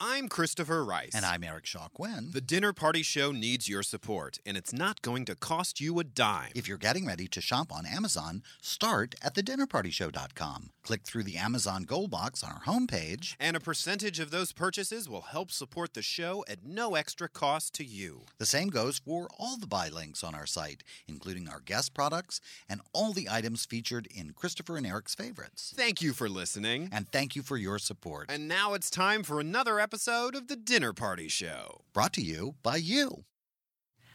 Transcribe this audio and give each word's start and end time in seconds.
I'm 0.00 0.28
Christopher 0.28 0.84
Rice. 0.84 1.10
And 1.12 1.24
I'm 1.24 1.42
Eric 1.42 1.66
Shaw 1.66 1.88
Quinn. 1.88 2.30
The 2.32 2.40
Dinner 2.40 2.72
Party 2.72 3.02
Show 3.02 3.32
needs 3.32 3.68
your 3.68 3.82
support, 3.82 4.38
and 4.46 4.56
it's 4.56 4.72
not 4.72 5.02
going 5.02 5.24
to 5.24 5.34
cost 5.34 5.80
you 5.80 5.98
a 5.98 6.04
dime. 6.04 6.52
If 6.54 6.68
you're 6.68 6.78
getting 6.78 7.04
ready 7.04 7.26
to 7.26 7.40
shop 7.40 7.72
on 7.72 7.84
Amazon, 7.84 8.44
start 8.60 9.16
at 9.22 9.34
thedinnerpartyshow.com. 9.34 10.70
Click 10.84 11.02
through 11.02 11.24
the 11.24 11.36
Amazon 11.36 11.82
Gold 11.82 12.12
box 12.12 12.44
on 12.44 12.52
our 12.52 12.60
homepage. 12.60 13.34
And 13.40 13.56
a 13.56 13.60
percentage 13.60 14.20
of 14.20 14.30
those 14.30 14.52
purchases 14.52 15.08
will 15.08 15.22
help 15.22 15.50
support 15.50 15.94
the 15.94 16.02
show 16.02 16.44
at 16.48 16.64
no 16.64 16.94
extra 16.94 17.28
cost 17.28 17.74
to 17.74 17.84
you. 17.84 18.22
The 18.38 18.46
same 18.46 18.68
goes 18.68 19.00
for 19.00 19.26
all 19.36 19.56
the 19.56 19.66
buy 19.66 19.88
links 19.88 20.22
on 20.22 20.32
our 20.32 20.46
site, 20.46 20.84
including 21.08 21.48
our 21.48 21.60
guest 21.60 21.92
products 21.92 22.40
and 22.68 22.80
all 22.92 23.12
the 23.12 23.28
items 23.28 23.66
featured 23.66 24.06
in 24.14 24.30
Christopher 24.30 24.76
and 24.76 24.86
Eric's 24.86 25.16
favorites. 25.16 25.74
Thank 25.76 26.00
you 26.00 26.12
for 26.12 26.28
listening. 26.28 26.88
And 26.92 27.10
thank 27.10 27.34
you 27.34 27.42
for 27.42 27.56
your 27.56 27.80
support. 27.80 28.30
And 28.30 28.46
now 28.46 28.74
it's 28.74 28.90
time 28.90 29.24
for 29.24 29.40
another 29.40 29.80
episode 29.80 29.87
of 29.90 30.48
The 30.48 30.56
Dinner 30.56 30.92
Party 30.92 31.28
Show. 31.28 31.80
Brought 31.94 32.12
to 32.12 32.20
you 32.20 32.56
by 32.62 32.76
you. 32.76 33.24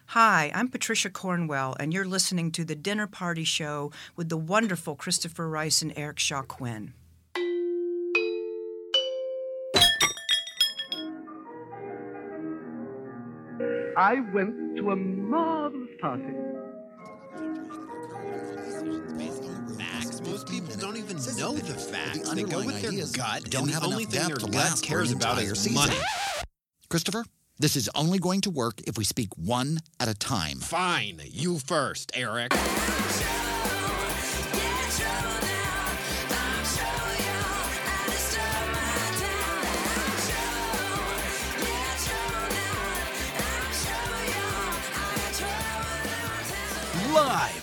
Hi, 0.07 0.51
I'm 0.53 0.67
Patricia 0.67 1.09
Cornwell, 1.09 1.75
and 1.79 1.91
you're 1.91 2.05
listening 2.05 2.51
to 2.51 2.63
The 2.63 2.75
Dinner 2.75 3.07
Party 3.07 3.43
Show 3.43 3.91
with 4.15 4.29
the 4.29 4.37
wonderful 4.37 4.95
Christopher 4.95 5.49
Rice 5.49 5.81
and 5.81 5.91
Eric 5.95 6.19
Shaw 6.19 6.43
Quinn. 6.43 6.93
I 13.97 14.19
went 14.31 14.77
to 14.77 14.91
a 14.91 14.95
marvelous 14.95 15.89
party. 15.99 16.23
Most 20.43 20.51
people 20.51 20.75
don't 20.75 20.97
even 20.97 21.15
know 21.37 21.53
the 21.53 21.73
facts. 21.73 22.27
The 22.29 22.35
they 22.35 22.43
go 22.43 22.65
with 22.65 22.81
their 22.81 22.91
gut, 22.91 23.49
don't 23.49 23.63
and 23.63 23.71
have 23.71 23.83
the 23.83 23.87
only 23.87 24.03
enough 24.03 24.13
thing 24.13 24.27
their 24.27 24.35
gut 24.35 24.81
cares 24.81 25.13
about 25.13 25.41
is 25.41 25.57
season. 25.57 25.75
money. 25.75 25.95
Christopher, 26.89 27.23
this 27.59 27.77
is 27.77 27.89
only 27.95 28.19
going 28.19 28.41
to 28.41 28.49
work 28.49 28.81
if 28.85 28.97
we 28.97 29.05
speak 29.05 29.29
one 29.37 29.79
at 30.01 30.09
a 30.09 30.13
time. 30.13 30.57
Fine, 30.59 31.21
you 31.31 31.59
first, 31.59 32.11
Eric. 32.13 32.53
Live 47.13 47.62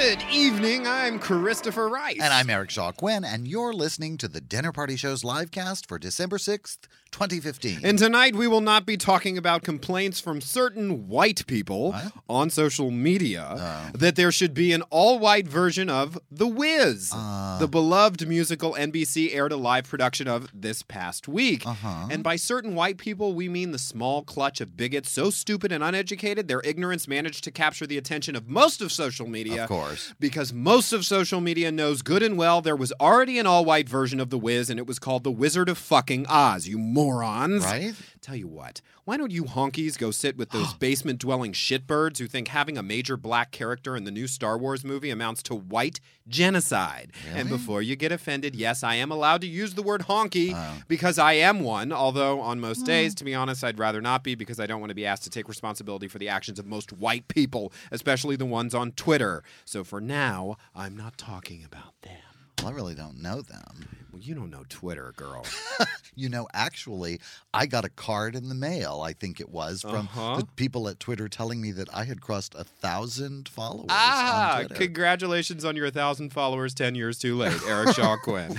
Good 0.00 0.22
evening, 0.30 0.86
I'm 0.86 1.18
Christopher 1.18 1.88
Rice. 1.88 2.20
And 2.22 2.32
I'm 2.32 2.48
Eric 2.48 2.70
Shaw 2.70 2.92
Quinn, 2.92 3.24
and 3.24 3.48
you're 3.48 3.72
listening 3.72 4.16
to 4.18 4.28
the 4.28 4.40
Dinner 4.40 4.70
Party 4.70 4.94
Show's 4.94 5.24
live 5.24 5.50
cast 5.50 5.88
for 5.88 5.98
December 5.98 6.38
6th, 6.38 6.86
2015. 7.18 7.80
And 7.82 7.98
tonight 7.98 8.36
we 8.36 8.46
will 8.46 8.60
not 8.60 8.86
be 8.86 8.96
talking 8.96 9.36
about 9.36 9.62
complaints 9.64 10.20
from 10.20 10.40
certain 10.40 11.08
white 11.08 11.44
people 11.48 11.90
What? 11.90 12.12
on 12.28 12.48
social 12.48 12.92
media 12.92 13.56
Oh. 13.58 13.98
that 13.98 14.14
there 14.14 14.30
should 14.30 14.54
be 14.54 14.72
an 14.72 14.82
all 14.82 15.18
white 15.18 15.48
version 15.48 15.90
of 15.90 16.16
The 16.30 16.46
Wiz, 16.46 17.10
Uh. 17.12 17.58
the 17.58 17.66
beloved 17.66 18.28
musical 18.28 18.76
NBC 18.76 19.32
aired 19.34 19.50
a 19.50 19.56
live 19.56 19.88
production 19.88 20.28
of 20.28 20.48
this 20.54 20.82
past 20.82 21.26
week. 21.26 21.66
Uh-huh. 21.66 22.06
And 22.08 22.22
by 22.22 22.36
certain 22.36 22.76
white 22.76 22.98
people, 22.98 23.34
we 23.34 23.48
mean 23.48 23.72
the 23.72 23.78
small 23.80 24.22
clutch 24.22 24.60
of 24.60 24.76
bigots 24.76 25.10
so 25.10 25.30
stupid 25.30 25.72
and 25.72 25.82
uneducated, 25.82 26.46
their 26.46 26.60
ignorance 26.64 27.08
managed 27.08 27.42
to 27.44 27.50
capture 27.50 27.86
the 27.86 27.98
attention 27.98 28.36
of 28.36 28.48
most 28.48 28.80
of 28.80 28.92
social 28.92 29.26
media. 29.26 29.64
Of 29.64 29.68
course. 29.68 30.14
Because 30.20 30.52
most 30.52 30.92
of 30.92 31.04
social 31.04 31.40
media 31.40 31.72
knows 31.72 32.02
good 32.02 32.22
and 32.22 32.38
well 32.38 32.60
there 32.60 32.76
was 32.76 32.92
already 33.00 33.40
an 33.40 33.46
all 33.46 33.64
white 33.64 33.88
version 33.88 34.20
of 34.20 34.30
The 34.30 34.38
Wiz, 34.38 34.70
and 34.70 34.78
it 34.78 34.86
was 34.86 35.00
called 35.00 35.24
The 35.24 35.32
Wizard 35.32 35.68
of 35.68 35.78
Fucking 35.78 36.26
Oz, 36.28 36.68
you 36.68 36.78
morons. 37.08 37.64
Right? 37.64 37.94
Tell 38.20 38.36
you 38.36 38.46
what, 38.46 38.80
why 39.04 39.16
don't 39.16 39.30
you 39.30 39.44
honkies 39.44 39.98
go 39.98 40.10
sit 40.10 40.36
with 40.36 40.50
those 40.50 40.74
basement 40.78 41.18
dwelling 41.18 41.52
shitbirds 41.52 42.18
who 42.18 42.26
think 42.26 42.48
having 42.48 42.76
a 42.76 42.82
major 42.82 43.16
black 43.16 43.50
character 43.50 43.96
in 43.96 44.04
the 44.04 44.10
new 44.10 44.26
Star 44.26 44.58
Wars 44.58 44.84
movie 44.84 45.10
amounts 45.10 45.42
to 45.44 45.54
white 45.54 46.00
genocide? 46.28 47.12
And 47.34 47.48
before 47.48 47.80
you 47.80 47.96
get 47.96 48.12
offended, 48.12 48.54
yes, 48.54 48.82
I 48.82 48.96
am 48.96 49.10
allowed 49.10 49.40
to 49.42 49.46
use 49.46 49.74
the 49.74 49.82
word 49.82 50.02
honky 50.02 50.52
Oh. 50.54 50.82
because 50.88 51.18
I 51.18 51.34
am 51.34 51.60
one, 51.60 51.92
although 51.92 52.40
on 52.40 52.60
most 52.60 52.80
hmm. 52.80 52.86
days, 52.86 53.14
to 53.16 53.24
be 53.24 53.34
honest, 53.34 53.64
I'd 53.64 53.78
rather 53.78 54.00
not 54.00 54.24
be 54.24 54.34
because 54.34 54.60
I 54.60 54.66
don't 54.66 54.80
want 54.80 54.90
to 54.90 54.94
be 54.94 55.06
asked 55.06 55.24
to 55.24 55.30
take 55.30 55.48
responsibility 55.48 56.08
for 56.08 56.18
the 56.18 56.28
actions 56.28 56.58
of 56.58 56.66
most 56.66 56.92
white 56.92 57.28
people, 57.28 57.72
especially 57.90 58.36
the 58.36 58.46
ones 58.46 58.74
on 58.74 58.92
Twitter. 58.92 59.42
So 59.64 59.84
for 59.84 60.00
now, 60.00 60.56
I'm 60.74 60.96
not 60.96 61.16
talking 61.16 61.64
about 61.64 62.00
them. 62.02 62.27
Well, 62.58 62.68
I 62.68 62.72
really 62.74 62.94
don't 62.94 63.20
know 63.22 63.42
them. 63.42 63.88
Well, 64.12 64.20
you 64.22 64.34
don't 64.34 64.50
know 64.50 64.64
Twitter, 64.68 65.12
girl. 65.16 65.44
You 66.16 66.28
know, 66.28 66.48
actually, 66.52 67.20
I 67.54 67.66
got 67.66 67.84
a 67.84 67.88
card 67.88 68.34
in 68.34 68.48
the 68.48 68.54
mail, 68.56 69.02
I 69.06 69.12
think 69.12 69.38
it 69.38 69.48
was, 69.50 69.82
from 69.82 70.08
Uh-huh. 70.08 70.38
the 70.38 70.46
people 70.56 70.88
at 70.88 70.98
Twitter 70.98 71.28
telling 71.28 71.60
me 71.60 71.70
that 71.70 71.88
I 71.94 72.02
had 72.02 72.20
crossed 72.20 72.56
a 72.56 72.64
thousand 72.64 73.48
followers 73.48 73.86
Ah, 73.88 74.62
on 74.62 74.68
congratulations 74.70 75.64
on 75.64 75.76
your 75.76 75.84
1,000 75.86 76.30
followers 76.32 76.74
10 76.74 76.96
years 76.96 77.20
too 77.20 77.36
late, 77.36 77.60
Eric 77.68 77.94
Shaw 77.94 78.16
Quinn. 78.24 78.58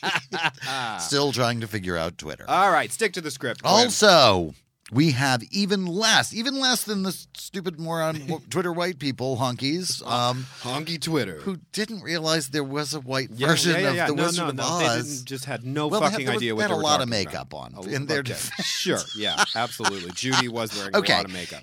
Still 0.98 1.32
trying 1.32 1.60
to 1.60 1.66
figure 1.66 1.98
out 1.98 2.16
Twitter. 2.16 2.46
All 2.48 2.70
right, 2.70 2.90
stick 2.90 3.12
to 3.14 3.20
the 3.20 3.30
script. 3.30 3.62
Quinn. 3.62 3.72
Also, 3.74 4.54
we 4.92 5.12
have 5.12 5.42
even 5.50 5.86
less, 5.86 6.34
even 6.34 6.60
less 6.60 6.84
than 6.84 7.02
the 7.02 7.12
stupid 7.34 7.80
moron 7.80 8.20
Twitter 8.50 8.72
white 8.72 8.98
people, 8.98 9.38
honkies, 9.38 10.06
um, 10.06 10.46
honky 10.60 11.00
Twitter. 11.00 11.36
who 11.40 11.56
didn't 11.72 12.02
realize 12.02 12.48
there 12.50 12.62
was 12.62 12.92
a 12.92 13.00
white 13.00 13.30
Yeah, 13.32 13.48
version 13.48 13.72
yeah, 13.72 13.78
yeah, 13.80 13.88
of 13.88 13.96
yeah. 13.96 14.06
the 14.08 14.14
no, 14.16 14.22
Wizard 14.24 14.44
no, 14.44 14.48
of 14.50 14.54
no. 14.56 14.78
They 14.80 14.84
Oz. 14.86 15.08
didn't, 15.08 15.26
just 15.26 15.44
had 15.46 15.64
no 15.64 15.88
Well, 15.88 16.00
they 16.00 16.04
had- 16.04 16.12
fucking 16.12 16.26
was- 16.26 16.36
idea 16.36 16.50
they 16.50 16.52
what 16.52 16.62
had 16.62 16.70
they 16.70 16.74
a 16.74 16.76
lot 16.76 17.00
of 17.00 17.08
makeup 17.08 17.46
about. 17.52 17.56
on 17.56 17.72
Oh, 17.78 17.82
in 17.84 18.04
their 18.06 18.20
okay. 18.20 18.34
Sure, 18.62 18.98
yeah, 19.16 19.42
absolutely. 19.56 20.10
Judy 20.12 20.48
was 20.48 20.76
wearing 20.76 20.94
Okay. 20.94 21.14
a 21.14 21.16
lot 21.16 21.24
of 21.24 21.32
makeup. 21.32 21.62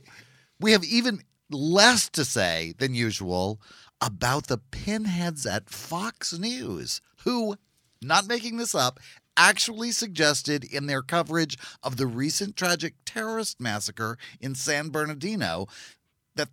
We 0.59 0.71
have 0.71 0.83
even 0.83 1.21
less 1.51 2.09
to 2.09 2.25
say 2.25 2.73
than 2.79 2.95
usual 2.95 3.61
about 4.01 4.47
the 4.47 4.57
pinheads 4.57 5.45
at 5.45 5.69
Fox 5.69 6.33
News, 6.37 6.99
who, 7.25 7.55
not 8.01 8.25
making 8.27 8.57
this 8.57 8.73
up, 8.73 8.99
actually 9.39 9.91
suggested 9.91 10.65
in 10.65 10.87
their 10.87 11.01
coverage 11.01 11.57
of 11.81 11.95
the 11.95 12.05
recent 12.05 12.55
tragic 12.57 12.93
terrorist 13.05 13.59
massacre 13.59 14.17
in 14.41 14.53
San 14.53 14.89
Bernardino 14.89 15.67
that 16.35 16.49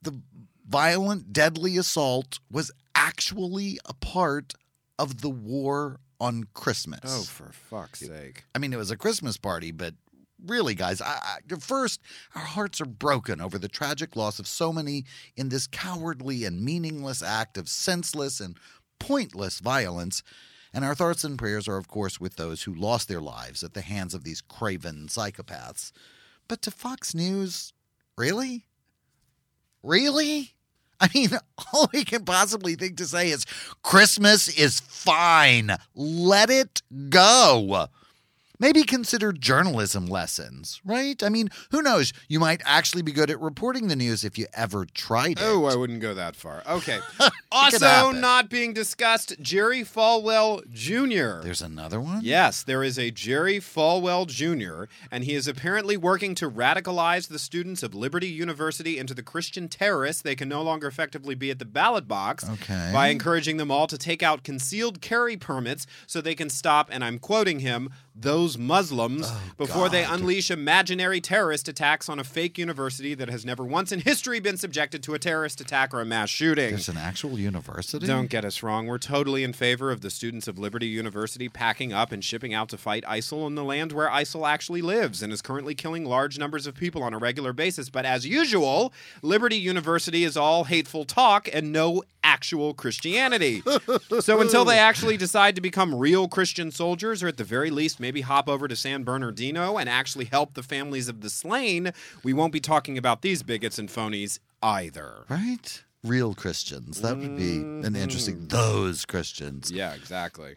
the 0.00 0.22
violent, 0.66 1.32
deadly 1.32 1.76
assault 1.76 2.40
was 2.50 2.72
actually 2.94 3.78
a 3.84 3.92
part 3.92 4.54
of 4.98 5.20
the 5.20 5.28
war 5.28 6.00
on 6.18 6.44
Christmas. 6.54 7.00
Oh, 7.04 7.22
for 7.22 7.52
fuck's 7.52 8.00
sake. 8.00 8.44
I 8.54 8.58
mean, 8.58 8.72
it 8.72 8.78
was 8.78 8.90
a 8.90 8.96
Christmas 8.96 9.36
party, 9.36 9.72
but 9.72 9.94
really, 10.46 10.74
guys, 10.74 11.02
I, 11.02 11.38
I, 11.50 11.56
first, 11.58 12.00
our 12.34 12.42
hearts 12.42 12.80
are 12.80 12.86
broken 12.86 13.40
over 13.40 13.58
the 13.58 13.68
tragic 13.68 14.16
loss 14.16 14.38
of 14.38 14.46
so 14.46 14.72
many 14.72 15.04
in 15.36 15.50
this 15.50 15.66
cowardly 15.66 16.44
and 16.44 16.62
meaningless 16.62 17.22
act 17.22 17.58
of 17.58 17.68
senseless 17.68 18.40
and 18.40 18.56
pointless 18.98 19.60
violence. 19.60 20.22
And 20.74 20.84
our 20.84 20.94
thoughts 20.94 21.24
and 21.24 21.38
prayers 21.38 21.68
are, 21.68 21.76
of 21.76 21.88
course, 21.88 22.18
with 22.18 22.36
those 22.36 22.62
who 22.62 22.74
lost 22.74 23.08
their 23.08 23.20
lives 23.20 23.62
at 23.62 23.74
the 23.74 23.82
hands 23.82 24.14
of 24.14 24.24
these 24.24 24.40
craven 24.40 25.06
psychopaths. 25.08 25.92
But 26.48 26.62
to 26.62 26.70
Fox 26.70 27.14
News, 27.14 27.72
really? 28.16 28.64
Really? 29.82 30.54
I 31.00 31.08
mean, 31.14 31.30
all 31.72 31.90
we 31.92 32.04
can 32.04 32.24
possibly 32.24 32.74
think 32.74 32.96
to 32.98 33.06
say 33.06 33.30
is 33.30 33.44
Christmas 33.82 34.48
is 34.48 34.80
fine. 34.80 35.76
Let 35.94 36.48
it 36.48 36.80
go. 37.10 37.88
Maybe 38.62 38.84
consider 38.84 39.32
journalism 39.32 40.06
lessons, 40.06 40.80
right? 40.84 41.20
I 41.20 41.30
mean, 41.30 41.48
who 41.72 41.82
knows? 41.82 42.12
You 42.28 42.38
might 42.38 42.62
actually 42.64 43.02
be 43.02 43.10
good 43.10 43.28
at 43.28 43.40
reporting 43.40 43.88
the 43.88 43.96
news 43.96 44.22
if 44.22 44.38
you 44.38 44.46
ever 44.54 44.84
tried 44.84 45.40
oh, 45.40 45.42
it. 45.42 45.52
Oh, 45.52 45.64
I 45.66 45.74
wouldn't 45.74 45.98
go 45.98 46.14
that 46.14 46.36
far. 46.36 46.62
Okay. 46.68 47.00
also, 47.50 48.12
not 48.12 48.48
being 48.48 48.72
discussed, 48.72 49.34
Jerry 49.40 49.80
Falwell 49.80 50.62
Jr. 50.70 51.42
There's 51.42 51.60
another 51.60 52.00
one? 52.00 52.20
Yes, 52.22 52.62
there 52.62 52.84
is 52.84 53.00
a 53.00 53.10
Jerry 53.10 53.58
Falwell 53.58 54.28
Jr., 54.28 54.84
and 55.10 55.24
he 55.24 55.34
is 55.34 55.48
apparently 55.48 55.96
working 55.96 56.36
to 56.36 56.48
radicalize 56.48 57.26
the 57.26 57.40
students 57.40 57.82
of 57.82 57.96
Liberty 57.96 58.28
University 58.28 58.96
into 58.96 59.12
the 59.12 59.24
Christian 59.24 59.66
terrorists 59.66 60.22
they 60.22 60.36
can 60.36 60.48
no 60.48 60.62
longer 60.62 60.86
effectively 60.86 61.34
be 61.34 61.50
at 61.50 61.58
the 61.58 61.64
ballot 61.64 62.06
box 62.06 62.48
Okay. 62.48 62.90
by 62.92 63.08
encouraging 63.08 63.56
them 63.56 63.72
all 63.72 63.88
to 63.88 63.98
take 63.98 64.22
out 64.22 64.44
concealed 64.44 65.00
carry 65.00 65.36
permits 65.36 65.84
so 66.06 66.20
they 66.20 66.36
can 66.36 66.48
stop, 66.48 66.90
and 66.92 67.02
I'm 67.02 67.18
quoting 67.18 67.58
him, 67.58 67.90
those 68.14 68.58
Muslims 68.58 69.26
Oh, 69.30 69.40
before 69.56 69.88
they 69.88 70.04
unleash 70.04 70.50
imaginary 70.50 71.20
terrorist 71.20 71.68
attacks 71.68 72.08
on 72.08 72.18
a 72.18 72.24
fake 72.24 72.58
university 72.58 73.14
that 73.14 73.28
has 73.30 73.44
never 73.44 73.64
once 73.64 73.90
in 73.90 74.00
history 74.00 74.38
been 74.38 74.56
subjected 74.56 75.02
to 75.04 75.14
a 75.14 75.18
terrorist 75.18 75.60
attack 75.60 75.94
or 75.94 76.00
a 76.00 76.04
mass 76.04 76.28
shooting. 76.28 76.70
There's 76.70 76.88
an 76.88 76.96
actual 76.98 77.38
university? 77.38 78.06
Don't 78.06 78.28
get 78.28 78.44
us 78.44 78.62
wrong. 78.62 78.86
We're 78.86 78.98
totally 78.98 79.44
in 79.44 79.52
favor 79.52 79.90
of 79.90 80.02
the 80.02 80.10
students 80.10 80.46
of 80.46 80.58
Liberty 80.58 80.86
University 80.86 81.48
packing 81.48 81.92
up 81.92 82.12
and 82.12 82.22
shipping 82.22 82.52
out 82.52 82.68
to 82.70 82.76
fight 82.76 83.04
ISIL 83.04 83.46
in 83.46 83.54
the 83.54 83.64
land 83.64 83.92
where 83.92 84.08
ISIL 84.08 84.48
actually 84.48 84.82
lives 84.82 85.22
and 85.22 85.32
is 85.32 85.40
currently 85.40 85.74
killing 85.74 86.04
large 86.04 86.38
numbers 86.38 86.66
of 86.66 86.74
people 86.74 87.02
on 87.02 87.14
a 87.14 87.18
regular 87.18 87.52
basis. 87.52 87.88
But 87.88 88.04
as 88.04 88.26
usual, 88.26 88.92
Liberty 89.22 89.56
University 89.56 90.24
is 90.24 90.36
all 90.36 90.64
hateful 90.64 91.04
talk 91.04 91.48
and 91.52 91.72
no 91.72 92.02
actual 92.24 92.74
Christianity. 92.74 93.62
so 94.20 94.40
until 94.40 94.64
they 94.64 94.78
actually 94.78 95.16
decide 95.16 95.54
to 95.56 95.60
become 95.60 95.94
real 95.94 96.28
Christian 96.28 96.70
soldiers, 96.70 97.22
or 97.22 97.28
at 97.28 97.36
the 97.36 97.44
very 97.44 97.70
least, 97.70 98.00
maybe 98.00 98.22
hop 98.22 98.48
over 98.48 98.68
to 98.68 98.76
San 98.76 99.04
Bernardino 99.04 99.78
and 99.78 99.88
actually 99.88 100.26
help 100.26 100.54
the 100.54 100.62
families 100.62 101.08
of 101.08 101.20
the 101.20 101.30
slain, 101.30 101.92
we 102.22 102.32
won't 102.32 102.52
be 102.52 102.60
talking 102.60 102.98
about 102.98 103.22
these 103.22 103.42
bigots 103.42 103.78
and 103.78 103.88
phonies 103.88 104.38
either. 104.62 105.24
Right? 105.28 105.82
Real 106.04 106.34
Christians. 106.34 107.00
That 107.00 107.16
would 107.16 107.36
be 107.36 107.56
an 107.58 107.94
interesting. 107.94 108.36
Mm-hmm. 108.36 108.48
Those 108.48 109.04
Christians. 109.04 109.70
Yeah, 109.70 109.94
exactly. 109.94 110.56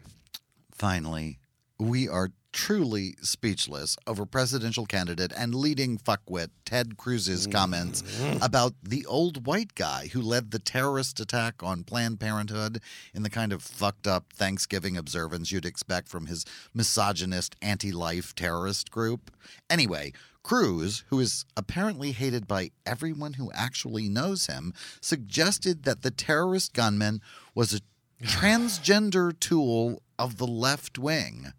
Finally, 0.72 1.38
we 1.78 2.08
are 2.08 2.30
truly 2.56 3.14
speechless 3.20 3.98
over 4.06 4.24
presidential 4.24 4.86
candidate 4.86 5.30
and 5.36 5.54
leading 5.54 5.98
fuckwit 5.98 6.48
Ted 6.64 6.96
Cruz's 6.96 7.46
comments 7.46 8.00
mm-hmm. 8.00 8.42
about 8.42 8.72
the 8.82 9.04
old 9.04 9.46
white 9.46 9.74
guy 9.74 10.08
who 10.14 10.22
led 10.22 10.50
the 10.50 10.58
terrorist 10.58 11.20
attack 11.20 11.62
on 11.62 11.84
Planned 11.84 12.18
Parenthood 12.18 12.80
in 13.12 13.22
the 13.22 13.28
kind 13.28 13.52
of 13.52 13.62
fucked 13.62 14.06
up 14.06 14.32
Thanksgiving 14.32 14.96
observance 14.96 15.52
you'd 15.52 15.66
expect 15.66 16.08
from 16.08 16.26
his 16.26 16.46
misogynist 16.72 17.54
anti 17.60 17.92
life 17.92 18.34
terrorist 18.34 18.90
group. 18.90 19.30
Anyway, 19.68 20.14
Cruz, 20.42 21.04
who 21.08 21.20
is 21.20 21.44
apparently 21.58 22.12
hated 22.12 22.48
by 22.48 22.70
everyone 22.86 23.34
who 23.34 23.52
actually 23.52 24.08
knows 24.08 24.46
him, 24.46 24.72
suggested 25.02 25.82
that 25.82 26.00
the 26.00 26.10
terrorist 26.10 26.72
gunman 26.72 27.20
was 27.54 27.74
a 27.74 27.80
transgender 28.24 29.38
tool 29.38 30.00
of 30.18 30.38
the 30.38 30.46
left 30.46 30.98
wing. 30.98 31.52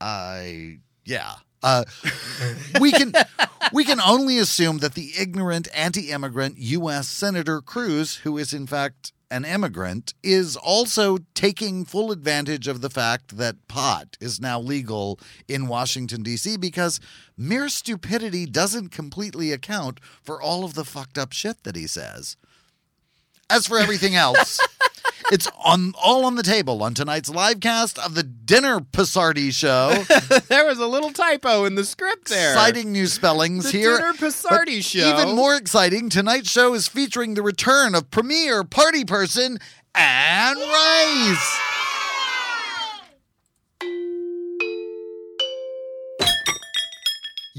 I 0.00 0.78
yeah. 1.04 1.34
Uh, 1.62 1.84
we 2.80 2.92
can 2.92 3.12
we 3.72 3.84
can 3.84 4.00
only 4.00 4.38
assume 4.38 4.78
that 4.78 4.94
the 4.94 5.12
ignorant 5.18 5.68
anti-immigrant 5.74 6.56
U.S. 6.58 7.08
Senator 7.08 7.60
Cruz, 7.60 8.16
who 8.16 8.38
is 8.38 8.52
in 8.52 8.66
fact 8.66 9.12
an 9.30 9.44
immigrant, 9.44 10.14
is 10.22 10.56
also 10.56 11.18
taking 11.34 11.84
full 11.84 12.12
advantage 12.12 12.68
of 12.68 12.80
the 12.80 12.88
fact 12.88 13.36
that 13.36 13.68
pot 13.68 14.16
is 14.20 14.40
now 14.40 14.58
legal 14.58 15.18
in 15.48 15.66
Washington 15.66 16.22
D.C. 16.22 16.56
because 16.56 17.00
mere 17.36 17.68
stupidity 17.68 18.46
doesn't 18.46 18.88
completely 18.90 19.52
account 19.52 20.00
for 20.22 20.40
all 20.40 20.64
of 20.64 20.74
the 20.74 20.84
fucked 20.84 21.18
up 21.18 21.32
shit 21.32 21.64
that 21.64 21.76
he 21.76 21.86
says. 21.86 22.36
As 23.50 23.66
for 23.66 23.78
everything 23.78 24.14
else. 24.14 24.60
It's 25.30 25.48
on 25.62 25.92
all 26.02 26.24
on 26.24 26.36
the 26.36 26.42
table 26.42 26.82
on 26.82 26.94
tonight's 26.94 27.28
live 27.28 27.60
cast 27.60 27.98
of 27.98 28.14
the 28.14 28.22
Dinner 28.22 28.80
Passardi 28.80 29.52
Show. 29.52 30.04
there 30.48 30.64
was 30.64 30.78
a 30.78 30.86
little 30.86 31.12
typo 31.12 31.64
in 31.64 31.74
the 31.74 31.84
script 31.84 32.28
there. 32.28 32.52
Exciting 32.52 32.92
new 32.92 33.06
spellings 33.06 33.70
The 33.70 33.78
here. 33.78 33.96
Dinner 33.98 34.14
Passardi 34.14 34.82
Show. 34.82 35.18
Even 35.18 35.36
more 35.36 35.54
exciting, 35.54 36.08
tonight's 36.08 36.50
show 36.50 36.72
is 36.72 36.88
featuring 36.88 37.34
the 37.34 37.42
return 37.42 37.94
of 37.94 38.10
premier 38.10 38.64
party 38.64 39.04
person 39.04 39.58
Anne 39.94 40.56
Rice. 40.56 41.60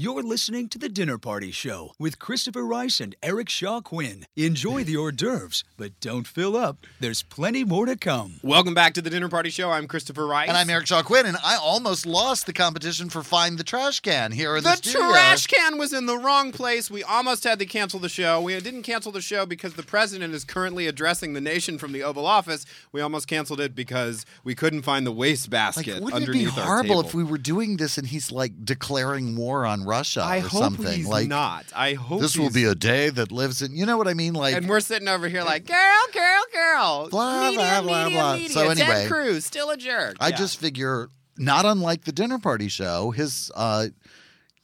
You're 0.02 0.22
listening 0.22 0.70
to 0.70 0.78
The 0.78 0.88
Dinner 0.88 1.18
Party 1.18 1.50
Show 1.50 1.92
with 1.98 2.18
Christopher 2.18 2.64
Rice 2.64 3.00
and 3.00 3.14
Eric 3.22 3.50
Shaw 3.50 3.82
Quinn. 3.82 4.24
Enjoy 4.34 4.82
the 4.82 4.96
hors 4.96 5.12
d'oeuvres, 5.12 5.62
but 5.76 6.00
don't 6.00 6.26
fill 6.26 6.56
up. 6.56 6.86
There's 7.00 7.22
plenty 7.22 7.64
more 7.64 7.84
to 7.84 7.96
come. 7.96 8.40
Welcome 8.42 8.72
back 8.72 8.94
to 8.94 9.02
the 9.02 9.10
Dinner 9.10 9.28
Party 9.28 9.50
Show. 9.50 9.70
I'm 9.70 9.86
Christopher 9.86 10.26
Rice. 10.26 10.48
And 10.48 10.56
I'm 10.56 10.70
Eric 10.70 10.86
Shaw 10.86 11.02
Quinn, 11.02 11.26
and 11.26 11.36
I 11.44 11.56
almost 11.56 12.06
lost 12.06 12.46
the 12.46 12.54
competition 12.54 13.10
for 13.10 13.22
Find 13.22 13.58
the 13.58 13.62
Trash 13.62 14.00
Can 14.00 14.32
here 14.32 14.56
in 14.56 14.64
the, 14.64 14.70
The 14.70 14.76
studio. 14.76 15.10
trash 15.10 15.46
can 15.48 15.76
was 15.76 15.92
in 15.92 16.06
the 16.06 16.16
wrong 16.16 16.50
place. 16.50 16.90
We 16.90 17.02
almost 17.02 17.44
had 17.44 17.58
to 17.58 17.66
cancel 17.66 18.00
the 18.00 18.08
show. 18.08 18.40
We 18.40 18.58
didn't 18.58 18.84
cancel 18.84 19.12
the 19.12 19.20
show 19.20 19.44
because 19.44 19.74
the 19.74 19.82
president 19.82 20.32
is 20.32 20.46
currently 20.46 20.86
addressing 20.86 21.34
the 21.34 21.42
nation 21.42 21.76
from 21.76 21.92
the 21.92 22.04
Oval 22.04 22.24
Office. 22.24 22.64
We 22.90 23.02
almost 23.02 23.28
canceled 23.28 23.60
it 23.60 23.74
because 23.74 24.24
we 24.44 24.54
couldn't 24.54 24.80
find 24.80 25.06
the 25.06 25.12
waste 25.12 25.48
Like, 25.48 25.50
basket 25.50 26.02
wouldn't 26.02 26.22
it 26.22 26.32
be 26.32 26.46
underneath 26.46 26.54
horrible 26.54 27.00
if 27.02 27.12
we 27.12 27.22
were 27.22 27.36
doing 27.36 27.76
this 27.76 27.98
and 27.98 28.06
he's 28.06 28.32
like 28.32 28.64
declaring 28.64 29.36
war 29.36 29.66
on 29.66 29.89
Russia 29.90 30.22
I 30.22 30.38
or 30.38 30.40
hope 30.42 30.62
something? 30.62 30.86
he's 30.98 31.06
like 31.06 31.28
not. 31.28 31.66
I 31.74 31.94
hope 31.94 32.20
this 32.20 32.36
will 32.38 32.50
be 32.50 32.64
a 32.64 32.74
day 32.74 33.10
that 33.10 33.30
lives 33.32 33.60
in. 33.62 33.74
You 33.76 33.86
know 33.86 33.98
what 33.98 34.08
I 34.08 34.14
mean? 34.14 34.34
Like 34.34 34.54
And 34.56 34.68
we're 34.68 34.80
sitting 34.80 35.08
over 35.08 35.28
here 35.28 35.42
like, 35.42 35.66
girl, 35.66 36.02
girl, 36.12 36.42
girl. 36.52 37.08
Blah, 37.10 37.44
media, 37.50 37.58
blah, 37.58 37.82
blah, 37.82 38.04
media, 38.04 38.18
blah. 38.18 38.32
media. 38.34 38.48
So 38.50 38.68
Ted 38.74 38.78
anyway, 38.80 39.08
Cruz, 39.08 39.44
still 39.44 39.70
a 39.70 39.76
jerk. 39.76 40.16
I 40.20 40.28
Yeah. 40.28 40.36
just 40.36 40.58
figure, 40.58 41.08
not 41.36 41.64
unlike 41.66 42.04
the 42.04 42.12
dinner 42.12 42.38
party 42.38 42.68
show, 42.68 43.10
his 43.10 43.50
uh, 43.54 43.88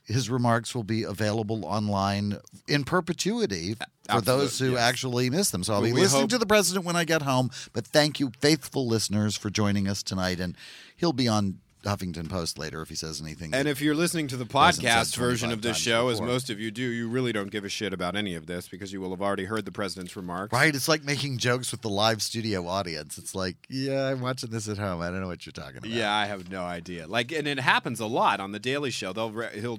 his 0.05 0.31
remarks 0.31 0.73
will 0.73 0.85
be 0.85 1.03
available 1.03 1.65
online 1.65 2.39
in 2.69 2.85
perpetuity 2.85 3.75
for 4.09 4.21
those 4.21 4.57
who 4.61 4.73
yes. 4.73 4.81
actually 4.81 5.29
miss 5.31 5.51
them. 5.51 5.65
So 5.65 5.75
I'll 5.75 5.83
be 5.83 5.93
we 5.93 6.03
listening 6.03 6.23
hope- 6.23 6.31
to 6.31 6.39
the 6.39 6.47
president 6.47 6.85
when 6.87 6.95
I 6.95 7.05
get 7.05 7.23
home. 7.23 7.51
But 7.73 7.85
thank 7.87 8.21
you, 8.21 8.31
faithful 8.41 8.87
listeners, 8.87 9.37
for 9.37 9.51
joining 9.51 9.89
us 9.89 10.05
tonight. 10.05 10.39
And 10.39 10.57
he'll 10.97 11.13
be 11.13 11.27
on 11.27 11.59
Huffington 11.87 12.29
Post 12.29 12.59
later 12.59 12.83
if 12.83 12.89
he 12.89 12.95
says 12.95 13.21
anything. 13.21 13.55
And 13.55 13.69
if 13.69 13.81
you're 13.81 13.95
listening 13.95 14.29
to 14.29 14.37
the 14.37 14.45
podcast 14.45 15.17
version 15.17 15.53
of 15.53 15.63
this 15.63 15.77
show, 15.77 16.09
as 16.09 16.21
most 16.21 16.51
of 16.51 16.61
you 16.61 16.71
do, 16.71 16.83
you 16.83 17.09
really 17.09 17.33
don't 17.33 17.51
give 17.51 17.65
a 17.65 17.69
shit 17.69 17.93
about 17.93 18.17
any 18.17 18.35
of 18.35 18.47
this 18.47 18.69
because 18.69 18.93
you 18.93 19.01
will 19.01 19.11
have 19.11 19.23
already 19.23 19.45
heard 19.45 19.65
the 19.65 19.73
president's 19.73 20.17
remarks. 20.17 20.53
Right, 20.53 20.75
it's 20.75 20.89
like 20.89 21.05
making 21.05 21.39
jokes 21.39 21.73
with 21.73 21.83
the 21.83 21.89
live 21.89 22.23
studio 22.23 22.67
audience. 22.67 23.19
It's 23.19 23.35
like, 23.35 23.57
yeah, 23.69 24.09
I'm 24.09 24.21
watching 24.21 24.51
this 24.51 24.69
at 24.69 24.79
home. 24.79 25.01
I 25.01 25.11
don't 25.11 25.21
know 25.21 25.29
what 25.29 25.47
you're 25.47 25.53
talking 25.53 25.79
about. 25.79 25.91
Yeah, 25.91 26.15
I 26.15 26.27
have 26.27 26.51
no 26.51 26.63
idea. 26.63 27.07
Like, 27.07 27.33
and 27.33 27.47
it 27.47 27.61
happens 27.61 28.01
a 28.01 28.07
lot 28.07 28.41
on 28.41 28.53
the 28.53 28.59
Daily 28.59 28.91
Show. 28.91 29.13
They'll 29.13 29.31
re- 29.31 29.61
he'll 29.61 29.79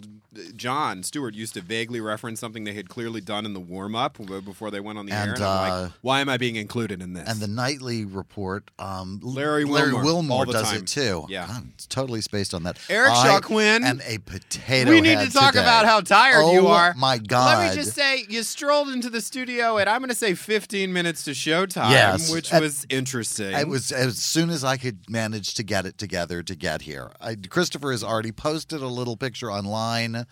Jon 0.55 1.03
Stewart 1.03 1.33
used 1.35 1.53
to 1.55 1.61
vaguely 1.61 1.99
reference 2.01 2.39
something 2.39 2.63
they 2.63 2.73
had 2.73 2.89
clearly 2.89 3.21
done 3.21 3.45
in 3.45 3.53
the 3.53 3.59
warm 3.59 3.95
up 3.95 4.17
before 4.17 4.71
they 4.71 4.79
went 4.79 4.97
on 4.97 5.05
the 5.05 5.13
air. 5.13 5.23
And, 5.23 5.31
And 5.35 5.43
I'm 5.43 5.71
uh, 5.71 5.81
like, 5.83 5.91
why 6.01 6.21
am 6.21 6.29
I 6.29 6.37
being 6.37 6.55
included 6.55 7.01
in 7.01 7.13
this? 7.13 7.27
And 7.29 7.39
the 7.39 7.47
nightly 7.47 8.05
report, 8.05 8.71
um, 8.79 9.19
Larry 9.23 9.65
Larry 9.65 9.93
Wilmore, 9.93 10.03
Wilmore 10.03 10.37
all 10.39 10.45
the 10.45 10.53
does 10.53 10.71
time. 10.71 10.81
it 10.81 10.87
too. 10.87 11.25
Yeah. 11.29 11.47
God, 11.47 11.63
totally 11.98 12.22
spaced 12.22 12.54
on 12.54 12.62
that. 12.63 12.77
Eric 12.89 13.12
I 13.12 13.25
Shaw 13.25 13.39
Quinn. 13.39 13.84
am 13.84 14.01
a 14.06 14.20
potato. 14.20 14.92
we 14.92 15.01
need 15.01 15.18
head 15.18 15.27
to 15.30 15.34
talk 15.34 15.54
today. 15.54 15.63
about 15.63 15.86
how 15.88 16.00
tired 16.00 16.44
oh, 16.44 16.54
you 16.54 16.68
are. 16.68 16.94
My 16.96 17.18
God. 17.18 17.58
Let 17.58 17.72
me 17.75 17.82
just 17.82 17.96
say, 17.96 18.24
you 18.30 18.44
strolled 18.44 18.89
into 18.89 19.10
the 19.10 19.20
studio 19.20 19.80
at 19.80 19.88
I'm 19.88 20.00
going 20.01 20.10
to 20.10 20.16
say 20.16 20.36
15 20.36 20.94
minutes 20.94 21.24
to 21.24 21.32
showtime, 21.32 21.89
Yes. 21.89 22.32
which 22.32 22.54
And- 22.54 22.62
was 22.62 22.86
interesting. 22.89 23.51
It 23.51 23.68
was 23.68 23.92
as 23.92 24.18
soon 24.20 24.51
as 24.51 24.63
I 24.63 24.77
could 24.77 25.10
manage 25.10 25.56
to 25.56 25.63
get 25.63 25.88
it 25.88 25.98
together 25.98 26.44
to 26.44 26.56
get 26.56 26.84
here. 26.84 27.12
I, 27.20 27.36
Christopher 27.36 27.89
has 27.92 28.04
already 28.04 28.32
posted 28.32 28.82
a 28.84 28.88
little 28.88 29.18
picture 29.18 29.51
online 29.51 30.27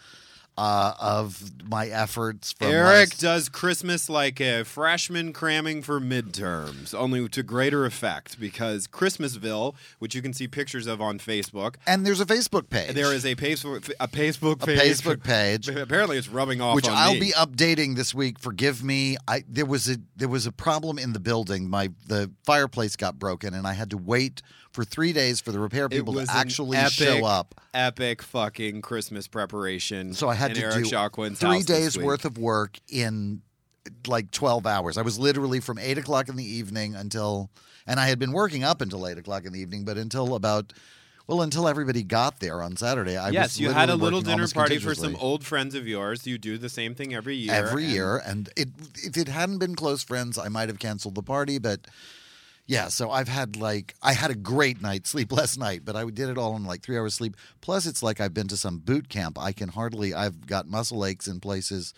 uh, 0.58 0.94
of 1.00 1.52
my 1.70 1.88
efforts. 1.88 2.54
From 2.54 2.72
Eric 2.72 3.10
last- 3.10 3.22
does 3.22 3.50
Christmas 3.50 4.10
like 4.10 4.40
a 4.40 4.64
freshman 4.64 5.34
cramming 5.34 5.82
for 5.82 6.00
midterms, 6.00 6.94
only 6.94 7.28
to 7.30 7.44
greater 7.44 7.86
effect 7.86 8.40
because 8.40 8.88
Christmasville, 8.88 9.76
which 10.00 10.16
you 10.16 10.22
can 10.22 10.34
see 10.34 10.48
pictures 10.48 10.88
of 10.88 11.02
on 11.02 11.20
Facebook, 11.20 11.76
and 11.86 12.06
there's 12.06 12.22
a 12.22 12.26
Facebook 12.26 12.70
page. 12.70 12.94
there 12.94 13.14
is 13.14 13.26
a 13.26 13.36
Facebook 13.36 13.92
a 14.00 14.08
Facebook 14.08 14.64
a 14.64 14.66
page. 14.66 14.80
Facebook 14.80 15.24
page. 15.24 15.68
Apparently, 15.86 16.18
it's 16.18 16.30
rubbing 16.30 16.62
off 16.62 16.76
which 16.76 16.88
I'll 16.88 17.14
me. 17.14 17.20
be 17.20 17.32
updating 17.32 17.96
this 17.96 18.14
week. 18.14 18.40
Forgive 18.40 18.84
me. 18.84 19.18
I 19.28 19.44
there 19.48 19.66
was 19.66 19.90
a 19.90 19.98
there 20.16 20.30
was 20.30 20.46
a 20.46 20.52
problem 20.52 20.98
in 20.98 21.14
the 21.14 21.20
building. 21.20 21.70
My 21.70 21.90
the 22.08 22.32
fireplace 22.46 22.96
got 22.96 23.20
broken, 23.20 23.54
and 23.54 23.68
I 23.68 23.74
had 23.74 23.90
to 23.90 23.98
wait 23.98 24.42
for 24.75 24.84
three 24.84 25.13
days 25.13 25.39
for 25.39 25.51
the 25.51 25.60
repair 25.60 25.88
people 25.88 26.13
to 26.13 26.25
actually 26.29 26.77
epic, 26.77 26.94
show 26.94 27.25
up. 27.25 27.55
Epic 27.74 28.22
fucking 28.22 28.82
Christmas 28.82 29.27
preparation. 29.27 30.13
So 30.13 30.29
I 30.29 30.36
had 30.36 30.53
to 30.53 30.62
Eric 30.62 30.84
do 30.84 31.36
three 31.36 31.63
days 31.63 31.98
worth 31.98 32.25
of 32.25 32.38
work 32.38 32.77
in 32.89 33.41
like 34.05 34.32
twelve 34.32 34.67
hours. 34.67 34.98
I 34.98 35.01
was 35.01 35.17
literally 35.17 35.62
from 35.62 35.79
eight 35.79 35.98
o'clock 35.98 36.27
in 36.27 36.36
the 36.36 36.46
evening 36.46 36.94
until, 36.94 37.50
and 37.88 38.00
I 38.00 38.08
had 38.08 38.20
been 38.20 38.34
working 38.34 38.63
up 38.63 38.82
until 38.82 39.08
eight 39.08 39.17
o'clock 39.17 39.46
in 39.46 39.53
the 39.53 39.60
evening, 39.60 39.86
but 39.86 39.98
until 39.98 40.36
about. 40.36 40.74
Well, 41.27 41.41
until 41.41 41.67
everybody 41.67 42.03
got 42.03 42.39
there 42.39 42.62
on 42.62 42.77
Saturday, 42.77 43.17
I 43.17 43.29
yes, 43.29 43.53
was 43.55 43.60
you 43.60 43.72
had 43.72 43.89
a 43.89 43.96
little 43.96 44.22
dinner 44.22 44.48
party 44.48 44.77
for 44.77 44.94
some 44.94 45.15
old 45.15 45.44
friends 45.44 45.74
of 45.74 45.88
yours. 45.88 46.27
You 46.27 46.38
do 46.38 46.60
the 46.60 46.70
same 46.70 46.94
thing 46.94 47.15
every 47.15 47.36
year. 47.36 47.51
every 47.51 47.86
and- 47.86 47.94
year. 47.94 48.17
And 48.17 48.48
it, 48.55 48.70
if 49.03 49.17
it 49.17 49.27
hadn't 49.27 49.58
been 49.58 49.74
close 49.74 50.03
friends, 50.03 50.38
I 50.38 50.50
might 50.50 50.70
have 50.70 50.77
canceled 50.77 51.15
the 51.15 51.24
party. 51.24 51.58
But 51.58 51.88
yeah, 52.68 52.88
so 52.88 53.12
I've 53.12 53.28
had 53.28 53.58
like 53.58 53.96
I 54.02 54.14
had 54.14 54.32
a 54.32 54.36
great 54.36 54.82
night's 54.82 55.10
sleep 55.10 55.32
last 55.34 55.58
night, 55.58 55.82
but 55.86 55.96
I 55.96 56.06
did 56.06 56.30
it 56.30 56.38
all 56.38 56.56
in 56.56 56.64
like 56.64 56.82
three 56.82 56.98
hours 56.98 57.14
sleep. 57.16 57.38
Plus, 57.62 57.86
it's 57.86 58.02
like 58.02 58.20
I've 58.20 58.34
been 58.34 58.48
to 58.48 58.58
some 58.58 58.80
boot 58.80 59.10
camp. 59.10 59.38
I 59.40 59.52
can 59.52 59.70
hardly. 59.70 60.14
I've 60.14 60.48
got 60.48 60.68
muscle 60.68 61.06
aches 61.06 61.28
in 61.28 61.40
places 61.40 61.94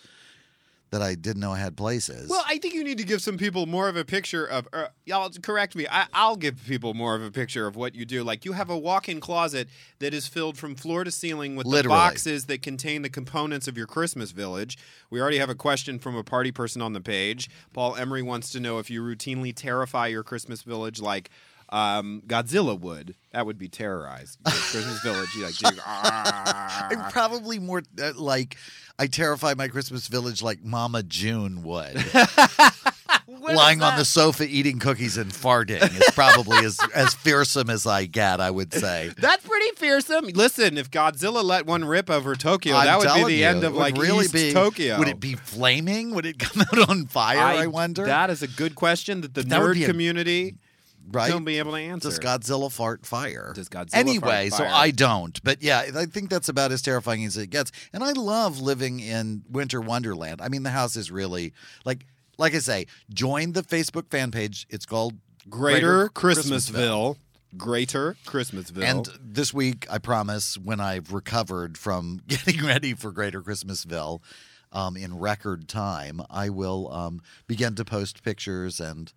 that 0.90 1.02
I 1.02 1.14
didn't 1.14 1.40
know 1.40 1.52
I 1.52 1.58
had 1.58 1.76
places. 1.76 2.28
Well, 2.28 2.42
I 2.46 2.58
think 2.58 2.74
you 2.74 2.82
need 2.82 2.98
to 2.98 3.04
give 3.04 3.20
some 3.20 3.36
people 3.36 3.66
more 3.66 3.88
of 3.88 3.96
a 3.96 4.04
picture 4.04 4.44
of. 4.44 4.68
Uh, 4.72 4.88
y'all 5.04 5.30
correct 5.42 5.76
me. 5.76 5.86
I, 5.90 6.06
I'll 6.12 6.36
give 6.36 6.64
people 6.66 6.94
more 6.94 7.14
of 7.14 7.22
a 7.22 7.30
picture 7.30 7.66
of 7.66 7.76
what 7.76 7.94
you 7.94 8.04
do. 8.04 8.24
Like 8.24 8.44
you 8.44 8.52
have 8.52 8.70
a 8.70 8.78
walk-in 8.78 9.20
closet 9.20 9.68
that 9.98 10.14
is 10.14 10.26
filled 10.26 10.56
from 10.56 10.74
floor 10.74 11.04
to 11.04 11.10
ceiling 11.10 11.56
with 11.56 11.70
the 11.70 11.82
boxes 11.84 12.46
that 12.46 12.62
contain 12.62 13.02
the 13.02 13.10
components 13.10 13.68
of 13.68 13.76
your 13.76 13.86
Christmas 13.86 14.30
village. 14.30 14.78
We 15.10 15.20
already 15.20 15.38
have 15.38 15.50
a 15.50 15.54
question 15.54 15.98
from 15.98 16.16
a 16.16 16.24
party 16.24 16.52
person 16.52 16.80
on 16.82 16.92
the 16.92 17.00
page. 17.00 17.50
Paul 17.72 17.96
Emery 17.96 18.22
wants 18.22 18.50
to 18.50 18.60
know 18.60 18.78
if 18.78 18.90
you 18.90 19.02
routinely 19.02 19.54
terrify 19.54 20.06
your 20.06 20.22
Christmas 20.22 20.62
village 20.62 21.00
like. 21.00 21.30
Um, 21.70 22.22
Godzilla 22.26 22.78
would. 22.78 23.14
That 23.32 23.46
would 23.46 23.58
be 23.58 23.68
terrorized. 23.68 24.38
Christmas 24.44 25.00
village. 25.02 25.28
You 25.36 25.44
like, 25.44 25.60
you- 26.90 26.98
probably 27.10 27.58
more 27.58 27.82
uh, 28.00 28.12
like 28.16 28.56
I 28.98 29.06
terrify 29.06 29.54
my 29.54 29.68
Christmas 29.68 30.08
village 30.08 30.42
like 30.42 30.64
Mama 30.64 31.02
June 31.02 31.62
would. 31.62 32.04
Lying 33.38 33.82
on 33.82 33.96
the 33.96 34.04
sofa 34.04 34.44
eating 34.44 34.78
cookies 34.78 35.16
and 35.16 35.30
farting 35.30 35.82
is 35.82 36.10
probably 36.14 36.58
as, 36.58 36.78
as 36.94 37.14
fearsome 37.14 37.70
as 37.70 37.86
I 37.86 38.06
get, 38.06 38.40
I 38.40 38.50
would 38.50 38.72
say. 38.74 39.10
That's 39.16 39.46
pretty 39.46 39.70
fearsome. 39.76 40.26
Listen, 40.28 40.76
if 40.76 40.90
Godzilla 40.90 41.44
let 41.44 41.64
one 41.66 41.84
rip 41.84 42.10
over 42.10 42.34
Tokyo, 42.34 42.74
I'm 42.74 42.86
that 42.86 42.98
would 42.98 43.26
be 43.26 43.34
the 43.34 43.40
you, 43.40 43.46
end 43.46 43.64
of 43.64 43.74
like 43.74 43.96
really 43.96 44.24
East 44.24 44.34
be, 44.34 44.52
Tokyo. 44.52 44.98
Would 44.98 45.08
it 45.08 45.20
be 45.20 45.34
flaming? 45.34 46.14
Would 46.14 46.26
it 46.26 46.38
come 46.38 46.62
out 46.62 46.88
on 46.88 47.06
fire? 47.06 47.38
I, 47.38 47.66
wonder. 47.66 48.04
That 48.04 48.30
is 48.30 48.42
a 48.42 48.48
good 48.48 48.74
question 48.74 49.20
that 49.20 49.34
the 49.34 49.42
That 49.42 49.60
nerd 49.60 49.74
be 49.74 49.84
a- 49.84 49.86
community 49.86 50.56
right? 51.10 51.30
don't 51.30 51.44
be 51.44 51.58
able 51.58 51.72
to 51.72 51.78
answer. 51.78 52.08
Does 52.08 52.18
Godzilla 52.18 52.70
fart 52.70 53.06
fire? 53.06 53.52
Does 53.54 53.68
Godzilla 53.68 53.94
anyway, 53.96 54.50
so? 54.50 54.64
I 54.64 54.90
don't. 54.90 55.42
But 55.42 55.62
yeah, 55.62 55.84
I 55.94 56.06
think 56.06 56.30
that's 56.30 56.48
about 56.48 56.72
as 56.72 56.82
terrifying 56.82 57.24
as 57.24 57.36
it 57.36 57.48
gets. 57.48 57.72
And 57.92 58.04
I 58.04 58.12
love 58.12 58.60
living 58.60 59.00
in 59.00 59.42
Winter 59.50 59.80
Wonderland. 59.80 60.40
I 60.40 60.48
mean, 60.48 60.62
the 60.62 60.70
house 60.70 60.96
is 60.96 61.10
really 61.10 61.52
like, 61.84 62.06
like 62.36 62.54
I 62.54 62.58
say, 62.58 62.86
join 63.12 63.52
the 63.52 63.62
Facebook 63.62 64.10
fan 64.10 64.30
page. 64.30 64.66
It's 64.70 64.86
called 64.86 65.14
Greater 65.48 66.08
Christmasville. 66.08 67.16
Christmasville. 67.16 67.16
Greater 67.56 68.16
Christmasville. 68.26 68.84
And 68.84 69.08
this 69.22 69.54
week, 69.54 69.86
I 69.90 69.98
promise, 69.98 70.58
when 70.58 70.80
I've 70.80 71.12
recovered 71.12 71.78
from 71.78 72.20
getting 72.28 72.64
ready 72.64 72.94
for 72.94 73.10
Greater 73.10 73.42
Christmasville 73.42 74.20
um, 74.72 74.96
in 74.96 75.18
record 75.18 75.66
time, 75.68 76.20
I 76.28 76.50
will 76.50 76.92
um, 76.92 77.22
begin 77.46 77.74
to 77.76 77.84
post 77.84 78.22
pictures 78.22 78.80
and 78.80 79.12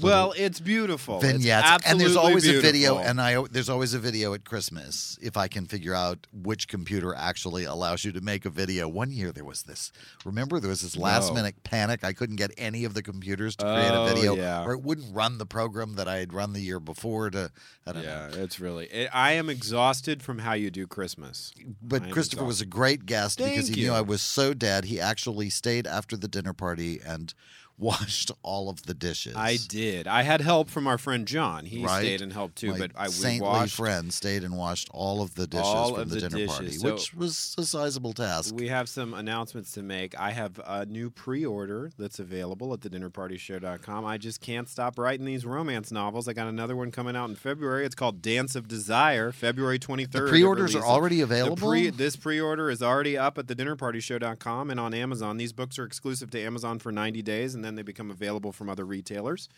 well, 0.00 0.32
it's 0.36 0.60
beautiful. 0.60 1.16
It's 1.16 1.26
vignettes. 1.26 1.86
And 1.86 2.00
there's 2.00 2.16
always 2.16 2.46
a 2.46 2.60
video, 2.60 2.98
and 2.98 3.20
I 3.20 3.42
there's 3.50 3.68
always 3.68 3.94
a 3.94 3.98
video 3.98 4.34
at 4.34 4.44
Christmas 4.44 5.18
if 5.20 5.36
I 5.36 5.48
can 5.48 5.66
figure 5.66 5.94
out 5.94 6.26
which 6.32 6.68
computer 6.68 7.14
actually 7.14 7.64
allows 7.64 8.04
you 8.04 8.12
to 8.12 8.20
make 8.20 8.44
a 8.44 8.50
video. 8.50 8.88
One 8.88 9.10
year 9.10 9.32
there 9.32 9.44
was 9.44 9.62
this. 9.64 9.92
Remember, 10.24 10.60
there 10.60 10.70
was 10.70 10.82
this 10.82 10.96
last 10.96 11.28
No. 11.28 11.34
minute 11.34 11.62
panic. 11.64 12.04
I 12.04 12.12
couldn't 12.12 12.36
get 12.36 12.52
any 12.56 12.84
of 12.84 12.94
the 12.94 13.02
computers 13.02 13.56
to 13.56 13.64
create 13.64 13.90
Oh, 13.92 14.06
a 14.06 14.14
video, 14.14 14.36
yeah. 14.36 14.64
or 14.64 14.72
it 14.72 14.82
wouldn't 14.82 15.14
run 15.14 15.38
the 15.38 15.46
program 15.46 15.94
that 15.94 16.08
I 16.08 16.18
had 16.18 16.32
run 16.32 16.52
the 16.52 16.60
year 16.60 16.80
before. 16.80 17.30
To 17.30 17.50
I 17.86 17.92
don't 17.92 18.02
know. 18.04 18.08
yeah, 18.32 18.42
it's 18.42 18.60
really. 18.60 18.86
It, 18.86 19.10
I 19.12 19.32
am 19.32 19.48
exhausted 19.50 20.22
from 20.22 20.38
how 20.40 20.52
you 20.52 20.70
do 20.70 20.86
Christmas. 20.86 21.52
But 21.82 22.10
Christopher 22.10 22.44
was 22.44 22.60
a 22.60 22.66
great 22.66 23.06
guest 23.06 23.38
because 23.38 23.68
he 23.68 23.80
you. 23.80 23.88
knew 23.88 23.92
I 23.94 24.00
was 24.00 24.22
so 24.22 24.54
dead. 24.54 24.84
He 24.86 25.00
actually 25.00 25.50
stayed 25.50 25.86
after 25.86 26.16
the 26.16 26.28
dinner 26.28 26.52
party 26.52 27.00
and 27.04 27.34
washed 27.78 28.32
all 28.42 28.68
of 28.68 28.82
the 28.82 28.94
dishes. 28.94 29.34
I 29.36 29.56
did. 29.68 30.06
I 30.08 30.22
had 30.22 30.40
help 30.40 30.68
from 30.68 30.86
our 30.86 30.98
friend 30.98 31.26
John. 31.26 31.64
He 31.64 31.84
Right. 31.84 32.00
stayed 32.00 32.20
and 32.22 32.32
helped 32.32 32.56
too. 32.56 32.72
My 32.72 32.78
but 32.78 32.90
I 32.96 33.06
saintly 33.08 33.46
washed. 33.48 33.76
friend 33.76 34.12
stayed 34.12 34.42
and 34.42 34.56
washed 34.56 34.88
all 34.92 35.22
of 35.22 35.34
the 35.36 35.46
dishes 35.46 35.66
from 35.90 36.00
of 36.00 36.08
the, 36.10 36.14
the 36.16 36.20
dinner 36.22 36.36
dishes. 36.36 36.52
party, 36.56 36.70
So- 36.72 36.92
which 36.94 37.14
was 37.14 37.54
a 37.56 37.64
sizable 37.64 38.12
task. 38.12 38.54
We 38.54 38.68
have 38.68 38.88
some 38.88 39.14
announcements 39.14 39.70
to 39.72 39.82
make. 39.82 40.18
I 40.18 40.30
have 40.32 40.60
a 40.66 40.86
new 40.86 41.08
pre-order 41.10 41.90
that's 41.98 42.18
available 42.18 42.72
at 42.74 42.80
thedinnerpartyshow.com. 42.80 44.04
I 44.04 44.18
just 44.18 44.40
can't 44.40 44.68
stop 44.68 44.98
writing 44.98 45.24
these 45.26 45.44
romance 45.46 45.92
novels. 45.92 46.26
I 46.28 46.32
got 46.32 46.48
another 46.48 46.74
one 46.76 46.90
coming 46.90 47.14
out 47.16 47.28
in 47.30 47.36
February. 47.36 47.86
It's 47.86 47.94
called 47.94 48.20
Dance 48.22 48.56
of 48.56 48.66
Desire, 48.68 49.30
February 49.32 49.78
23rd. 49.78 50.24
the 50.24 50.30
pre-orders 50.30 50.74
are 50.74 50.84
already 50.84 51.16
The 51.16 51.22
available. 51.22 51.56
pre, 51.68 51.90
this 51.90 52.16
pre-order 52.16 52.70
is 52.70 52.82
already 52.82 53.16
up 53.16 53.38
at 53.38 53.46
thedinnerpartyshow.com 53.46 54.70
and 54.70 54.80
on 54.80 54.94
Amazon. 54.94 55.36
These 55.36 55.52
books 55.52 55.78
are 55.78 55.84
exclusive 55.84 56.30
to 56.30 56.40
Amazon 56.40 56.78
for 56.78 56.90
90 56.92 57.22
days, 57.22 57.54
and 57.54 57.64
then 57.68 57.74
they 57.74 57.82
become 57.82 58.10
available 58.10 58.50
from 58.50 58.70
other 58.70 58.86
retailers. 58.86 59.50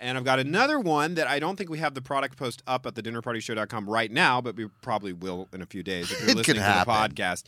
And 0.00 0.16
I've 0.18 0.24
got 0.24 0.38
another 0.38 0.78
one 0.78 1.14
that 1.14 1.26
I 1.26 1.38
don't 1.38 1.56
think 1.56 1.70
we 1.70 1.78
have 1.78 1.94
the 1.94 2.02
product 2.02 2.36
post 2.36 2.62
up 2.66 2.86
at 2.86 2.94
thedinnerpartyshow.com 2.94 3.88
right 3.88 4.10
now, 4.10 4.40
but 4.40 4.56
we 4.56 4.66
probably 4.82 5.12
will 5.12 5.48
in 5.52 5.62
a 5.62 5.66
few 5.66 5.82
days 5.82 6.10
if 6.10 6.20
you're 6.20 6.30
It 6.30 6.36
listening 6.36 6.56
to 6.56 6.60
the 6.62 6.90
podcast. 6.90 7.44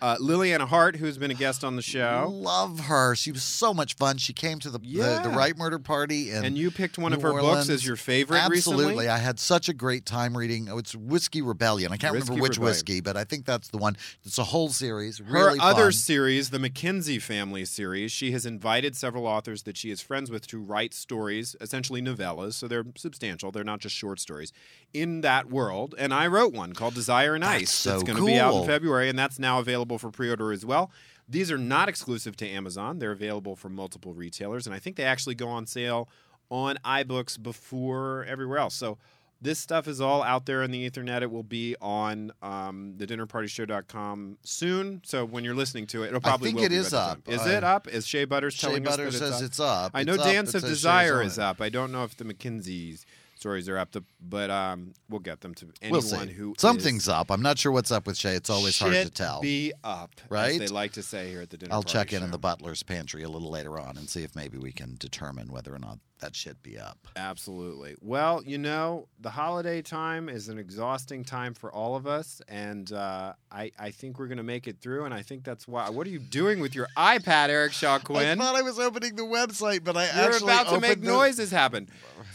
Uh, 0.00 0.16
Liliana 0.16 0.66
Hart, 0.66 0.96
who's 0.96 1.18
been 1.18 1.30
a 1.30 1.34
guest 1.34 1.64
on 1.64 1.76
the 1.76 1.82
show. 1.82 2.28
Love 2.30 2.80
her. 2.80 3.14
She 3.14 3.32
was 3.32 3.42
so 3.42 3.74
much 3.74 3.94
fun. 3.96 4.18
She 4.18 4.32
came 4.32 4.58
to 4.60 4.70
the 4.70 4.78
the, 4.78 5.20
the 5.22 5.28
Right 5.30 5.56
Murder 5.56 5.78
Party 5.78 6.30
And 6.30 6.56
you 6.56 6.70
picked 6.70 6.96
one 6.98 7.12
of 7.12 7.22
New 7.22 7.32
her 7.32 7.40
books 7.40 7.68
as 7.68 7.86
your 7.86 7.96
favorite 7.96 8.38
Absolutely. 8.38 8.84
recently? 8.86 9.08
I 9.08 9.18
had 9.18 9.38
such 9.38 9.68
a 9.68 9.74
great 9.74 10.06
time 10.06 10.36
reading. 10.36 10.68
Oh, 10.70 10.78
it's 10.78 10.94
Whiskey 10.94 11.42
Rebellion. 11.42 11.92
I 11.92 11.96
can't 11.96 12.14
Whiskey 12.14 12.30
remember 12.30 12.42
which 12.42 12.56
Rebellion. 12.56 12.70
whiskey, 12.70 13.00
but 13.00 13.16
I 13.16 13.24
think 13.24 13.44
that's 13.44 13.68
the 13.68 13.78
one. 13.78 13.96
It's 14.24 14.38
a 14.38 14.44
whole 14.44 14.68
series. 14.70 15.18
Her 15.18 15.24
Really 15.46 15.58
other 15.60 15.84
fun. 15.84 15.92
series, 15.92 16.50
the 16.50 16.58
Mackenzie 16.58 17.18
Family 17.18 17.64
series, 17.64 18.12
she 18.12 18.32
has 18.32 18.46
invited 18.46 18.96
several 18.96 19.26
authors 19.26 19.64
that 19.64 19.76
she 19.76 19.90
is 19.90 20.00
friends 20.00 20.30
with 20.30 20.46
to 20.48 20.58
write 20.60 20.94
stories, 20.94 21.56
essentially 21.60 21.89
novellas, 21.98 22.54
so 22.54 22.68
they're 22.68 22.84
substantial. 22.96 23.50
They're 23.50 23.64
not 23.64 23.80
just 23.80 23.94
short 23.94 24.20
stories 24.20 24.52
in 24.94 25.22
that 25.22 25.50
world. 25.50 25.94
And 25.98 26.14
I 26.14 26.26
wrote 26.26 26.52
one 26.52 26.72
called 26.72 26.94
Desire 26.94 27.34
and 27.34 27.44
Ice. 27.44 27.60
That's 27.60 27.70
so 27.72 27.90
that's 27.90 28.02
going 28.04 28.18
to 28.18 28.24
be 28.24 28.38
out 28.38 28.54
in. 28.54 28.66
February, 28.66 29.08
and 29.08 29.18
that's 29.18 29.38
now 29.38 29.58
available 29.58 29.98
for 29.98 30.10
pre-order 30.10 30.52
as 30.52 30.64
well. 30.64 30.90
These 31.28 31.50
are 31.50 31.58
not 31.58 31.88
exclusive 31.88 32.36
to 32.36 32.48
Amazon. 32.48 32.98
They're 32.98 33.12
available 33.12 33.56
from 33.56 33.74
multiple 33.74 34.14
retailers, 34.14 34.66
and 34.66 34.74
I 34.74 34.78
think 34.78 34.96
they 34.96 35.04
actually 35.04 35.34
go 35.34 35.48
on 35.48 35.66
sale 35.66 36.08
on 36.50 36.76
iBooks 36.84 37.40
before 37.40 38.24
everywhere 38.28 38.58
else. 38.58 38.74
So 38.74 38.98
this 39.42 39.58
stuff 39.58 39.88
is 39.88 40.00
all 40.00 40.22
out 40.22 40.46
there 40.46 40.62
in 40.62 40.70
the 40.70 40.88
Ethernet. 40.88 41.22
It 41.22 41.30
will 41.30 41.42
be 41.42 41.74
on 41.80 42.32
um, 42.42 42.94
the 42.96 43.06
dinnerpartyshow.com 43.06 44.38
soon. 44.42 45.00
So 45.04 45.24
when 45.24 45.44
you're 45.44 45.54
listening 45.54 45.86
to 45.88 46.02
it, 46.02 46.08
it'll 46.08 46.20
probably 46.20 46.50
I 46.50 46.52
think 46.52 46.66
it 46.66 46.68
be 46.70 46.76
is 46.76 46.92
up. 46.94 47.20
Is 47.26 47.40
Uh, 47.42 47.50
it 47.50 47.64
up? 47.64 47.88
Is 47.88 48.06
Shea 48.06 48.24
Butters 48.24 48.54
Shea 48.54 48.66
telling 48.68 48.82
Butter 48.82 49.06
us 49.06 49.14
that 49.14 49.18
says 49.18 49.34
it's 49.42 49.50
it's 49.52 49.60
up. 49.60 49.92
I 49.94 50.02
know 50.04 50.14
It's. 50.14 50.24
Dance 50.24 50.54
It 50.54 50.62
of 50.62 50.68
Desire 50.68 51.22
is 51.22 51.38
up. 51.38 51.60
I 51.60 51.68
don't 51.68 51.90
know 51.92 52.04
if 52.04 52.16
the 52.16 52.24
Mackenzie's 52.24 53.06
stories 53.40 53.70
are 53.70 53.78
up, 53.78 53.90
to, 53.92 54.04
but 54.20 54.50
um, 54.50 54.92
we'll 55.08 55.18
get 55.20 55.40
them 55.40 55.54
to 55.54 55.64
We'll 55.66 56.02
anyone 56.02 56.28
see. 56.28 56.34
who 56.34 56.54
Something's 56.58 57.08
up. 57.08 57.30
I'm 57.30 57.40
not 57.40 57.58
sure 57.58 57.72
what's 57.72 57.90
up 57.90 58.06
with 58.06 58.18
Shay. 58.18 58.34
It's 58.34 58.50
always 58.50 58.78
hard 58.78 58.92
to 58.92 59.08
tell. 59.10 59.40
Be 59.40 59.72
up, 59.82 60.10
as 60.26 60.30
Right? 60.30 60.58
they 60.60 60.66
like 60.68 60.92
to 60.92 61.02
say 61.02 61.30
here 61.30 61.40
at 61.40 61.48
the 61.48 61.56
dinner. 61.56 61.72
I'll 61.72 61.82
check 61.82 62.12
in 62.12 62.18
Show. 62.18 62.26
in 62.26 62.30
the 62.32 62.38
butler's 62.38 62.82
pantry 62.82 63.22
a 63.22 63.28
little 63.30 63.50
later 63.50 63.78
on 63.80 63.96
and 63.96 64.10
see 64.10 64.22
if 64.24 64.36
maybe 64.36 64.58
we 64.58 64.72
can 64.72 64.96
determine 64.98 65.48
whether 65.50 65.74
or 65.74 65.78
not 65.78 65.98
that 66.20 66.36
shit 66.36 66.62
be 66.62 66.78
up. 66.78 66.98
Absolutely. 67.16 67.94
Well, 68.02 68.42
you 68.44 68.58
know, 68.58 69.08
the 69.20 69.30
holiday 69.30 69.80
time 69.80 70.28
is 70.28 70.50
an 70.50 70.58
exhausting 70.58 71.24
time 71.24 71.54
for 71.54 71.72
all 71.72 71.96
of 71.96 72.06
us, 72.06 72.42
and 72.46 72.92
uh, 72.92 73.32
I, 73.50 73.72
I 73.78 73.90
think 73.90 74.18
we're 74.18 74.26
going 74.26 74.36
to 74.36 74.42
make 74.42 74.68
it 74.68 74.80
through. 74.82 75.06
And 75.06 75.14
I 75.14 75.22
think 75.22 75.44
that's 75.44 75.66
why. 75.66 75.88
What 75.88 76.06
are 76.06 76.10
you 76.10 76.18
doing 76.18 76.60
with 76.60 76.74
your 76.74 76.88
iPad, 76.94 77.48
Eric 77.48 77.72
Shaw 77.72 77.98
Quinn? 78.00 78.38
I 78.38 78.44
thought 78.44 78.54
I 78.54 78.60
was 78.60 78.78
opening 78.78 79.16
the 79.16 79.22
website, 79.22 79.82
but 79.82 79.96
I 79.96 80.04
You're 80.14 80.34
actually 80.34 80.52
about 80.52 80.68
to 80.68 80.80
make 80.80 81.00
the- 81.00 81.06
noises 81.06 81.50
happen. 81.50 81.88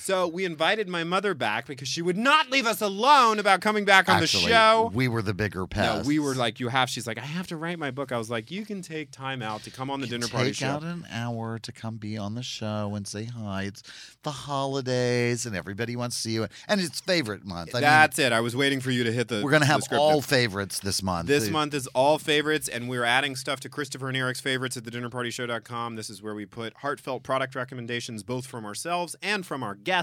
So 0.05 0.27
we 0.27 0.45
invited 0.45 0.87
my 0.87 1.03
mother 1.03 1.33
back 1.33 1.65
because 1.65 1.87
she 1.87 2.03
would 2.03 2.15
not 2.15 2.51
leave 2.51 2.67
us 2.67 2.79
alone 2.79 3.39
about 3.39 3.61
coming 3.61 3.85
back 3.85 4.07
on 4.07 4.21
Actually, 4.21 4.43
the 4.43 4.49
show. 4.49 4.91
we 4.93 5.07
were 5.07 5.23
the 5.23 5.33
bigger 5.33 5.65
pests. 5.65 6.03
No, 6.03 6.07
we 6.07 6.19
were 6.19 6.35
like, 6.35 6.59
you 6.59 6.67
have. 6.67 6.91
She's 6.91 7.07
like, 7.07 7.17
I 7.17 7.25
have 7.25 7.47
to 7.47 7.57
write 7.57 7.79
my 7.79 7.89
book. 7.89 8.11
I 8.11 8.19
was 8.19 8.29
like, 8.29 8.51
you 8.51 8.67
can 8.67 8.83
take 8.83 9.09
time 9.09 9.41
out 9.41 9.63
to 9.63 9.71
come 9.71 9.89
on 9.89 10.01
the 10.01 10.05
dinner 10.05 10.27
party 10.27 10.49
Take 10.49 10.57
show. 10.57 10.67
out 10.67 10.83
an 10.83 11.07
hour 11.09 11.57
to 11.57 11.71
come 11.71 11.95
be 11.97 12.19
on 12.19 12.35
the 12.35 12.43
show 12.43 12.93
and 12.93 13.07
say 13.07 13.23
hi. 13.23 13.63
It's 13.63 13.81
the 14.21 14.29
holidays, 14.29 15.47
and 15.47 15.55
everybody 15.55 15.95
wants 15.95 16.17
to 16.17 16.21
see 16.21 16.33
you. 16.33 16.47
And 16.67 16.79
it's 16.79 16.99
favorite 16.99 17.43
month. 17.43 17.73
I 17.73 17.79
mean, 17.79 17.81
That's 17.81 18.19
it. 18.19 18.31
I 18.31 18.41
was 18.41 18.55
waiting 18.55 18.81
for 18.81 18.91
you 18.91 19.05
to 19.05 19.11
hit 19.11 19.27
the. 19.27 19.41
we're 19.43 19.49
gonna 19.49 19.65
have 19.65 19.81
all 19.91 20.21
favorites 20.21 20.77
this 20.81 21.01
month. 21.01 21.27
This 21.27 21.49
month 21.49 21.73
is 21.73 21.87
all 21.87 22.19
favorites, 22.19 22.67
and 22.67 22.87
we're 22.87 23.05
adding 23.05 23.35
stuff 23.35 23.59
to 23.61 23.69
Christopher 23.69 24.09
and 24.09 24.15
Eric's 24.17 24.39
favorites 24.39 24.77
at 24.77 24.83
thedinnerpartyshow.com. 24.83 25.95
This 25.95 26.11
is 26.11 26.21
where 26.21 26.35
we 26.35 26.45
put 26.45 26.75
heartfelt 26.75 27.23
product 27.23 27.55
recommendations 27.55 28.21
both 28.21 28.45
from 28.45 28.65
ourselves 28.67 29.15
and 29.23 29.43
from 29.43 29.63
our 29.63 29.73
guests. 29.73 29.94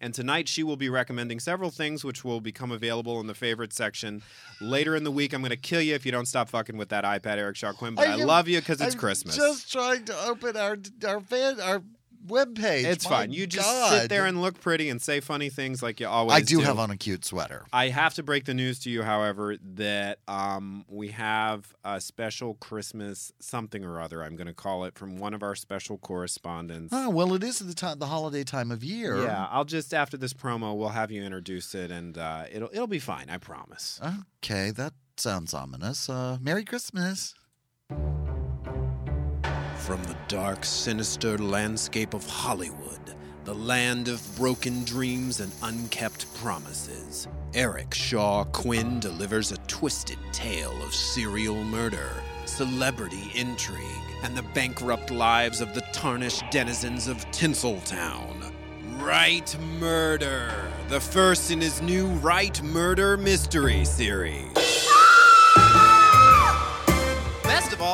And 0.00 0.14
tonight 0.14 0.48
she 0.48 0.62
will 0.62 0.76
be 0.76 0.88
recommending 0.88 1.40
several 1.40 1.70
things 1.70 2.04
which 2.04 2.24
will 2.24 2.40
become 2.40 2.70
available 2.70 3.20
in 3.20 3.26
the 3.26 3.34
favorite 3.34 3.72
section. 3.72 4.22
Later 4.60 4.94
in 4.94 5.04
the 5.04 5.10
week, 5.10 5.32
I'm 5.32 5.40
going 5.40 5.50
to 5.50 5.56
kill 5.56 5.80
you 5.80 5.94
if 5.94 6.06
you 6.06 6.12
don't 6.12 6.26
stop 6.26 6.48
fucking 6.48 6.76
with 6.76 6.88
that 6.90 7.04
iPad, 7.04 7.38
Eric 7.38 7.56
Shaw 7.56 7.72
Quinn. 7.72 7.94
But 7.94 8.06
I, 8.08 8.12
am- 8.14 8.26
love 8.26 8.48
you 8.48 8.60
because 8.60 8.80
it's 8.80 8.94
I'm 8.94 9.00
Christmas. 9.00 9.36
Just 9.36 9.72
trying 9.72 10.04
to 10.04 10.16
open 10.26 10.56
our 10.56 10.78
our 11.06 11.20
fan 11.20 11.60
our 11.60 11.82
webpage. 12.26 12.84
it's 12.84 13.04
My 13.04 13.10
fine. 13.10 13.32
You 13.32 13.46
just 13.46 13.66
God. 13.66 14.00
sit 14.00 14.08
there 14.08 14.26
and 14.26 14.40
look 14.40 14.60
pretty 14.60 14.88
and 14.88 15.00
say 15.00 15.20
funny 15.20 15.48
things 15.48 15.82
like 15.82 16.00
you 16.00 16.08
always 16.08 16.36
I 16.36 16.40
do 16.40 16.60
have 16.60 16.78
on 16.78 16.90
a 16.90 16.96
cute 16.96 17.24
sweater. 17.24 17.64
I 17.72 17.88
have 17.88 18.14
to 18.14 18.22
break 18.22 18.44
the 18.44 18.54
news 18.54 18.78
to 18.80 18.90
you, 18.90 19.02
however, 19.02 19.56
that 19.74 20.18
um, 20.28 20.84
we 20.88 21.08
have 21.08 21.74
a 21.84 22.00
special 22.00 22.54
Christmas 22.54 23.32
something 23.40 23.84
or 23.84 24.00
other. 24.00 24.22
I'm 24.22 24.36
going 24.36 24.46
to 24.46 24.54
call 24.54 24.84
it 24.84 24.96
from 24.98 25.18
one 25.18 25.34
of 25.34 25.42
our 25.42 25.54
special 25.54 25.98
correspondents. 25.98 26.92
Oh 26.92 27.10
well, 27.10 27.34
it 27.34 27.44
is 27.44 27.58
the 27.58 27.74
time, 27.74 27.98
the 27.98 28.06
holiday 28.06 28.44
time 28.44 28.70
of 28.70 28.82
year. 28.84 29.22
Yeah, 29.22 29.46
I'll 29.50 29.64
just 29.64 29.94
after 29.94 30.16
this 30.16 30.32
promo, 30.32 30.76
we'll 30.76 30.88
have 30.90 31.10
you 31.10 31.22
introduce 31.22 31.74
it, 31.74 31.90
and 31.90 32.16
uh, 32.18 32.44
it'll 32.52 32.70
it'll 32.72 32.86
be 32.86 32.98
fine. 32.98 33.30
I 33.30 33.38
promise. 33.38 34.00
Okay, 34.42 34.70
that 34.72 34.92
sounds 35.16 35.54
ominous. 35.54 36.08
Uh, 36.08 36.38
Merry 36.40 36.64
Christmas. 36.64 37.34
From 39.88 40.04
the 40.04 40.16
dark, 40.28 40.66
sinister 40.66 41.38
landscape 41.38 42.12
of 42.12 42.28
Hollywood, 42.28 43.00
the 43.46 43.54
land 43.54 44.08
of 44.08 44.22
broken 44.36 44.84
dreams 44.84 45.40
and 45.40 45.50
unkept 45.62 46.26
promises, 46.34 47.26
Eric 47.54 47.94
Shaw 47.94 48.44
Quinn 48.44 49.00
delivers 49.00 49.50
a 49.50 49.56
twisted 49.66 50.18
tale 50.30 50.78
of 50.82 50.94
serial 50.94 51.64
murder, 51.64 52.10
celebrity 52.44 53.32
intrigue, 53.34 53.80
and 54.22 54.36
the 54.36 54.42
bankrupt 54.52 55.10
lives 55.10 55.62
of 55.62 55.72
the 55.74 55.80
tarnished 55.94 56.44
denizens 56.50 57.08
of 57.08 57.24
Tinseltown. 57.30 58.52
Right 58.98 59.56
Murder, 59.80 60.52
the 60.90 61.00
first 61.00 61.50
in 61.50 61.62
his 61.62 61.80
new 61.80 62.08
Right 62.08 62.62
Murder 62.62 63.16
mystery 63.16 63.86
series. 63.86 64.87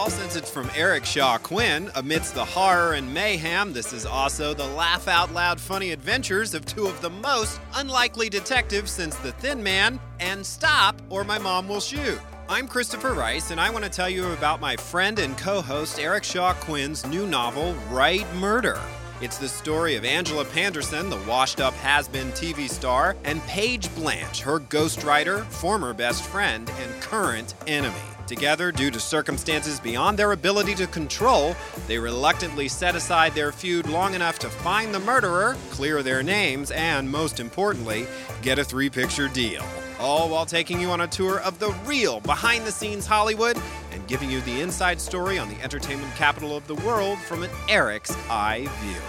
Since 0.02 0.34
it's 0.34 0.50
from 0.50 0.68
Eric 0.74 1.04
Shaw 1.04 1.38
Quinn, 1.38 1.90
amidst 1.94 2.34
the 2.34 2.44
horror 2.44 2.94
and 2.94 3.14
mayhem, 3.14 3.72
this 3.72 3.92
is 3.92 4.04
also 4.04 4.52
the 4.52 4.66
laugh 4.66 5.06
out 5.06 5.32
loud 5.32 5.60
funny 5.60 5.92
adventures 5.92 6.52
of 6.52 6.66
two 6.66 6.86
of 6.86 7.00
the 7.00 7.10
most 7.10 7.60
unlikely 7.76 8.28
detectives 8.28 8.90
since 8.90 9.14
The 9.16 9.32
Thin 9.32 9.62
Man 9.62 10.00
and 10.18 10.44
Stop 10.44 11.00
or 11.10 11.22
My 11.22 11.38
Mom 11.38 11.68
Will 11.68 11.80
Shoot. 11.80 12.20
I'm 12.48 12.66
Christopher 12.66 13.14
Rice, 13.14 13.52
and 13.52 13.60
I 13.60 13.70
want 13.70 13.84
to 13.84 13.90
tell 13.90 14.10
you 14.10 14.32
about 14.32 14.60
my 14.60 14.76
friend 14.76 15.18
and 15.18 15.38
co 15.38 15.62
host 15.62 15.98
Eric 15.98 16.24
Shaw 16.24 16.54
Quinn's 16.54 17.06
new 17.06 17.26
novel, 17.26 17.74
Right 17.88 18.26
Murder. 18.34 18.80
It's 19.24 19.38
the 19.38 19.48
story 19.48 19.96
of 19.96 20.04
Angela 20.04 20.44
Panderson, 20.44 21.08
the 21.08 21.16
washed 21.26 21.58
up 21.58 21.72
has 21.76 22.06
been 22.08 22.30
TV 22.32 22.68
star, 22.68 23.16
and 23.24 23.40
Paige 23.46 23.88
Blanche, 23.94 24.42
her 24.42 24.60
ghostwriter, 24.60 25.46
former 25.46 25.94
best 25.94 26.24
friend, 26.24 26.70
and 26.78 27.00
current 27.00 27.54
enemy. 27.66 27.96
Together, 28.26 28.70
due 28.70 28.90
to 28.90 29.00
circumstances 29.00 29.80
beyond 29.80 30.18
their 30.18 30.32
ability 30.32 30.74
to 30.74 30.86
control, 30.88 31.56
they 31.86 31.98
reluctantly 31.98 32.68
set 32.68 32.96
aside 32.96 33.34
their 33.34 33.50
feud 33.50 33.88
long 33.88 34.12
enough 34.12 34.38
to 34.40 34.50
find 34.50 34.94
the 34.94 35.00
murderer, 35.00 35.56
clear 35.70 36.02
their 36.02 36.22
names, 36.22 36.70
and 36.72 37.10
most 37.10 37.40
importantly, 37.40 38.06
get 38.42 38.58
a 38.58 38.64
three 38.64 38.90
picture 38.90 39.28
deal. 39.28 39.64
All 40.00 40.28
while 40.28 40.46
taking 40.46 40.80
you 40.80 40.90
on 40.90 41.02
a 41.02 41.06
tour 41.06 41.40
of 41.40 41.58
the 41.58 41.70
real 41.84 42.20
behind 42.20 42.66
the 42.66 42.72
scenes 42.72 43.06
Hollywood 43.06 43.56
and 43.92 44.06
giving 44.06 44.30
you 44.30 44.40
the 44.42 44.60
inside 44.60 45.00
story 45.00 45.38
on 45.38 45.48
the 45.48 45.60
entertainment 45.62 46.14
capital 46.16 46.56
of 46.56 46.66
the 46.66 46.74
world 46.76 47.18
from 47.18 47.42
an 47.42 47.50
Eric's 47.68 48.16
eye 48.28 48.68
view. 48.82 49.00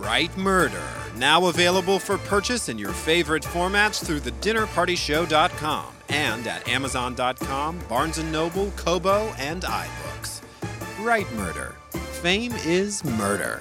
Right 0.00 0.34
Murder, 0.36 0.82
now 1.16 1.46
available 1.46 1.98
for 1.98 2.18
purchase 2.18 2.68
in 2.68 2.78
your 2.78 2.92
favorite 2.92 3.42
formats 3.42 4.04
through 4.04 4.20
thedinnerpartyshow.com 4.20 5.94
and 6.08 6.46
at 6.46 6.68
amazon.com, 6.68 7.78
Barnes 7.88 8.22
& 8.24 8.32
Noble, 8.32 8.70
Kobo, 8.76 9.32
and 9.38 9.62
iBooks. 9.62 10.40
Right 11.00 11.30
Murder. 11.34 11.74
Fame 11.90 12.52
is 12.64 13.04
murder. 13.04 13.60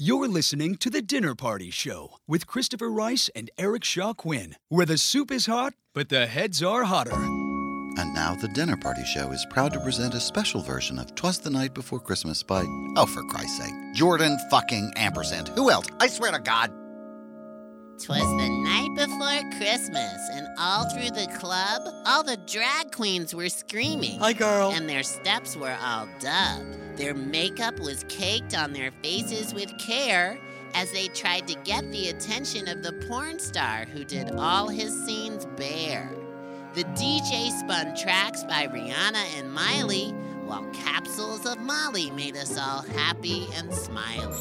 You're 0.00 0.28
listening 0.28 0.76
to 0.76 0.90
The 0.90 1.02
Dinner 1.02 1.34
Party 1.34 1.70
Show 1.70 2.18
with 2.28 2.46
Christopher 2.46 2.88
Rice 2.88 3.28
and 3.34 3.50
Eric 3.58 3.82
Shaw 3.82 4.14
Quinn, 4.14 4.54
where 4.68 4.86
the 4.86 4.96
soup 4.96 5.32
is 5.32 5.46
hot, 5.46 5.74
but 5.92 6.08
the 6.08 6.28
heads 6.28 6.62
are 6.62 6.84
hotter. 6.84 7.16
And 7.16 8.14
now 8.14 8.36
the 8.36 8.46
Dinner 8.46 8.76
Party 8.76 9.04
Show 9.04 9.32
is 9.32 9.44
proud 9.50 9.72
to 9.72 9.80
present 9.80 10.14
a 10.14 10.20
special 10.20 10.60
version 10.60 11.00
of 11.00 11.12
Twas 11.16 11.40
the 11.40 11.50
Night 11.50 11.74
Before 11.74 11.98
Christmas 11.98 12.44
by, 12.44 12.62
oh, 12.96 13.06
for 13.06 13.24
Christ's 13.24 13.58
sake, 13.58 13.74
Jordan 13.92 14.38
fucking 14.52 14.92
Ampersand. 14.94 15.48
Who 15.48 15.68
else? 15.68 15.86
I 15.98 16.06
swear 16.06 16.30
to 16.30 16.38
God. 16.38 16.70
Twas 18.00 18.20
the 18.20 18.48
night 18.48 18.94
before 18.94 19.58
Christmas, 19.58 20.30
and 20.32 20.46
all 20.60 20.88
through 20.90 21.10
the 21.10 21.26
club, 21.40 21.82
all 22.06 22.22
the 22.22 22.36
drag 22.46 22.92
queens 22.92 23.34
were 23.34 23.48
screaming. 23.48 24.20
Hi, 24.20 24.32
girl. 24.32 24.70
And 24.70 24.88
their 24.88 25.02
steps 25.02 25.56
were 25.56 25.76
all 25.82 26.08
dubbed. 26.20 26.77
Their 26.98 27.14
makeup 27.14 27.78
was 27.78 28.04
caked 28.08 28.56
on 28.56 28.72
their 28.72 28.90
faces 29.04 29.54
with 29.54 29.78
care 29.78 30.36
as 30.74 30.90
they 30.90 31.06
tried 31.08 31.46
to 31.46 31.54
get 31.62 31.88
the 31.92 32.08
attention 32.08 32.66
of 32.66 32.82
the 32.82 32.92
porn 33.06 33.38
star 33.38 33.84
who 33.84 34.02
did 34.04 34.32
all 34.32 34.68
his 34.68 34.92
scenes 35.06 35.46
bare. 35.56 36.12
The 36.74 36.82
DJ 36.82 37.56
spun 37.60 37.96
tracks 37.96 38.42
by 38.42 38.66
Rihanna 38.66 39.38
and 39.38 39.52
Miley, 39.52 40.10
while 40.44 40.68
capsules 40.72 41.46
of 41.46 41.60
Molly 41.60 42.10
made 42.10 42.36
us 42.36 42.58
all 42.58 42.82
happy 42.82 43.46
and 43.54 43.72
smiling. 43.72 44.34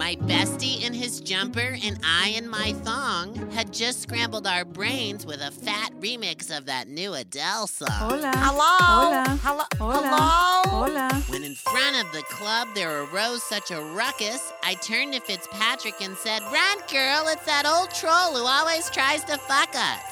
My 0.00 0.16
bestie 0.16 0.82
in 0.82 0.94
his 0.94 1.20
jumper 1.20 1.76
and 1.84 2.00
I 2.02 2.30
in 2.30 2.48
my 2.48 2.72
thong 2.84 3.34
had 3.50 3.70
just 3.70 4.00
scrambled 4.00 4.46
our 4.46 4.64
brains 4.64 5.26
with 5.26 5.42
a 5.42 5.50
fat 5.50 5.92
remix 6.00 6.56
of 6.56 6.64
that 6.64 6.88
new 6.88 7.12
Adele 7.12 7.66
song. 7.66 7.88
Hola. 7.90 8.32
Hello? 8.34 8.76
Hola. 8.80 9.38
Hello? 9.42 9.64
Hola. 9.76 10.62
Hello? 10.64 10.86
Hola. 10.86 11.22
When 11.28 11.44
in 11.44 11.54
front 11.54 12.02
of 12.02 12.10
the 12.12 12.22
club 12.30 12.68
there 12.74 13.02
arose 13.02 13.42
such 13.42 13.70
a 13.72 13.82
ruckus, 13.94 14.54
I 14.64 14.72
turned 14.76 15.12
to 15.12 15.20
Fitzpatrick 15.20 16.00
and 16.00 16.16
said, 16.16 16.40
Run, 16.44 16.78
girl, 16.90 17.26
it's 17.28 17.44
that 17.44 17.66
old 17.66 17.90
troll 17.90 18.34
who 18.34 18.46
always 18.46 18.88
tries 18.88 19.22
to 19.24 19.36
fuck 19.36 19.74
us. 19.74 20.02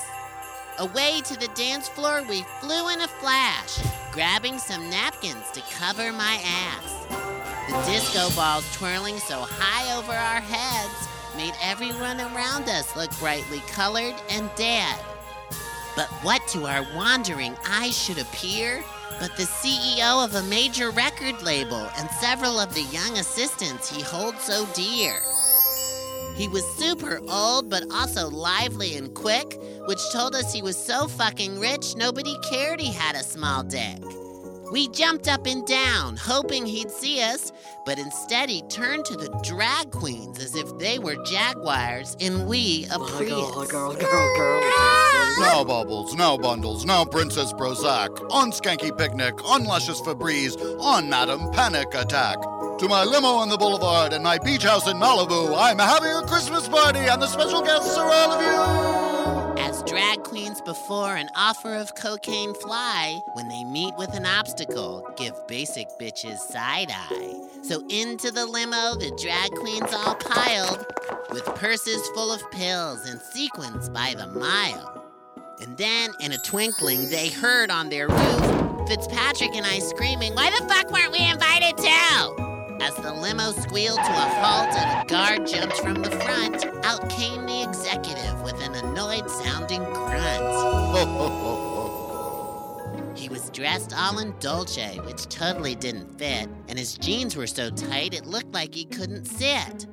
Away 0.80 1.22
to 1.24 1.40
the 1.40 1.48
dance 1.54 1.88
floor 1.88 2.22
we 2.28 2.44
flew 2.60 2.90
in 2.90 3.00
a 3.00 3.08
flash, 3.08 3.78
grabbing 4.12 4.58
some 4.58 4.90
napkins 4.90 5.50
to 5.52 5.62
cover 5.78 6.12
my 6.12 6.38
ass. 6.44 7.27
The 7.68 7.82
disco 7.84 8.30
balls 8.34 8.64
twirling 8.74 9.18
so 9.18 9.40
high 9.40 9.96
over 9.98 10.12
our 10.12 10.40
heads 10.40 11.08
made 11.36 11.52
everyone 11.62 12.18
around 12.18 12.68
us 12.68 12.96
look 12.96 13.10
brightly 13.18 13.60
colored 13.68 14.14
and 14.30 14.50
dead. 14.56 14.98
But 15.94 16.08
what 16.22 16.46
to 16.48 16.66
our 16.66 16.86
wandering 16.96 17.56
eyes 17.66 17.96
should 17.96 18.18
appear 18.18 18.82
but 19.20 19.36
the 19.36 19.42
CEO 19.42 20.24
of 20.24 20.34
a 20.34 20.42
major 20.44 20.90
record 20.90 21.42
label 21.42 21.90
and 21.98 22.08
several 22.12 22.58
of 22.58 22.72
the 22.74 22.82
young 22.84 23.18
assistants 23.18 23.90
he 23.90 24.00
holds 24.00 24.40
so 24.42 24.64
dear. 24.74 25.20
He 26.36 26.46
was 26.46 26.64
super 26.76 27.20
old, 27.28 27.68
but 27.68 27.84
also 27.92 28.30
lively 28.30 28.96
and 28.96 29.12
quick, 29.12 29.58
which 29.86 29.98
told 30.12 30.36
us 30.36 30.54
he 30.54 30.62
was 30.62 30.76
so 30.76 31.08
fucking 31.08 31.58
rich 31.58 31.96
nobody 31.96 32.36
cared 32.48 32.80
he 32.80 32.92
had 32.92 33.16
a 33.16 33.24
small 33.24 33.64
dick. 33.64 33.98
We 34.70 34.88
jumped 34.88 35.28
up 35.28 35.46
and 35.46 35.66
down, 35.66 36.16
hoping 36.16 36.66
he'd 36.66 36.90
see 36.90 37.22
us, 37.22 37.52
but 37.86 37.98
instead 37.98 38.50
he 38.50 38.62
turned 38.62 39.06
to 39.06 39.16
the 39.16 39.28
drag 39.42 39.90
queens 39.90 40.38
as 40.42 40.54
if 40.54 40.76
they 40.78 40.98
were 40.98 41.16
jaguars 41.24 42.16
and 42.20 42.46
we 42.46 42.86
a 42.90 42.98
Prius. 42.98 43.72
No 45.38 45.64
bubbles, 45.64 46.16
no 46.16 46.36
bundles, 46.36 46.84
no 46.84 47.04
Princess 47.04 47.52
Prozac. 47.52 48.10
On 48.32 48.50
Skanky 48.50 48.96
Picnic, 48.96 49.44
on 49.44 49.64
Luscious 49.64 50.00
Febreze, 50.00 50.60
on 50.80 51.08
Madam 51.08 51.50
Panic 51.52 51.94
Attack. 51.94 52.38
To 52.78 52.88
my 52.88 53.04
limo 53.04 53.28
on 53.28 53.48
the 53.48 53.56
boulevard 53.56 54.12
and 54.12 54.24
my 54.24 54.38
beach 54.38 54.64
house 54.64 54.88
in 54.88 54.96
Malibu, 54.96 55.56
I'm 55.56 55.78
having 55.78 56.10
a 56.10 56.22
Christmas 56.26 56.68
party 56.68 57.00
and 57.00 57.22
the 57.22 57.28
special 57.28 57.62
guests 57.62 57.96
are 57.96 58.10
all 58.10 58.32
of 58.32 59.12
you. 59.12 59.17
As 59.60 59.82
drag 59.82 60.22
queens 60.22 60.60
before 60.60 61.16
an 61.16 61.28
offer 61.34 61.74
of 61.74 61.94
cocaine 61.96 62.54
fly, 62.54 63.20
when 63.34 63.48
they 63.48 63.64
meet 63.64 63.92
with 63.96 64.14
an 64.14 64.24
obstacle, 64.24 65.04
give 65.16 65.34
basic 65.48 65.88
bitches 66.00 66.38
side 66.38 66.90
eye. 66.90 67.48
So 67.62 67.82
into 67.88 68.30
the 68.30 68.46
limo, 68.46 68.94
the 68.94 69.10
drag 69.20 69.50
queens 69.50 69.92
all 69.92 70.14
piled, 70.14 70.86
with 71.30 71.44
purses 71.56 72.08
full 72.14 72.32
of 72.32 72.40
pills 72.52 73.04
and 73.08 73.20
sequins 73.20 73.88
by 73.88 74.14
the 74.16 74.28
mile. 74.28 75.04
And 75.60 75.76
then, 75.76 76.10
in 76.20 76.32
a 76.32 76.38
twinkling, 76.38 77.10
they 77.10 77.28
heard 77.28 77.70
on 77.70 77.88
their 77.88 78.06
roof 78.08 78.88
Fitzpatrick 78.88 79.56
and 79.56 79.66
I 79.66 79.80
screaming, 79.80 80.34
Why 80.34 80.50
the 80.50 80.66
fuck 80.68 80.90
weren't 80.92 81.12
we 81.12 81.28
invited 81.28 81.76
too? 81.76 82.44
As 82.80 82.94
the 82.94 83.12
limo 83.12 83.50
squealed 83.50 83.98
to 83.98 84.12
a 84.12 84.28
halt 84.40 84.72
and 84.74 85.02
a 85.02 85.12
guard 85.12 85.48
jumped 85.48 85.78
from 85.80 85.94
the 85.94 86.12
front, 86.12 86.64
out 86.84 87.10
came 87.10 87.44
the 87.44 87.62
executive 87.64 88.40
annoyed 88.98 89.30
sounding 89.30 89.84
grunt. 89.84 91.54
He 93.14 93.28
was 93.28 93.50
dressed 93.50 93.92
all 93.96 94.20
in 94.20 94.32
Dolce, 94.38 95.00
which 95.04 95.28
totally 95.28 95.74
didn't 95.74 96.18
fit, 96.18 96.48
and 96.68 96.78
his 96.78 96.94
jeans 96.96 97.36
were 97.36 97.48
so 97.48 97.68
tight 97.68 98.14
it 98.14 98.26
looked 98.26 98.54
like 98.54 98.72
he 98.72 98.84
couldn't 98.84 99.24
sit. 99.24 99.86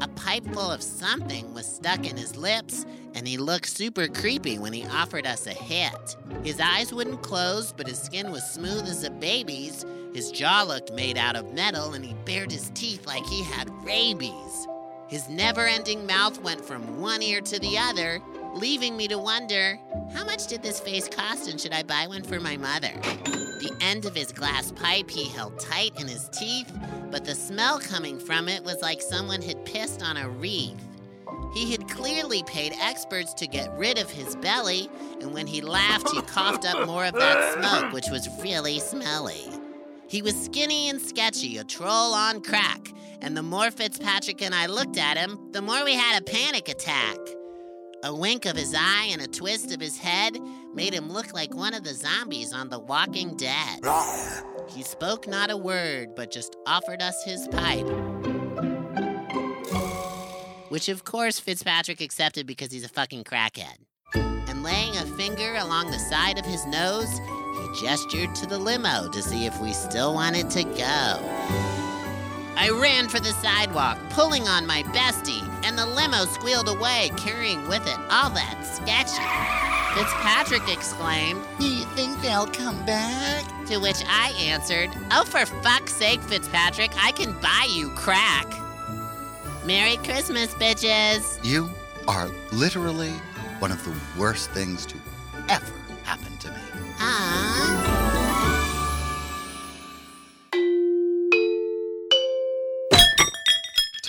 A 0.00 0.08
pipe 0.08 0.46
full 0.54 0.70
of 0.70 0.82
something 0.82 1.52
was 1.52 1.66
stuck 1.66 2.08
in 2.08 2.16
his 2.16 2.36
lips, 2.36 2.86
and 3.14 3.28
he 3.28 3.36
looked 3.36 3.68
super 3.68 4.08
creepy 4.08 4.58
when 4.58 4.72
he 4.72 4.86
offered 4.86 5.26
us 5.26 5.46
a 5.46 5.52
hit. 5.52 6.16
His 6.42 6.58
eyes 6.58 6.90
wouldn't 6.90 7.22
close, 7.22 7.70
but 7.70 7.86
his 7.86 8.00
skin 8.00 8.32
was 8.32 8.50
smooth 8.50 8.88
as 8.88 9.04
a 9.04 9.10
baby's. 9.10 9.84
His 10.14 10.32
jaw 10.32 10.62
looked 10.62 10.92
made 10.94 11.18
out 11.18 11.36
of 11.36 11.52
metal, 11.52 11.92
and 11.92 12.04
he 12.04 12.14
bared 12.24 12.50
his 12.50 12.70
teeth 12.70 13.06
like 13.06 13.26
he 13.26 13.42
had 13.42 13.70
rabies. 13.84 14.66
His 15.06 15.28
never 15.28 15.66
ending 15.66 16.06
mouth 16.06 16.40
went 16.40 16.64
from 16.64 17.00
one 17.00 17.20
ear 17.20 17.40
to 17.42 17.58
the 17.58 17.76
other, 17.76 18.22
leaving 18.54 18.96
me 18.96 19.08
to 19.08 19.18
wonder 19.18 19.78
how 20.12 20.24
much 20.24 20.46
did 20.46 20.62
this 20.62 20.80
face 20.80 21.08
cost 21.08 21.48
and 21.48 21.60
should 21.60 21.72
I 21.72 21.82
buy 21.82 22.06
one 22.06 22.22
for 22.22 22.40
my 22.40 22.56
mother? 22.56 22.92
The 23.60 23.76
end 23.80 24.06
of 24.06 24.14
his 24.14 24.32
glass 24.32 24.72
pipe 24.72 25.10
he 25.10 25.28
held 25.28 25.58
tight 25.58 25.92
in 26.00 26.08
his 26.08 26.28
teeth, 26.30 26.72
but 27.10 27.24
the 27.24 27.34
smell 27.34 27.78
coming 27.78 28.18
from 28.18 28.48
it 28.48 28.64
was 28.64 28.82
like 28.82 29.02
someone 29.02 29.42
had 29.42 29.64
pissed 29.64 30.02
on 30.02 30.16
a 30.16 30.28
wreath. 30.28 30.80
He 31.54 31.70
had 31.72 31.88
clearly 31.88 32.42
paid 32.44 32.72
experts 32.80 33.34
to 33.34 33.46
get 33.46 33.76
rid 33.76 33.98
of 33.98 34.10
his 34.10 34.36
belly, 34.36 34.88
and 35.20 35.34
when 35.34 35.46
he 35.46 35.60
laughed, 35.60 36.10
he 36.10 36.22
coughed 36.22 36.64
up 36.64 36.86
more 36.86 37.04
of 37.04 37.14
that 37.14 37.54
smoke, 37.54 37.92
which 37.92 38.08
was 38.08 38.28
really 38.42 38.78
smelly. 38.78 39.48
He 40.06 40.22
was 40.22 40.40
skinny 40.40 40.88
and 40.88 41.00
sketchy, 41.00 41.58
a 41.58 41.64
troll 41.64 42.14
on 42.14 42.40
crack, 42.40 42.92
and 43.20 43.36
the 43.36 43.42
more 43.42 43.70
Fitzpatrick 43.70 44.42
and 44.42 44.54
I 44.54 44.66
looked 44.66 44.96
at 44.96 45.16
him, 45.16 45.38
the 45.52 45.62
more 45.62 45.84
we 45.84 45.94
had 45.94 46.20
a 46.20 46.24
panic 46.24 46.68
attack. 46.68 47.18
A 48.02 48.14
wink 48.14 48.46
of 48.46 48.56
his 48.56 48.74
eye 48.74 49.08
and 49.12 49.20
a 49.20 49.26
twist 49.26 49.74
of 49.74 49.80
his 49.80 49.98
head 49.98 50.38
made 50.72 50.94
him 50.94 51.12
look 51.12 51.34
like 51.34 51.54
one 51.54 51.74
of 51.74 51.84
the 51.84 51.92
zombies 51.92 52.50
on 52.50 52.70
The 52.70 52.78
Walking 52.78 53.36
Dead. 53.36 53.80
He 54.70 54.82
spoke 54.82 55.28
not 55.28 55.50
a 55.50 55.56
word, 55.56 56.14
but 56.14 56.30
just 56.30 56.56
offered 56.66 57.02
us 57.02 57.22
his 57.24 57.46
pipe. 57.48 57.86
Which, 60.70 60.88
of 60.88 61.04
course, 61.04 61.38
Fitzpatrick 61.38 62.00
accepted 62.00 62.46
because 62.46 62.72
he's 62.72 62.84
a 62.84 62.88
fucking 62.88 63.24
crackhead. 63.24 63.76
And 64.14 64.62
laying 64.62 64.96
a 64.96 65.04
finger 65.18 65.56
along 65.56 65.90
the 65.90 65.98
side 65.98 66.38
of 66.38 66.46
his 66.46 66.64
nose, 66.66 67.10
he 67.12 67.82
gestured 67.82 68.34
to 68.36 68.46
the 68.46 68.58
limo 68.58 69.10
to 69.10 69.20
see 69.22 69.44
if 69.44 69.60
we 69.60 69.74
still 69.74 70.14
wanted 70.14 70.48
to 70.50 70.64
go. 70.64 71.79
I 72.56 72.70
ran 72.70 73.08
for 73.08 73.20
the 73.20 73.32
sidewalk, 73.32 73.98
pulling 74.10 74.48
on 74.48 74.66
my 74.66 74.82
bestie, 74.84 75.48
and 75.64 75.78
the 75.78 75.86
limo 75.86 76.24
squealed 76.26 76.68
away, 76.68 77.10
carrying 77.16 77.66
with 77.68 77.86
it 77.86 77.98
all 78.10 78.30
that 78.30 78.66
sketchy. 78.66 79.24
Fitzpatrick 79.94 80.68
exclaimed, 80.68 81.42
Do 81.58 81.66
you 81.66 81.84
think 81.96 82.20
they'll 82.20 82.46
come 82.46 82.84
back? 82.86 83.44
To 83.66 83.78
which 83.78 84.02
I 84.06 84.30
answered, 84.38 84.90
Oh, 85.10 85.24
for 85.24 85.46
fuck's 85.46 85.94
sake, 85.94 86.20
Fitzpatrick, 86.22 86.92
I 86.96 87.12
can 87.12 87.32
buy 87.40 87.68
you 87.70 87.90
crack. 87.90 88.46
Merry 89.64 89.96
Christmas, 89.98 90.54
bitches. 90.54 91.44
You 91.44 91.70
are 92.08 92.28
literally 92.52 93.12
one 93.58 93.72
of 93.72 93.84
the 93.84 93.94
worst 94.18 94.50
things 94.50 94.86
to 94.86 94.96
ever 95.48 95.72
happen 96.04 96.36
to 96.38 96.50
me. 96.50 96.60
Ah. 96.98 97.99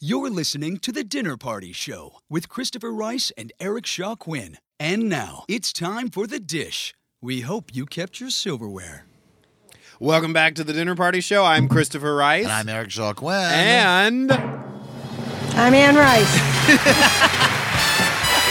You're 0.00 0.30
listening 0.30 0.76
to 0.78 0.92
The 0.92 1.02
Dinner 1.02 1.36
Party 1.36 1.72
Show 1.72 2.20
with 2.30 2.48
Christopher 2.48 2.92
Rice 2.92 3.32
and 3.36 3.52
Eric 3.58 3.84
Shaw 3.84 4.14
Quinn. 4.14 4.56
And 4.78 5.08
now 5.08 5.44
it's 5.48 5.72
time 5.72 6.08
for 6.08 6.28
the 6.28 6.38
dish. 6.38 6.94
We 7.20 7.40
hope 7.40 7.74
you 7.74 7.84
kept 7.84 8.20
your 8.20 8.30
silverware. 8.30 9.06
Welcome 9.98 10.32
back 10.32 10.54
to 10.54 10.62
the 10.62 10.72
Dinner 10.72 10.94
Party 10.94 11.20
Show. 11.20 11.44
I'm 11.44 11.66
Christopher 11.66 12.14
Rice. 12.14 12.44
And 12.44 12.52
I'm 12.52 12.68
Eric 12.68 12.92
Shaw 12.92 13.12
Quinn. 13.12 13.34
And. 13.34 14.30
I'm 14.30 15.74
Anne 15.74 15.96
Rice. 15.96 16.38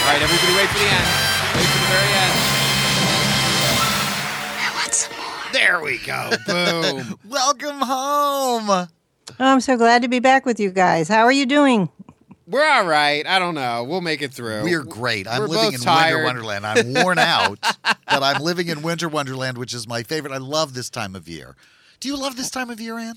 right, 0.04 0.20
everybody, 0.20 0.54
wait 0.54 0.68
for 0.68 0.78
the 0.80 0.84
end. 0.84 1.08
Wait 1.56 1.64
for 1.64 1.78
the 1.78 1.86
very 1.88 2.12
end. 2.12 2.58
There 5.54 5.80
we 5.82 5.96
go. 5.96 6.30
Boom. 6.46 7.18
Welcome 7.26 7.80
home. 7.80 8.88
Oh, 9.40 9.52
I'm 9.52 9.60
so 9.60 9.76
glad 9.76 10.02
to 10.02 10.08
be 10.08 10.18
back 10.18 10.44
with 10.44 10.58
you 10.58 10.70
guys. 10.70 11.08
How 11.08 11.24
are 11.24 11.32
you 11.32 11.46
doing? 11.46 11.88
We're 12.46 12.66
all 12.66 12.86
right. 12.86 13.26
I 13.26 13.38
don't 13.38 13.54
know. 13.54 13.84
We'll 13.84 14.00
make 14.00 14.22
it 14.22 14.32
through. 14.32 14.64
We're 14.64 14.82
great. 14.82 15.28
I'm 15.28 15.42
We're 15.42 15.48
living 15.48 15.74
in 15.74 15.80
tired. 15.80 16.24
Winter 16.24 16.42
Wonderland. 16.42 16.66
I'm 16.66 16.94
worn 16.94 17.18
out, 17.18 17.58
but 17.84 18.22
I'm 18.22 18.42
living 18.42 18.68
in 18.68 18.82
Winter 18.82 19.08
Wonderland, 19.08 19.58
which 19.58 19.74
is 19.74 19.86
my 19.86 20.02
favorite. 20.02 20.32
I 20.32 20.38
love 20.38 20.74
this 20.74 20.88
time 20.88 21.14
of 21.14 21.28
year. 21.28 21.56
Do 22.00 22.08
you 22.08 22.16
love 22.16 22.36
this 22.36 22.50
time 22.50 22.70
of 22.70 22.80
year, 22.80 22.98
Anne? 22.98 23.16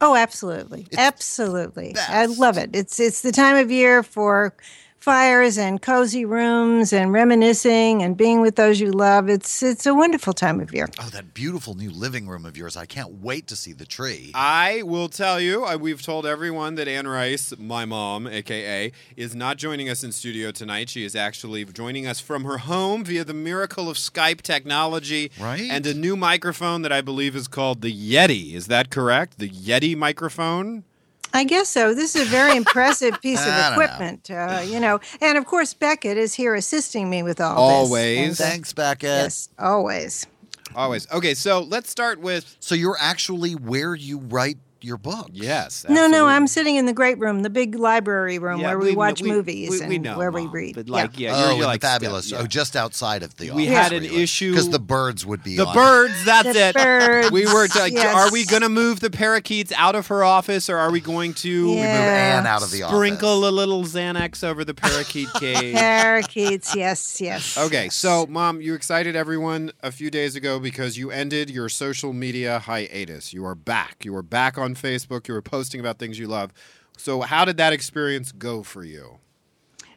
Oh, 0.00 0.16
absolutely, 0.16 0.86
It's 0.90 0.96
absolutely. 0.96 1.94
I 1.98 2.24
love 2.24 2.56
it. 2.56 2.70
It's 2.72 2.98
it's 2.98 3.20
the 3.20 3.32
time 3.32 3.56
of 3.56 3.70
year 3.70 4.02
for 4.02 4.54
fires 5.00 5.56
and 5.56 5.80
cozy 5.80 6.26
rooms 6.26 6.92
and 6.92 7.12
reminiscing 7.12 8.02
and 8.02 8.16
being 8.16 8.40
with 8.40 8.56
those 8.56 8.80
you 8.80 8.92
love. 8.92 9.28
It's 9.28 9.62
it's 9.62 9.86
a 9.86 9.94
wonderful 9.94 10.34
time 10.34 10.60
of 10.60 10.72
year. 10.74 10.88
Oh, 11.00 11.08
that 11.08 11.32
beautiful 11.32 11.74
new 11.74 11.90
living 11.90 12.28
room 12.28 12.44
of 12.44 12.56
yours. 12.56 12.76
I 12.76 12.86
can't 12.86 13.22
wait 13.22 13.46
to 13.48 13.56
see 13.56 13.72
the 13.72 13.86
tree. 13.86 14.30
I 14.34 14.82
will 14.82 15.08
tell 15.08 15.40
you, 15.40 15.64
uh, 15.64 15.76
we've 15.78 16.02
told 16.02 16.26
everyone 16.26 16.74
that 16.74 16.86
Anne 16.86 17.08
Rice, 17.08 17.54
my 17.58 17.84
mom, 17.84 18.26
aka, 18.26 18.92
is 19.16 19.34
not 19.34 19.56
joining 19.56 19.88
us 19.88 20.04
in 20.04 20.12
studio 20.12 20.50
tonight. 20.50 20.90
She 20.90 21.04
is 21.04 21.16
actually 21.16 21.64
joining 21.64 22.06
us 22.06 22.20
from 22.20 22.44
her 22.44 22.58
home 22.58 23.04
via 23.04 23.24
the 23.24 23.34
miracle 23.34 23.88
of 23.88 23.96
Skype 23.96 24.42
technology. 24.42 25.30
Right. 25.40 25.68
And 25.70 25.86
a 25.86 25.94
new 25.94 26.16
microphone 26.16 26.82
that 26.82 26.92
I 26.92 27.00
believe 27.00 27.34
is 27.34 27.48
called 27.48 27.80
the 27.80 27.92
Yeti. 27.92 28.54
Is 28.54 28.66
that 28.66 28.90
correct? 28.90 29.38
The 29.38 29.48
Yeti 29.48 29.96
microphone? 29.96 30.84
I 31.32 31.44
guess 31.44 31.68
so. 31.68 31.94
This 31.94 32.16
is 32.16 32.22
a 32.26 32.30
very 32.30 32.56
impressive 32.56 33.20
piece 33.22 33.40
of 33.40 33.46
don't 33.46 33.76
know. 33.76 33.82
equipment, 33.82 34.30
uh, 34.30 34.62
you 34.64 34.80
know. 34.80 35.00
And 35.20 35.38
of 35.38 35.46
course, 35.46 35.74
Beckett 35.74 36.16
is 36.16 36.34
here 36.34 36.54
assisting 36.54 37.08
me 37.08 37.22
with 37.22 37.40
all 37.40 37.56
Always. 37.56 38.38
this. 38.38 38.40
And, 38.40 38.48
uh, 38.48 38.50
Thanks, 38.50 38.72
Beckett. 38.72 39.02
yes, 39.08 39.48
always. 39.58 40.26
Always. 40.74 41.10
Okay, 41.12 41.34
so 41.34 41.60
let's 41.60 41.90
start 41.90 42.20
with 42.20 42.56
So 42.60 42.74
you're 42.74 42.96
actually 43.00 43.54
where 43.54 43.94
you 43.94 44.18
write 44.18 44.58
your 44.84 44.96
books. 44.98 45.30
Yes. 45.32 45.84
No, 45.88 46.06
no. 46.06 46.26
I'm 46.26 46.46
sitting 46.46 46.76
in 46.76 46.86
the 46.86 46.92
great 46.92 47.18
room, 47.18 47.42
the 47.42 47.50
big 47.50 47.74
library 47.74 48.38
room 48.38 48.60
Yeah, 48.60 48.68
where 48.68 48.78
we, 48.78 48.86
kn- 48.88 48.96
watch 48.96 49.22
we- 49.22 49.28
movies 49.30 49.70
we- 49.70 49.86
we 49.86 49.94
and 49.96 50.04
know, 50.04 50.18
where 50.18 50.30
we 50.30 50.46
read. 50.46 50.74
But 50.74 50.88
like, 50.88 51.18
yeah, 51.18 51.32
oh, 51.34 51.38
you're, 51.40 51.48
and 51.50 51.58
you're 51.58 51.66
like 51.66 51.80
fabulous. 51.82 52.26
Steph, 52.28 52.40
Oh, 52.42 52.46
just 52.46 52.76
outside 52.76 53.22
of 53.22 53.36
the 53.36 53.50
we 53.50 53.66
had 53.66 53.92
an 53.92 54.04
office, 54.04 54.16
issue 54.16 54.50
because 54.52 54.70
the 54.70 54.78
birds 54.78 55.24
would 55.26 55.42
be 55.42 55.56
The 55.56 55.66
on. 55.66 55.74
birds, 55.74 56.24
that's 56.24 56.52
The 56.52 56.68
it. 56.68 56.74
birds, 56.74 57.30
we 57.30 57.46
were 57.46 57.66
like, 57.76 57.92
yes. 57.92 58.14
are 58.14 58.30
we 58.32 58.44
going 58.44 58.62
to 58.62 58.68
move 58.68 59.00
the 59.00 59.10
parakeets 59.10 59.72
out 59.76 59.94
of 59.94 60.06
her 60.08 60.24
office 60.24 60.68
or 60.70 60.76
are 60.78 60.90
we 60.90 61.00
going 61.00 61.34
to 61.34 61.48
Yeah. 61.50 61.66
We 61.70 61.74
move 61.76 61.84
Anne 61.86 62.46
out 62.46 62.62
of 62.62 62.70
the 62.70 62.78
sprinkle 62.78 63.28
office. 63.44 63.48
a 63.48 63.52
little 63.52 63.84
Xanax 63.84 64.42
over 64.44 64.64
the 64.64 64.74
parakeet 64.74 65.28
cage? 65.34 65.74
Parakeets, 65.74 66.74
yes, 66.74 67.20
yes. 67.20 67.56
Okay, 67.58 67.84
yes. 67.84 67.94
so 67.94 68.26
mom, 68.28 68.60
you 68.60 68.74
excited 68.74 69.14
everyone 69.16 69.72
a 69.82 69.92
few 69.92 70.10
days 70.10 70.36
ago 70.36 70.58
because 70.58 70.96
you 70.96 71.10
ended 71.10 71.50
your 71.50 71.68
social 71.68 72.12
media 72.12 72.58
hiatus. 72.60 73.32
You 73.32 73.44
are 73.44 73.54
back. 73.54 74.04
You 74.04 74.14
are 74.16 74.22
back 74.22 74.56
on 74.58 74.69
Facebook. 74.74 75.28
You 75.28 75.34
were 75.34 75.42
posting 75.42 75.80
about 75.80 75.98
things 75.98 76.18
you 76.18 76.26
love. 76.26 76.52
So, 76.96 77.22
how 77.22 77.44
did 77.44 77.56
that 77.56 77.72
experience 77.72 78.32
go 78.32 78.62
for 78.62 78.84
you? 78.84 79.18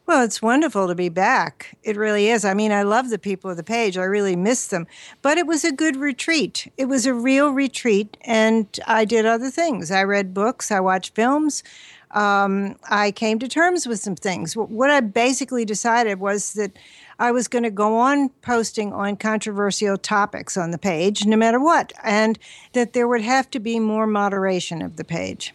Well, 0.05 0.21
it's 0.21 0.41
wonderful 0.41 0.89
to 0.89 0.95
be 0.95 1.07
back. 1.07 1.77
It 1.81 1.95
really 1.95 2.27
is. 2.27 2.43
I 2.43 2.53
mean, 2.53 2.73
I 2.73 2.83
love 2.83 3.09
the 3.09 3.17
people 3.17 3.49
of 3.49 3.55
the 3.55 3.63
page. 3.63 3.97
I 3.97 4.03
really 4.03 4.35
miss 4.35 4.67
them. 4.67 4.85
But 5.21 5.37
it 5.37 5.47
was 5.47 5.63
a 5.63 5.71
good 5.71 5.95
retreat. 5.95 6.69
It 6.77 6.85
was 6.85 7.05
a 7.05 7.13
real 7.13 7.51
retreat, 7.51 8.17
and 8.21 8.67
I 8.85 9.05
did 9.05 9.25
other 9.25 9.49
things. 9.49 9.91
I 9.91 10.03
read 10.03 10.33
books, 10.33 10.71
I 10.71 10.81
watched 10.81 11.15
films. 11.15 11.63
Um, 12.11 12.75
I 12.89 13.11
came 13.11 13.39
to 13.39 13.47
terms 13.47 13.87
with 13.87 13.99
some 13.99 14.15
things. 14.15 14.55
What 14.55 14.91
I 14.91 14.99
basically 14.99 15.65
decided 15.65 16.19
was 16.19 16.53
that 16.53 16.77
I 17.19 17.31
was 17.31 17.47
going 17.47 17.63
to 17.63 17.71
go 17.71 17.97
on 17.97 18.29
posting 18.41 18.93
on 18.93 19.17
controversial 19.17 19.97
topics 19.97 20.57
on 20.57 20.71
the 20.71 20.77
page, 20.77 21.25
no 21.25 21.37
matter 21.37 21.59
what, 21.59 21.93
and 22.03 22.39
that 22.73 22.93
there 22.93 23.07
would 23.07 23.21
have 23.21 23.49
to 23.51 23.59
be 23.59 23.79
more 23.79 24.07
moderation 24.07 24.81
of 24.81 24.97
the 24.97 25.03
page. 25.03 25.53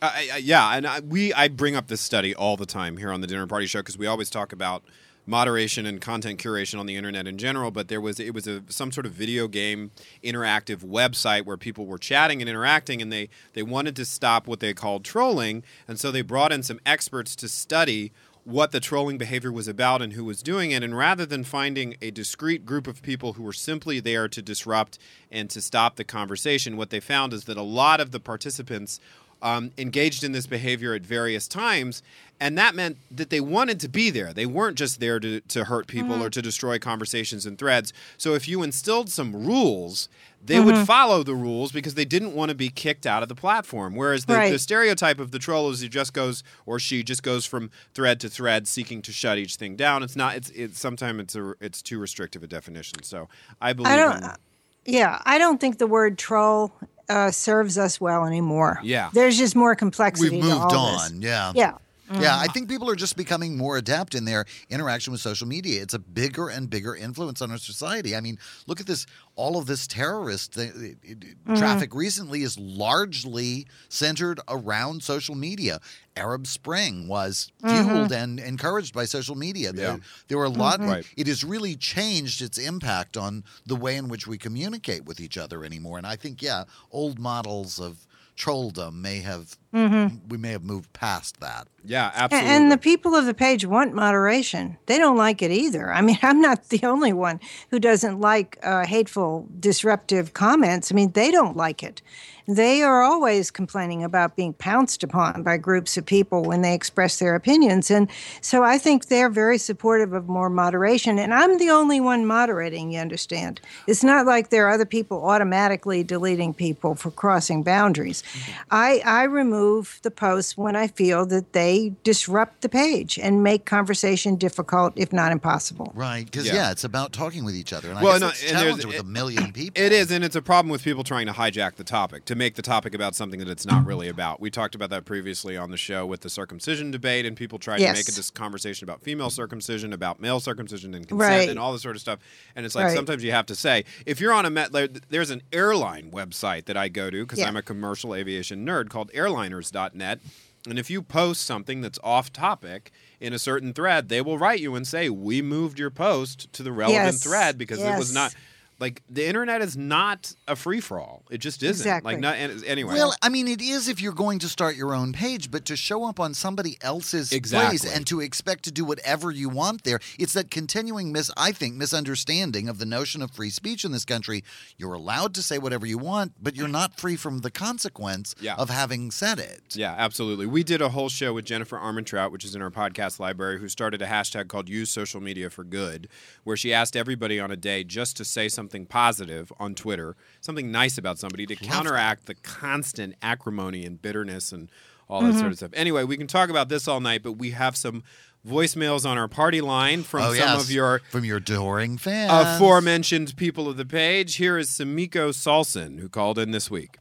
I, 0.00 0.40
yeah, 0.42 0.76
and 0.76 0.86
I, 0.86 1.00
we 1.00 1.32
I 1.32 1.46
bring 1.46 1.76
up 1.76 1.86
this 1.86 2.00
study 2.00 2.34
all 2.34 2.56
the 2.56 2.66
time 2.66 2.96
here 2.96 3.12
on 3.12 3.20
the 3.20 3.26
Dinner 3.26 3.46
Party 3.46 3.66
Show 3.66 3.80
because 3.80 3.96
we 3.96 4.06
always 4.06 4.30
talk 4.30 4.52
about 4.52 4.82
moderation 5.26 5.86
and 5.86 6.00
content 6.00 6.40
curation 6.40 6.80
on 6.80 6.86
the 6.86 6.96
internet 6.96 7.28
in 7.28 7.38
general. 7.38 7.70
But 7.70 7.86
there 7.86 8.00
was 8.00 8.18
it 8.18 8.34
was 8.34 8.48
a 8.48 8.62
some 8.68 8.90
sort 8.90 9.06
of 9.06 9.12
video 9.12 9.46
game 9.46 9.92
interactive 10.24 10.78
website 10.78 11.44
where 11.44 11.56
people 11.56 11.86
were 11.86 11.98
chatting 11.98 12.40
and 12.40 12.48
interacting, 12.48 13.00
and 13.00 13.12
they 13.12 13.28
they 13.52 13.62
wanted 13.62 13.94
to 13.96 14.04
stop 14.04 14.46
what 14.46 14.60
they 14.60 14.74
called 14.74 15.04
trolling, 15.04 15.62
and 15.86 16.00
so 16.00 16.10
they 16.10 16.22
brought 16.22 16.52
in 16.52 16.62
some 16.62 16.80
experts 16.84 17.36
to 17.36 17.48
study 17.48 18.12
what 18.44 18.72
the 18.72 18.80
trolling 18.80 19.18
behavior 19.18 19.52
was 19.52 19.68
about 19.68 20.02
and 20.02 20.14
who 20.14 20.24
was 20.24 20.42
doing 20.42 20.72
it. 20.72 20.82
And 20.82 20.96
rather 20.96 21.24
than 21.24 21.44
finding 21.44 21.96
a 22.02 22.10
discrete 22.10 22.66
group 22.66 22.86
of 22.86 23.02
people 23.02 23.34
who 23.34 23.42
were 23.42 23.52
simply 23.52 24.00
there 24.00 24.28
to 24.28 24.42
disrupt 24.42 24.98
and 25.30 25.48
to 25.50 25.60
stop 25.60 25.96
the 25.96 26.04
conversation, 26.04 26.76
what 26.76 26.90
they 26.90 27.00
found 27.00 27.32
is 27.32 27.44
that 27.44 27.56
a 27.56 27.62
lot 27.62 28.00
of 28.00 28.10
the 28.10 28.20
participants 28.20 28.98
um, 29.42 29.72
engaged 29.76 30.24
in 30.24 30.32
this 30.32 30.46
behavior 30.46 30.94
at 30.94 31.02
various 31.02 31.46
times. 31.46 32.02
And 32.40 32.58
that 32.58 32.74
meant 32.74 32.96
that 33.10 33.30
they 33.30 33.40
wanted 33.40 33.78
to 33.80 33.88
be 33.88 34.10
there. 34.10 34.32
They 34.32 34.46
weren't 34.46 34.76
just 34.76 34.98
there 34.98 35.20
to, 35.20 35.40
to 35.42 35.64
hurt 35.64 35.86
people 35.86 36.14
or 36.14 36.24
mm-hmm. 36.24 36.30
to 36.30 36.42
destroy 36.42 36.78
conversations 36.78 37.46
and 37.46 37.56
threads. 37.56 37.92
So 38.18 38.34
if 38.34 38.48
you 38.48 38.64
instilled 38.64 39.10
some 39.10 39.46
rules, 39.46 40.08
they 40.44 40.58
would 40.58 40.74
mm-hmm. 40.74 40.84
follow 40.84 41.22
the 41.22 41.36
rules 41.36 41.70
because 41.70 41.94
they 41.94 42.04
didn't 42.04 42.34
want 42.34 42.48
to 42.48 42.56
be 42.56 42.68
kicked 42.68 43.06
out 43.06 43.22
of 43.22 43.28
the 43.28 43.36
platform. 43.36 43.94
Whereas 43.94 44.24
the, 44.24 44.34
the 44.50 44.58
stereotype 44.58 45.20
of 45.20 45.30
the 45.30 45.38
troll 45.38 45.70
is 45.70 45.80
he 45.80 45.88
just 45.88 46.12
goes 46.12 46.42
or 46.66 46.80
she 46.80 47.04
just 47.04 47.22
goes 47.22 47.46
from 47.46 47.70
thread 47.94 48.18
to 48.20 48.28
thread 48.28 48.66
seeking 48.66 49.02
to 49.02 49.12
shut 49.12 49.38
each 49.38 49.54
thing 49.54 49.76
down. 49.76 50.02
It's 50.02 50.16
not. 50.16 50.34
It's 50.34 50.50
it's 50.50 50.80
sometimes 50.80 51.20
it's 51.20 51.36
a 51.36 51.54
it's 51.60 51.80
too 51.80 52.00
restrictive 52.00 52.42
a 52.42 52.48
definition. 52.48 53.04
So 53.04 53.28
I 53.60 53.72
believe. 53.72 53.92
I 53.92 53.96
don't. 53.96 54.16
in, 54.16 54.24
uh, 54.24 54.36
Yeah, 54.84 55.22
I 55.24 55.38
don't 55.38 55.60
think 55.60 55.78
the 55.78 55.86
word 55.86 56.18
troll 56.18 56.72
uh, 57.12 57.30
serves 57.30 57.78
us 57.78 58.00
well 58.00 58.24
anymore. 58.24 58.80
Yeah. 58.82 59.10
there's 59.12 59.38
just 59.38 59.54
more 59.54 59.74
complexity. 59.74 60.36
We've 60.36 60.44
to 60.44 60.48
moved 60.48 60.72
all 60.72 60.92
this. 60.92 61.10
on. 61.10 61.22
Yeah. 61.22 61.52
Yeah. 61.54 61.72
Yeah, 62.20 62.36
I 62.38 62.46
mm. 62.48 62.54
think 62.54 62.68
people 62.68 62.90
are 62.90 62.96
just 62.96 63.16
becoming 63.16 63.56
more 63.56 63.76
adept 63.76 64.14
in 64.14 64.24
their 64.24 64.44
interaction 64.70 65.12
with 65.12 65.20
social 65.20 65.46
media. 65.46 65.82
It's 65.82 65.94
a 65.94 65.98
bigger 65.98 66.48
and 66.48 66.68
bigger 66.68 66.94
influence 66.94 67.40
on 67.40 67.50
our 67.50 67.58
society. 67.58 68.14
I 68.16 68.20
mean, 68.20 68.38
look 68.66 68.80
at 68.80 68.86
this. 68.86 69.06
All 69.34 69.56
of 69.56 69.66
this 69.66 69.86
terrorist 69.86 70.54
th- 70.54 70.74
it- 70.74 70.98
it- 71.02 71.20
mm-hmm. 71.20 71.54
traffic 71.54 71.94
recently 71.94 72.42
is 72.42 72.58
largely 72.58 73.66
centered 73.88 74.40
around 74.48 75.02
social 75.02 75.34
media. 75.34 75.80
Arab 76.16 76.46
Spring 76.46 77.08
was 77.08 77.50
mm-hmm. 77.62 77.88
fueled 77.88 78.12
and 78.12 78.38
encouraged 78.38 78.94
by 78.94 79.06
social 79.06 79.34
media. 79.34 79.72
There, 79.72 79.92
Yeah. 79.92 79.96
there 80.28 80.38
were 80.38 80.44
a 80.44 80.50
lot. 80.50 80.80
Mm-hmm. 80.80 80.90
Right. 80.90 81.06
It 81.16 81.26
has 81.28 81.44
really 81.44 81.76
changed 81.76 82.42
its 82.42 82.58
impact 82.58 83.16
on 83.16 83.44
the 83.64 83.76
way 83.76 83.96
in 83.96 84.08
which 84.08 84.26
we 84.26 84.36
communicate 84.36 85.04
with 85.04 85.20
each 85.20 85.38
other 85.38 85.64
anymore. 85.64 85.96
And 85.98 86.06
I 86.06 86.16
think, 86.16 86.42
yeah, 86.42 86.64
old 86.90 87.18
models 87.18 87.80
of 87.80 88.06
trolldom 88.36 88.94
may 88.94 89.20
have 89.20 89.56
we 89.72 90.36
may 90.36 90.50
have 90.50 90.64
moved 90.64 90.92
past 90.92 91.40
that. 91.40 91.66
yeah, 91.84 92.10
absolutely. 92.14 92.50
And 92.50 92.70
the 92.70 92.76
people 92.76 93.14
of 93.14 93.24
the 93.24 93.34
page 93.34 93.64
want 93.64 93.94
moderation. 93.94 94.76
They 94.86 94.98
don't 94.98 95.16
like 95.16 95.40
it 95.40 95.50
either. 95.50 95.90
I 95.92 96.02
mean, 96.02 96.18
I'm 96.22 96.40
not 96.40 96.68
the 96.68 96.84
only 96.84 97.12
one 97.12 97.40
who 97.70 97.78
doesn't 97.78 98.20
like 98.20 98.58
uh, 98.62 98.84
hateful, 98.84 99.48
disruptive 99.58 100.34
comments. 100.34 100.92
I 100.92 100.94
mean, 100.94 101.12
they 101.12 101.30
don't 101.30 101.56
like 101.56 101.82
it. 101.82 102.02
They 102.48 102.82
are 102.82 103.02
always 103.02 103.52
complaining 103.52 104.02
about 104.02 104.34
being 104.34 104.52
pounced 104.52 105.04
upon 105.04 105.44
by 105.44 105.56
groups 105.58 105.96
of 105.96 106.04
people 106.04 106.42
when 106.42 106.62
they 106.62 106.74
express 106.74 107.20
their 107.20 107.36
opinions. 107.36 107.88
And 107.88 108.10
so 108.40 108.64
I 108.64 108.78
think 108.78 109.06
they're 109.06 109.30
very 109.30 109.58
supportive 109.58 110.12
of 110.12 110.28
more 110.28 110.50
moderation. 110.50 111.20
And 111.20 111.32
I'm 111.32 111.58
the 111.58 111.70
only 111.70 112.00
one 112.00 112.26
moderating, 112.26 112.90
you 112.90 112.98
understand. 112.98 113.60
It's 113.86 114.02
not 114.02 114.26
like 114.26 114.50
there 114.50 114.66
are 114.66 114.72
other 114.72 114.84
people 114.84 115.24
automatically 115.24 116.02
deleting 116.02 116.52
people 116.52 116.96
for 116.96 117.12
crossing 117.12 117.62
boundaries. 117.62 118.24
I, 118.72 119.02
I 119.04 119.22
remove 119.24 119.61
the 120.02 120.10
posts 120.10 120.56
when 120.56 120.74
I 120.76 120.86
feel 120.88 121.24
that 121.26 121.52
they 121.52 121.92
disrupt 122.04 122.62
the 122.62 122.68
page 122.68 123.18
and 123.18 123.42
make 123.42 123.64
conversation 123.64 124.36
difficult, 124.36 124.92
if 124.96 125.12
not 125.12 125.32
impossible. 125.32 125.92
Right, 125.94 126.24
because 126.24 126.46
Yeah. 126.46 126.54
yeah. 126.54 126.70
it's 126.72 126.84
about 126.84 127.12
talking 127.12 127.44
with 127.44 127.54
each 127.54 127.72
other, 127.72 127.88
and 127.90 127.98
I 127.98 128.02
Well, 128.02 128.12
guess 128.14 128.20
no, 128.20 128.28
it's 128.28 128.44
and 128.44 128.58
there's- 128.58 128.86
with 128.86 128.94
it- 128.96 129.00
a 129.00 129.04
million 129.04 129.52
people. 129.58 129.82
It 129.82 129.92
is, 129.92 130.10
and 130.10 130.24
it's 130.24 130.36
a 130.36 130.42
problem 130.42 130.70
with 130.70 130.82
people 130.82 131.04
trying 131.04 131.26
to 131.26 131.32
hijack 131.32 131.76
the 131.76 131.84
topic 131.84 132.24
to 132.26 132.34
make 132.34 132.54
the 132.56 132.62
topic 132.62 132.94
about 132.94 133.14
something 133.14 133.38
that 133.40 133.48
it's 133.48 133.66
not 133.66 133.86
really 133.86 134.08
about. 134.08 134.40
We 134.40 134.50
talked 134.50 134.74
about 134.74 134.90
that 134.90 135.04
previously 135.04 135.56
on 135.56 135.70
the 135.70 135.76
show 135.76 136.04
with 136.06 136.20
the 136.22 136.30
circumcision 136.30 136.90
debate, 136.90 137.24
and 137.26 137.36
people 137.36 137.58
tried 137.58 137.78
to 137.78 137.92
make 137.92 138.08
a 138.08 138.12
dis- 138.12 138.30
conversation 138.30 138.84
about 138.84 139.02
female 139.02 139.30
circumcision, 139.30 139.92
about 139.92 140.20
male 140.20 140.40
circumcision, 140.40 140.94
and 140.94 141.06
consent, 141.06 141.30
Right. 141.30 141.48
and 141.48 141.58
all 141.58 141.72
this 141.72 141.82
sort 141.82 141.96
of 141.96 142.02
stuff. 142.02 142.18
And 142.56 142.66
it's 142.66 142.74
like 142.74 142.86
Right. 142.86 142.96
sometimes 142.96 143.22
you 143.24 143.32
have 143.32 143.46
to 143.46 143.54
say 143.54 143.84
if 144.06 144.20
you're 144.20 144.32
on 144.32 144.44
a 144.46 144.50
met, 144.50 144.70
there's 145.10 145.30
an 145.30 145.42
airline 145.52 146.10
website 146.10 146.64
that 146.66 146.76
I 146.76 146.88
go 146.88 147.10
to 147.10 147.24
because 147.24 147.38
Yeah. 147.38 147.48
I'm 147.48 147.56
a 147.56 147.62
commercial 147.62 148.14
aviation 148.14 148.66
nerd 148.66 148.88
called 148.88 149.10
airliners.net. 149.52 150.20
And 150.68 150.78
if 150.78 150.90
you 150.90 151.02
post 151.02 151.42
something 151.44 151.80
that's 151.80 151.98
off 152.04 152.32
topic 152.32 152.92
in 153.20 153.32
a 153.32 153.38
certain 153.38 153.72
thread, 153.72 154.08
they 154.08 154.20
will 154.20 154.38
write 154.38 154.60
you 154.60 154.76
and 154.76 154.86
say, 154.86 155.10
We 155.10 155.42
moved 155.42 155.78
your 155.78 155.90
post 155.90 156.52
to 156.52 156.62
the 156.62 156.70
relevant 156.72 157.04
Yes. 157.14 157.22
thread 157.22 157.58
because 157.58 157.80
it 157.82 157.98
was 157.98 158.14
not 158.14 158.32
like 158.80 159.02
the 159.08 159.24
internet 159.26 159.62
is 159.62 159.76
not 159.76 160.34
a 160.48 160.56
free 160.56 160.80
for 160.80 160.98
all. 160.98 161.22
It 161.30 161.38
just 161.38 161.62
isn't. 161.62 161.70
Exactly. 161.86 162.14
Like 162.14 162.20
not 162.20 162.36
anyway. 162.66 162.94
Well, 162.94 163.14
I 163.22 163.28
mean, 163.28 163.46
it 163.46 163.60
is 163.62 163.88
if 163.88 164.00
you're 164.00 164.12
going 164.12 164.38
to 164.40 164.48
start 164.48 164.74
your 164.74 164.94
own 164.94 165.12
page, 165.12 165.50
but 165.50 165.64
to 165.66 165.76
show 165.76 166.04
up 166.04 166.18
on 166.18 166.34
somebody 166.34 166.78
else's 166.80 167.30
Exactly. 167.32 167.78
place 167.78 167.96
and 167.96 168.04
to 168.08 168.20
expect 168.20 168.64
to 168.64 168.72
do 168.72 168.84
whatever 168.84 169.30
you 169.30 169.48
want 169.48 169.84
there, 169.84 170.00
it's 170.18 170.32
that 170.32 170.50
continuing 170.50 171.12
mis, 171.12 171.30
I 171.36 171.52
think, 171.52 171.74
misunderstanding 171.76 172.68
of 172.68 172.78
the 172.78 172.86
notion 172.86 173.22
of 173.22 173.30
free 173.30 173.50
speech 173.50 173.84
in 173.84 173.92
this 173.92 174.04
country. 174.04 174.42
You're 174.76 174.94
allowed 174.94 175.34
to 175.34 175.42
say 175.42 175.58
whatever 175.58 175.86
you 175.86 175.98
want, 175.98 176.32
but 176.42 176.56
you're 176.56 176.66
not 176.66 176.98
free 176.98 177.16
from 177.16 177.38
the 177.42 177.50
consequence 177.50 178.34
Yeah. 178.40 178.56
of 178.56 178.68
having 178.70 179.10
said 179.12 179.38
it. 179.38 179.62
Yeah, 179.76 179.94
absolutely. 179.96 180.46
We 180.46 180.64
did 180.64 180.82
a 180.82 180.88
whole 180.88 181.08
show 181.08 181.32
with 181.34 181.44
Jennifer 181.44 181.76
Armentrout, 181.78 182.32
which 182.32 182.44
is 182.44 182.54
in 182.56 182.62
our 182.62 182.70
podcast 182.70 183.20
library, 183.20 183.60
who 183.60 183.68
started 183.68 184.02
a 184.02 184.06
hashtag 184.06 184.48
called 184.48 184.68
Use 184.68 184.90
Social 184.90 185.20
Media 185.20 185.50
for 185.50 185.62
Good, 185.62 186.08
where 186.42 186.56
she 186.56 186.72
asked 186.74 186.96
everybody 186.96 187.38
on 187.38 187.50
a 187.52 187.56
day 187.56 187.84
just 187.84 188.16
to 188.16 188.24
say 188.24 188.48
something 188.48 188.61
positive 188.88 189.52
on 189.58 189.74
Twitter, 189.74 190.16
something 190.40 190.70
nice 190.70 190.98
about 190.98 191.18
somebody 191.18 191.46
to 191.46 191.56
counteract 191.56 192.26
the 192.26 192.34
constant 192.34 193.14
acrimony 193.22 193.84
and 193.84 194.00
bitterness 194.00 194.52
and 194.52 194.70
all 195.08 195.20
that 195.20 195.30
Mm-hmm. 195.30 195.38
sort 195.40 195.52
of 195.52 195.58
stuff. 195.58 195.70
Anyway, 195.74 196.04
we 196.04 196.16
can 196.16 196.26
talk 196.26 196.48
about 196.50 196.68
this 196.68 196.88
all 196.88 197.00
night, 197.00 197.22
but 197.22 197.32
we 197.32 197.50
have 197.50 197.76
some 197.76 198.02
voicemails 198.46 199.08
on 199.08 199.18
our 199.18 199.28
party 199.28 199.60
line 199.60 200.02
from 200.02 200.22
oh, 200.22 200.28
some 200.28 200.36
yes. 200.36 200.64
of 200.64 200.70
your 200.70 201.00
from 201.10 201.24
your 201.24 201.36
adoring 201.36 201.96
fans. 201.98 202.30
aforementioned 202.32 203.36
people 203.36 203.68
of 203.68 203.76
the 203.76 203.84
page. 203.84 204.36
Here 204.36 204.58
is 204.58 204.68
Samiko 204.70 205.34
Salson, 205.34 205.98
who 205.98 206.08
called 206.08 206.38
in 206.38 206.50
this 206.50 206.70
week. 206.70 206.98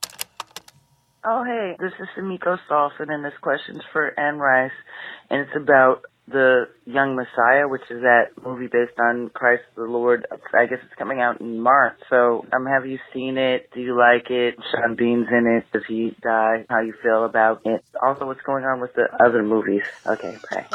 Oh, 1.23 1.43
hey, 1.43 1.75
this 1.79 1.93
is 1.99 2.07
Samiko 2.17 2.57
Salson, 2.67 3.11
and 3.11 3.23
this 3.23 3.33
question's 3.41 3.81
for 3.93 4.19
Anne 4.19 4.39
Rice, 4.39 4.71
and 5.29 5.41
it's 5.41 5.55
about 5.55 6.03
the 6.27 6.65
Young 6.85 7.15
Messiah, 7.15 7.67
which 7.67 7.81
is 7.89 8.01
that 8.03 8.27
movie 8.45 8.67
based 8.67 8.97
on 8.99 9.29
Christ 9.33 9.63
the 9.75 9.83
Lord. 9.83 10.25
I 10.53 10.65
guess 10.65 10.79
it's 10.83 10.93
coming 10.97 11.19
out 11.19 11.41
in 11.41 11.59
March. 11.59 11.97
So, 12.09 12.45
um, 12.53 12.65
have 12.65 12.85
you 12.85 12.99
seen 13.13 13.37
it? 13.37 13.69
Do 13.73 13.81
you 13.81 13.97
like 13.97 14.29
it? 14.29 14.55
Sean 14.71 14.95
Bean's 14.95 15.27
in 15.29 15.47
it. 15.47 15.65
Does 15.73 15.83
he 15.87 16.15
die? 16.21 16.65
How 16.69 16.79
you 16.81 16.93
feel 17.03 17.25
about 17.25 17.61
it? 17.65 17.83
Also, 18.01 18.25
what's 18.25 18.41
going 18.41 18.63
on 18.65 18.79
with 18.79 18.93
the 18.93 19.07
other 19.23 19.43
movies? 19.43 19.81
Okay, 20.07 20.37
bye. 20.51 20.65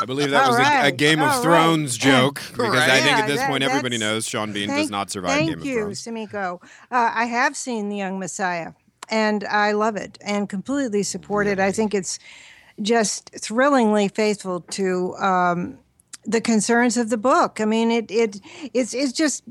I 0.00 0.04
believe 0.04 0.30
that 0.30 0.44
All 0.44 0.50
was 0.56 0.60
a, 0.60 0.86
a. 0.88 0.92
Game 0.92 1.20
of 1.20 1.28
All 1.30 1.34
right. 1.34 1.42
Thrones 1.42 1.96
joke 1.98 2.40
because 2.52 2.74
I 2.76 3.00
think 3.00 3.06
Yeah, 3.06 3.18
at 3.20 3.26
this 3.26 3.40
that- 3.40 3.48
point 3.48 3.64
everybody 3.64 3.98
knows 3.98 4.26
Sean 4.28 4.52
Bean 4.52 4.68
does 4.68 4.90
not 4.90 5.10
survive 5.10 5.30
Thank 5.32 5.48
Game 5.50 5.58
of 5.60 5.64
you, 5.66 5.80
Thrones. 5.80 6.02
Simiko. 6.04 6.62
Uh, 6.90 7.10
I 7.14 7.24
have 7.24 7.56
seen 7.56 7.88
The 7.88 7.96
Young 7.96 8.18
Messiah. 8.18 8.72
and 9.08 9.42
I 9.44 9.72
love 9.72 9.96
it 9.96 10.18
and 10.24 10.48
completely 10.48 11.02
support 11.02 11.48
it. 11.48 11.58
I 11.58 11.72
think 11.72 11.94
it's 11.94 12.20
just 12.82 13.30
thrillingly 13.38 14.08
faithful 14.08 14.60
to 14.60 15.14
um, 15.16 15.78
the 16.24 16.40
concerns 16.40 16.96
of 16.96 17.10
the 17.10 17.16
book. 17.16 17.60
I 17.60 17.64
mean, 17.64 17.90
it 17.90 18.10
it 18.10 18.40
it's 18.74 18.94
it's 18.94 19.12
just 19.12 19.44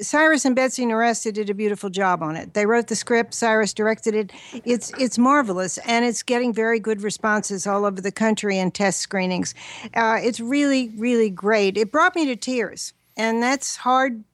Cyrus 0.00 0.44
and 0.44 0.56
Betsy 0.56 0.84
Nowrasteh 0.84 1.32
did 1.32 1.48
a 1.48 1.54
beautiful 1.54 1.90
job 1.90 2.22
on 2.22 2.36
it. 2.36 2.54
They 2.54 2.66
wrote 2.66 2.88
the 2.88 2.96
script, 2.96 3.34
Cyrus 3.34 3.72
directed 3.72 4.14
it. 4.14 4.32
It's 4.64 4.92
it's 4.98 5.18
marvelous, 5.18 5.78
and 5.78 6.04
it's 6.04 6.22
getting 6.22 6.52
very 6.52 6.80
good 6.80 7.02
responses 7.02 7.66
all 7.66 7.84
over 7.84 8.00
the 8.00 8.12
country 8.12 8.58
in 8.58 8.70
test 8.70 9.00
screenings. 9.00 9.54
Uh, 9.94 10.18
it's 10.20 10.40
really 10.40 10.90
really 10.96 11.30
great. 11.30 11.76
It 11.76 11.92
brought 11.92 12.14
me 12.14 12.26
to 12.26 12.36
tears, 12.36 12.92
and 13.16 13.42
that's 13.42 13.76
hard 13.76 14.24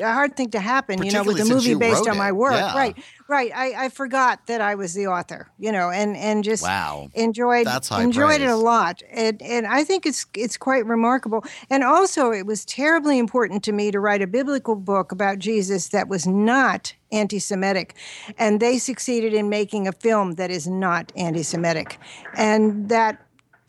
a 0.00 0.12
hard 0.12 0.36
thing 0.36 0.50
to 0.50 0.60
happen, 0.60 1.02
you 1.02 1.12
know, 1.12 1.24
with 1.24 1.40
a 1.40 1.44
movie 1.44 1.74
based 1.74 2.06
on 2.08 2.16
my 2.16 2.32
work. 2.32 2.54
Yeah. 2.54 2.76
Right, 2.76 2.96
right. 3.28 3.50
I, 3.54 3.84
I 3.84 3.88
forgot 3.88 4.46
that 4.46 4.60
I 4.60 4.74
was 4.74 4.94
the 4.94 5.06
author, 5.06 5.50
you 5.58 5.72
know, 5.72 5.90
and 5.90 6.16
and 6.16 6.44
just 6.44 6.62
Wow. 6.62 7.08
enjoyed 7.14 7.66
enjoyed 7.92 8.40
it 8.40 8.48
a 8.48 8.56
lot, 8.56 9.02
and 9.10 9.40
and 9.42 9.66
I 9.66 9.84
think 9.84 10.06
it's 10.06 10.26
it's 10.34 10.56
quite 10.56 10.86
remarkable. 10.86 11.44
And 11.70 11.84
also, 11.84 12.30
it 12.30 12.46
was 12.46 12.64
terribly 12.64 13.18
important 13.18 13.62
to 13.64 13.72
me 13.72 13.90
to 13.90 14.00
write 14.00 14.22
a 14.22 14.26
biblical 14.26 14.76
book 14.76 15.12
about 15.12 15.38
Jesus 15.38 15.88
that 15.88 16.08
was 16.08 16.26
not 16.26 16.94
anti-Semitic, 17.10 17.94
and 18.38 18.60
they 18.60 18.78
succeeded 18.78 19.32
in 19.34 19.48
making 19.48 19.88
a 19.88 19.92
film 19.92 20.32
that 20.34 20.50
is 20.50 20.66
not 20.66 21.12
anti-Semitic, 21.16 21.98
and 22.34 22.88
that 22.88 23.24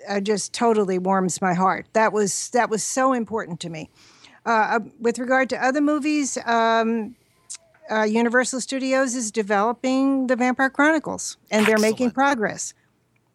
uh, 0.07 0.19
just 0.19 0.53
totally 0.53 0.99
warms 0.99 1.41
my 1.41 1.53
heart. 1.53 1.87
That 1.93 2.13
was 2.13 2.49
that 2.51 2.69
was 2.69 2.83
so 2.83 3.13
important 3.13 3.59
to 3.61 3.69
me. 3.69 3.89
Uh, 4.49 4.51
uh, 4.51 4.79
with 4.99 5.19
regard 5.19 5.47
to 5.47 5.63
other 5.63 5.79
movies, 5.79 6.35
um, 6.47 7.15
uh, 7.91 8.01
Universal 8.01 8.59
Studios 8.61 9.13
is 9.13 9.31
developing 9.31 10.25
the 10.25 10.35
Vampire 10.35 10.71
Chronicles, 10.71 11.37
and 11.51 11.67
they're 11.67 11.77
making 11.77 12.09
progress. 12.09 12.73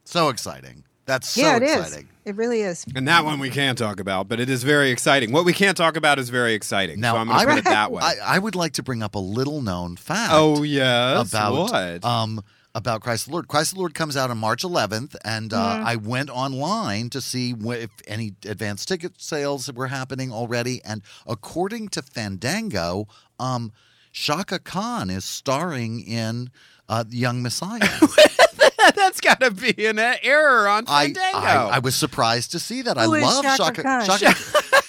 So 0.03 0.29
exciting. 0.29 0.83
That's 1.07 1.29
so 1.29 1.43
yeah, 1.43 1.57
it 1.59 1.63
is. 1.63 1.77
exciting. 1.77 2.09
It 2.25 2.35
really 2.35 2.63
is. 2.63 2.85
And 2.97 3.07
that 3.07 3.25
one 3.25 3.39
we 3.39 3.51
can't 3.51 3.79
talk 3.79 4.01
about, 4.01 4.27
but 4.27 4.41
it 4.41 4.51
is 4.51 4.65
very 4.65 4.91
exciting. 4.91 5.31
What 5.31 5.45
we 5.45 5.53
can't 5.53 5.77
talk 5.77 5.97
about 5.97 6.19
is 6.19 6.31
very 6.31 6.55
exciting. 6.55 6.99
Now, 6.99 7.13
so 7.13 7.19
I'm 7.19 7.29
going 7.29 7.39
to 7.39 7.47
put 7.47 7.59
it 7.59 7.65
that 7.67 7.93
way. 7.93 8.03
I, 8.03 8.15
I 8.25 8.39
would 8.41 8.57
like 8.57 8.73
to 8.73 8.83
bring 8.83 9.01
up 9.01 9.15
a 9.15 9.21
little 9.21 9.63
known 9.63 9.95
fact. 9.95 10.33
oh 10.35 10.65
yes, 10.65 11.29
about 11.29 11.71
what? 11.71 12.05
um 12.05 12.43
about 12.75 13.01
Christ 13.01 13.27
the 13.27 13.33
Lord. 13.33 13.49
Christ 13.49 13.73
the 13.75 13.79
Lord 13.79 13.95
comes 13.95 14.17
out 14.17 14.31
on 14.31 14.39
March 14.39 14.63
11th, 14.63 15.17
and 15.25 15.53
uh, 15.53 15.75
Mm-hmm. 15.75 15.87
I 15.87 15.97
went 15.97 16.31
online 16.31 17.11
to 17.11 17.21
see 17.21 17.55
if 17.59 17.91
any 18.07 18.33
advanced 18.45 18.89
ticket 18.89 19.21
sales 19.21 19.73
were 19.73 19.87
happening 19.89 20.33
already. 20.33 20.81
And 20.85 21.03
according 21.27 21.89
to 21.91 22.03
Fandango, 22.03 23.07
um, 23.39 23.73
Chaka 24.13 24.59
Khan 24.59 25.11
is 25.11 25.25
starring 25.25 26.01
in 26.01 26.51
uh, 26.89 27.05
Young 27.11 27.43
Messiah. 27.43 27.81
That's 28.97 29.21
got 29.21 29.41
to 29.41 29.51
be 29.51 29.87
an 29.87 29.99
error 29.99 30.69
on 30.69 30.87
Fandango. 30.87 31.39
I 31.39 31.77
I 31.77 31.79
was 31.79 31.95
surprised 31.95 32.53
to 32.53 32.59
see 32.59 32.83
that. 32.83 32.97
Who 32.97 33.15
I 33.15 33.21
love 33.21 33.45
Chaka 33.57 33.83
Khan? 33.83 34.05
Chaka. 34.07 34.35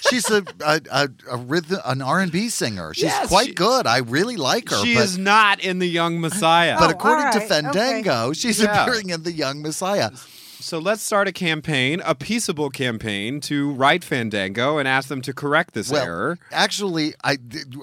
she's 0.10 0.30
a 0.30 0.44
a, 0.64 0.80
a, 0.90 1.08
a 1.32 1.36
rhythm, 1.36 1.80
an 1.84 2.02
R 2.02 2.20
and 2.20 2.30
B 2.32 2.48
singer. 2.48 2.94
She's 2.94 3.04
Yes, 3.04 3.28
quite 3.28 3.48
she- 3.48 3.54
good. 3.54 3.86
I 3.86 3.98
really 3.98 4.36
like 4.36 4.68
her. 4.70 4.76
she 4.84 4.94
but, 4.94 5.04
is 5.04 5.18
not 5.18 5.60
in 5.60 5.78
the 5.78 5.86
Young 5.88 6.20
Messiah. 6.20 6.76
but 6.78 6.88
Oh, 6.88 6.90
according 6.90 7.24
to 7.32 7.40
all 7.40 7.48
right, 7.48 7.50
okay. 7.52 7.62
Fandango, 7.62 8.32
she's 8.32 8.60
Yeah. 8.60 8.82
appearing 8.84 9.10
in 9.10 9.22
the 9.22 9.32
Young 9.32 9.62
Messiah. 9.62 10.10
So 10.58 10.78
let's 10.78 11.02
start 11.02 11.28
a 11.28 11.32
campaign, 11.32 12.02
a 12.04 12.14
peaceable 12.14 12.70
campaign, 12.70 13.40
to 13.42 13.70
write 13.72 14.02
Fandango 14.02 14.78
and 14.78 14.88
ask 14.88 15.08
them 15.08 15.20
to 15.22 15.32
correct 15.32 15.74
this 15.74 15.90
Well, 15.92 16.02
error. 16.04 16.38
actually, 16.50 17.14
I 17.22 17.36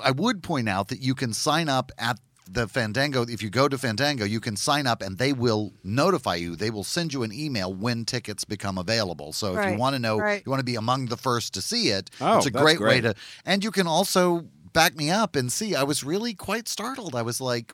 I 0.04 0.12
would 0.12 0.44
point 0.44 0.68
out 0.68 0.90
that 0.90 1.00
you 1.00 1.16
can 1.16 1.34
sign 1.34 1.70
up 1.70 1.92
at 1.98 2.18
the 2.50 2.68
Fandango. 2.68 3.24
If 3.24 3.42
you 3.42 3.50
go 3.50 3.68
to 3.68 3.78
Fandango, 3.78 4.26
you 4.26 4.40
can 4.40 4.56
sign 4.56 4.88
up, 4.88 5.02
and 5.02 5.18
they 5.18 5.34
will 5.34 5.74
notify 5.84 6.36
you. 6.36 6.56
They 6.56 6.70
will 6.70 6.84
send 6.84 7.14
you 7.14 7.24
an 7.24 7.32
email 7.32 7.74
when 7.74 8.06
tickets 8.06 8.44
become 8.44 8.78
available. 8.78 9.34
So 9.34 9.58
if 9.58 9.72
you 9.72 9.78
want 9.78 9.96
to 9.96 10.00
know, 10.00 10.18
right. 10.18 10.44
you 10.46 10.50
want 10.50 10.60
to 10.60 10.66
be 10.66 10.76
among 10.76 11.08
the 11.08 11.18
first 11.18 11.54
to 11.56 11.62
see 11.62 11.90
it. 11.90 12.10
Oh, 12.22 12.38
it's 12.38 12.48
a 12.48 12.50
that's 12.50 12.64
great, 12.64 12.80
way 12.80 13.02
to. 13.02 13.16
And 13.46 13.64
you 13.64 13.72
can 13.72 13.88
also 13.88 14.46
back 14.74 14.96
me 14.96 15.10
up 15.10 15.36
and 15.36 15.52
see. 15.52 15.76
I 15.76 15.84
was 15.84 16.04
really 16.04 16.34
quite 16.34 16.68
startled. 16.68 17.16
I 17.16 17.22
was 17.22 17.40
like, 17.40 17.74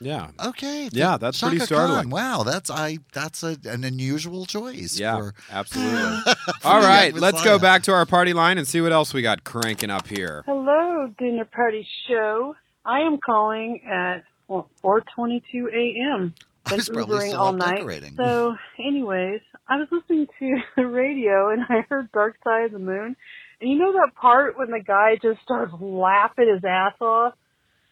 Yeah. 0.00 0.30
okay, 0.44 0.88
Yeah, 0.92 1.16
that's 1.16 1.38
Chaka 1.38 1.50
pretty 1.50 1.66
startling. 1.66 2.02
Khan. 2.02 2.10
Wow, 2.10 2.42
that's 2.42 2.70
I. 2.70 2.98
That's 3.12 3.42
a, 3.42 3.56
an 3.64 3.84
unusual 3.84 4.46
choice. 4.46 4.98
Yeah, 4.98 5.18
for- 5.18 5.34
absolutely. 5.50 6.34
All 6.64 6.80
right, 6.80 7.14
let's 7.14 7.42
go 7.44 7.58
back 7.58 7.84
to 7.84 7.92
our 7.92 8.04
party 8.06 8.32
line 8.32 8.58
and 8.58 8.66
see 8.66 8.80
what 8.80 8.92
else 8.92 9.14
we 9.14 9.22
got 9.22 9.44
cranking 9.44 9.90
up 9.90 10.08
here. 10.08 10.42
Hello, 10.46 11.12
dinner 11.18 11.44
party 11.44 11.86
show. 12.08 12.56
I 12.84 13.00
am 13.00 13.18
calling 13.18 13.80
at 13.90 14.24
well, 14.48 14.68
4:22 14.84 15.42
a.m. 15.72 16.34
Been 16.68 16.80
Ubering 16.80 17.38
all 17.38 17.52
night. 17.52 17.78
decorating. 17.78 18.14
So, 18.16 18.54
anyways, 18.78 19.40
I 19.68 19.76
was 19.76 19.88
listening 19.90 20.26
to 20.38 20.56
the 20.76 20.86
radio 20.86 21.50
and 21.50 21.62
I 21.62 21.84
heard 21.88 22.12
Dark 22.12 22.36
Side 22.44 22.66
of 22.66 22.72
the 22.72 22.78
Moon. 22.78 23.16
And 23.60 23.70
you 23.70 23.78
know 23.78 23.92
that 23.92 24.14
part 24.14 24.58
when 24.58 24.70
the 24.70 24.80
guy 24.80 25.16
just 25.20 25.40
starts 25.42 25.72
laughing 25.80 26.50
his 26.52 26.64
ass 26.64 26.94
off? 27.00 27.34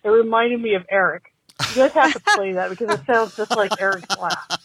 It 0.05 0.09
reminded 0.09 0.61
me 0.61 0.75
of 0.75 0.83
Eric. 0.91 1.25
You 1.59 1.83
guys 1.83 1.93
have 1.95 2.13
to 2.15 2.21
play 2.21 2.53
that 2.55 2.71
because 2.71 2.89
it 2.89 3.01
sounds 3.07 3.37
just 3.37 3.51
like 3.51 3.73
Eric's 3.81 4.09
laugh. 4.21 4.61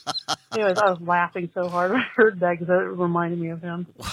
Anyways, 0.53 0.77
I 0.77 0.91
was 0.91 1.01
laughing 1.01 1.49
so 1.53 1.67
hard 1.67 1.91
when 1.91 2.01
I 2.01 2.05
heard 2.15 2.39
that 2.39 2.59
because 2.59 2.69
it 2.69 2.97
reminded 2.97 3.39
me 3.39 3.49
of 3.49 3.61
him. 3.61 3.87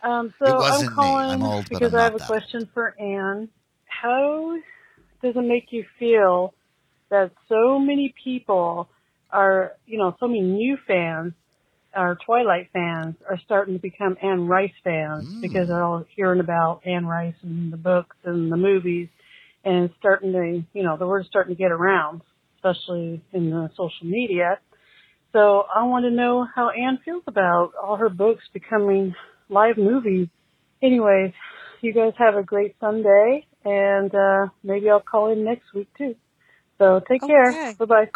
Um, 0.00 0.32
so 0.38 0.62
I'm 0.62 0.94
calling 0.94 1.42
old, 1.42 1.68
because 1.68 1.92
I 1.92 2.04
have 2.04 2.14
a 2.14 2.18
that. 2.18 2.28
question 2.28 2.68
for 2.72 2.94
Anne. 3.00 3.48
How 3.84 4.56
does 5.22 5.34
it 5.36 5.40
make 5.40 5.66
you 5.70 5.84
feel 5.98 6.54
that 7.10 7.30
so 7.48 7.78
many 7.78 8.14
people 8.22 8.88
are, 9.30 9.72
you 9.86 9.98
know, 9.98 10.14
so 10.20 10.26
many 10.26 10.42
new 10.42 10.76
fans, 10.86 11.32
are 11.94 12.18
Twilight 12.24 12.68
fans, 12.72 13.16
are 13.28 13.38
starting 13.44 13.74
to 13.74 13.80
become 13.80 14.16
Anne 14.22 14.46
Rice 14.46 14.72
fans 14.84 15.24
Mm. 15.24 15.40
because 15.40 15.68
they're 15.68 15.82
all 15.82 16.04
hearing 16.14 16.40
about 16.40 16.82
Anne 16.86 17.06
Rice 17.06 17.34
and 17.42 17.72
the 17.72 17.78
books 17.78 18.16
and 18.24 18.52
the 18.52 18.56
movies, 18.56 19.08
and 19.64 19.90
starting 19.98 20.32
to, 20.32 20.62
you 20.74 20.82
know, 20.82 20.96
the 20.96 21.06
word's 21.06 21.28
starting 21.28 21.54
to 21.56 21.58
get 21.58 21.72
around, 21.72 22.20
especially 22.56 23.20
in 23.32 23.50
the 23.50 23.70
social 23.70 24.06
media. 24.06 24.58
So 25.32 25.64
I 25.74 25.84
want 25.84 26.04
to 26.04 26.10
know 26.10 26.46
how 26.54 26.70
Anne 26.70 26.98
feels 27.04 27.24
about 27.26 27.72
all 27.82 27.96
her 27.96 28.08
books 28.08 28.44
becoming 28.52 29.14
live 29.48 29.76
movies. 29.76 30.28
Anyways, 30.82 31.32
you 31.80 31.92
guys 31.92 32.12
have 32.18 32.36
a 32.36 32.42
great 32.42 32.76
Sunday, 32.80 33.46
and 33.64 34.14
uh, 34.14 34.48
maybe 34.62 34.90
I'll 34.90 35.00
call 35.00 35.30
in 35.30 35.44
next 35.44 35.72
week 35.74 35.88
too. 35.96 36.14
So 36.78 37.00
take 37.08 37.26
care. 37.26 37.74
Bye 37.74 37.84
bye. 37.84 38.10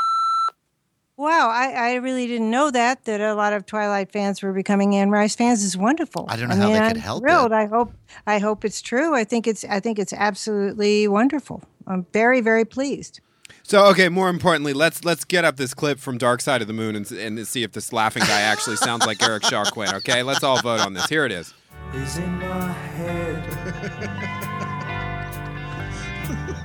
Wow, 1.17 1.51
I, 1.51 1.73
I 1.73 1.95
really 1.97 2.27
didn't 2.27 2.51
know 2.51 2.71
that 2.71 3.05
that 3.05 3.21
a 3.21 3.35
lot 3.35 3.53
of 3.53 3.67
Twilight 3.67 4.11
fans 4.11 4.43
were 4.43 4.53
becoming 4.53 4.97
Anne 4.97 5.11
Rice 5.11 5.37
fans 5.37 5.63
is 5.63 5.77
wonderful. 5.77 6.25
I 6.29 6.37
don't 6.37 6.49
know 6.49 6.57
how 6.57 6.65
mean, 6.65 6.73
they 6.73 6.79
I'm 6.81 6.93
could 6.93 7.01
help 7.01 7.23
thrilled. 7.23 7.53
it. 7.53 7.55
I 7.55 7.67
hope 7.67 7.93
I 8.27 8.39
hope 8.39 8.65
it's 8.65 8.81
true. 8.81 9.15
I 9.15 9.25
think 9.25 9.47
it's 9.47 9.65
I 9.65 9.79
think 9.79 9.99
it's 9.99 10.13
absolutely 10.13 11.07
wonderful. 11.09 11.63
I'm 11.87 12.07
very 12.13 12.41
very 12.41 12.65
pleased. 12.65 13.21
So, 13.65 13.87
okay, 13.87 14.09
more 14.09 14.29
importantly, 14.29 14.73
let's 14.73 15.05
let's 15.05 15.25
get 15.25 15.45
up 15.45 15.57
this 15.57 15.75
clip 15.75 15.99
from 15.99 16.19
Dark 16.19 16.41
Side 16.41 16.63
of 16.63 16.67
the 16.67 16.75
Moon 16.75 16.97
and, 16.97 17.11
and 17.13 17.47
see 17.47 17.63
if 17.63 17.73
this 17.73 17.93
laughing 17.93 18.25
guy 18.25 18.41
actually 18.41 18.77
sounds 18.77 19.07
like 19.07 19.23
Eric 19.23 19.45
Shaw 19.45 19.65
Quinn. 19.65 19.95
Okay, 19.97 20.23
let's 20.23 20.43
all 20.43 20.61
vote 20.61 20.81
on 20.81 20.95
this. 20.95 21.09
Here 21.09 21.25
it 21.25 21.33
is. 21.33 21.55
is 21.95 22.19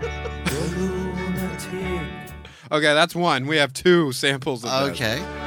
Okay, 2.69 2.93
that's 2.93 3.15
one. 3.15 3.47
We 3.47 3.55
have 3.57 3.71
two 3.71 4.11
samples 4.11 4.65
of 4.65 4.89
this. 4.89 5.01
Okay. 5.01 5.23
I 5.23 5.46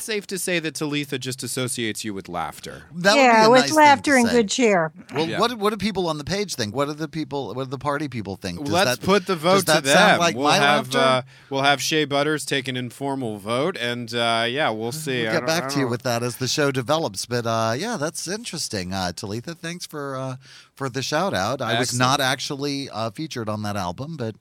it's 0.00 0.06
safe 0.06 0.26
to 0.28 0.38
say 0.38 0.58
that 0.58 0.74
Talitha 0.74 1.18
just 1.18 1.42
associates 1.42 2.04
you 2.06 2.14
with 2.14 2.26
laughter. 2.26 2.84
That 2.94 3.16
yeah, 3.16 3.26
would 3.26 3.36
be 3.42 3.46
a 3.46 3.50
with 3.50 3.60
nice 3.60 3.68
thing 3.68 3.76
laughter 3.76 4.12
to 4.12 4.16
and 4.18 4.28
say. 4.28 4.32
good 4.32 4.48
cheer. 4.48 4.92
Well, 5.14 5.26
Yeah. 5.28 5.38
what 5.38 5.58
what 5.58 5.70
do 5.70 5.76
people 5.76 6.08
on 6.08 6.16
the 6.16 6.24
page 6.24 6.54
think? 6.54 6.74
What 6.74 6.86
do 6.86 6.94
the 6.94 7.06
people? 7.06 7.52
What 7.54 7.64
do 7.64 7.70
the 7.70 7.78
party 7.78 8.08
people 8.08 8.36
think? 8.36 8.60
Does 8.60 8.70
Let's 8.72 8.96
that- 8.96 9.04
put 9.06 9.26
the 9.26 9.36
vote 9.36 9.66
does 9.66 9.76
to 9.76 9.82
that 9.82 9.86
sound 9.86 10.12
them. 10.12 10.20
like 10.20 10.36
we'll 10.36 10.44
my 10.48 10.56
have 10.56 10.94
laughter? 10.94 10.98
uh, 10.98 11.22
we'll 11.50 11.62
have 11.62 11.82
Shea 11.82 12.06
Butters 12.06 12.46
take 12.46 12.66
an 12.66 12.78
informal 12.78 13.36
vote, 13.38 13.76
and 13.78 14.14
uh, 14.14 14.46
yeah, 14.48 14.70
we'll 14.70 14.90
see. 14.92 15.24
We'll 15.24 15.32
get 15.32 15.46
back 15.46 15.68
to 15.70 15.78
you 15.80 15.86
with 15.88 16.00
that 16.02 16.22
as 16.22 16.36
the 16.36 16.48
show 16.48 16.70
develops. 16.70 17.26
But 17.26 17.44
uh, 17.46 17.74
yeah, 17.76 17.98
that's 17.98 18.26
interesting. 18.26 18.94
Uh, 18.94 19.12
Talitha, 19.12 19.54
thanks 19.54 19.84
for 19.84 20.16
uh, 20.16 20.36
for 20.74 20.88
the 20.88 21.02
shout 21.02 21.34
out. 21.34 21.60
I 21.60 21.78
was 21.78 21.92
not 21.98 22.20
actually 22.22 22.88
uh, 22.88 23.10
featured 23.10 23.50
on 23.50 23.60
that 23.64 23.76
album, 23.76 24.16
but 24.16 24.34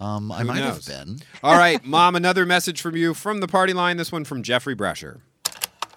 um, 0.00 0.30
I 0.32 0.40
Who 0.40 0.44
might 0.46 0.58
knows? 0.60 0.86
have 0.86 1.06
been. 1.06 1.18
All 1.42 1.56
right, 1.56 1.84
Mom, 1.84 2.16
another 2.16 2.44
message 2.46 2.80
from 2.80 2.96
you 2.96 3.14
from 3.14 3.40
the 3.40 3.48
party 3.48 3.72
line. 3.72 3.96
This 3.96 4.12
one 4.12 4.24
from 4.24 4.42
Jeffrey 4.42 4.74
Brescher. 4.76 5.20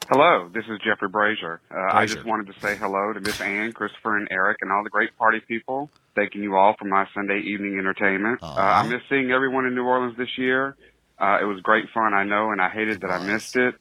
Hello, 0.10 0.50
this 0.52 0.64
is 0.66 0.80
Jeffrey 0.84 1.08
Brazier. 1.08 1.62
Uh, 1.70 1.96
I 1.96 2.08
just 2.08 2.26
wanted 2.26 2.52
to 2.52 2.60
say 2.62 2.76
hello 2.76 3.14
to 3.14 3.20
Miss 3.20 3.40
Ann, 3.40 3.72
Christopher, 3.74 4.18
and 4.18 4.28
Eric, 4.32 4.58
and 4.62 4.72
all 4.72 4.84
the 4.84 4.90
great 4.90 5.16
party 5.18 5.40
people. 5.48 5.92
Thanking 6.16 6.42
you 6.42 6.56
all 6.56 6.76
for 6.80 6.86
my 6.86 7.06
Sunday 7.14 7.42
evening 7.46 7.78
entertainment. 7.78 8.42
Uh, 8.42 8.48
I 8.56 8.88
missed 8.88 9.06
seeing 9.08 9.30
everyone 9.30 9.68
in 9.68 9.76
New 9.76 9.84
Orleans 9.86 10.18
this 10.18 10.36
year. 10.36 10.76
Uh, 11.20 11.38
it 11.42 11.46
was 11.46 11.60
great 11.62 11.86
fun, 11.94 12.16
I 12.16 12.24
know, 12.24 12.50
and 12.52 12.60
I 12.60 12.70
hated 12.70 13.02
that 13.02 13.12
I 13.12 13.24
missed 13.24 13.56
it. 13.56 13.76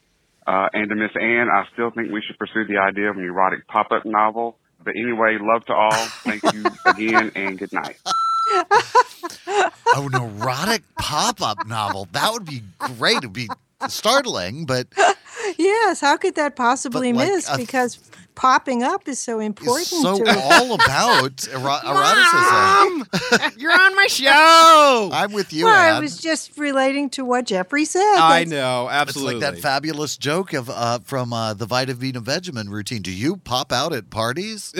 Uh, 0.45 0.67
and 0.73 0.87
to 0.89 0.95
Miss 0.95 1.11
Ann, 1.19 1.47
I 1.51 1.63
still 1.73 1.89
think 1.89 2.11
we 2.11 2.21
should 2.21 2.37
pursue 2.37 2.65
the 2.67 2.77
idea 2.77 3.09
of 3.09 3.17
an 3.17 3.23
erotic 3.23 3.67
pop-up 3.67 4.05
novel. 4.05 4.59
But 4.83 4.93
anyway, 5.01 5.37
love 5.41 5.65
to 5.65 5.73
all. 5.73 5.91
Thank 6.23 6.43
you 6.53 6.63
again, 6.85 7.31
and 7.35 7.57
good 7.57 7.73
night. 7.73 7.97
Oh, 9.95 10.09
an 10.13 10.15
erotic 10.15 10.83
pop-up 10.99 11.67
novel. 11.67 12.07
That 12.11 12.31
would 12.33 12.45
be 12.45 12.61
great. 12.77 13.17
It'd 13.17 13.33
be 13.33 13.49
startling, 13.87 14.65
but 14.65 14.87
Yes, 15.57 16.01
how 16.01 16.17
could 16.17 16.35
that 16.35 16.55
possibly 16.55 17.13
like 17.13 17.27
miss? 17.29 17.49
a- 17.49 17.57
because 17.57 17.97
popping 18.35 18.83
up 18.83 19.07
is 19.07 19.19
so 19.19 19.39
important. 19.39 19.87
so 19.87 20.17
to 20.17 20.23
it. 20.23 20.37
all 20.37 20.73
about 20.75 21.47
ero- 21.47 21.79
eroticism. 21.85 23.57
You're 23.59 23.71
on 23.73 23.95
my 23.95 24.07
show. 24.07 25.09
I'm 25.11 25.31
with 25.33 25.51
you, 25.51 25.65
well, 25.65 25.95
I 25.97 25.99
was 25.99 26.17
just 26.19 26.57
relating 26.57 27.09
to 27.11 27.25
what 27.25 27.45
Jeffrey 27.45 27.85
said. 27.85 28.01
I 28.17 28.43
That's- 28.45 28.47
know, 28.49 28.87
absolutely. 28.89 29.35
It's 29.35 29.43
like 29.43 29.55
that 29.55 29.61
fabulous 29.61 30.17
joke 30.17 30.53
of 30.53 30.69
uh, 30.69 30.99
from 30.99 31.33
uh, 31.33 31.53
the 31.53 31.65
Vitameatavegamin 31.65 32.69
routine. 32.69 33.01
Do 33.01 33.11
you 33.11 33.37
pop 33.37 33.71
out 33.73 33.91
at 33.93 34.09
parties? 34.09 34.73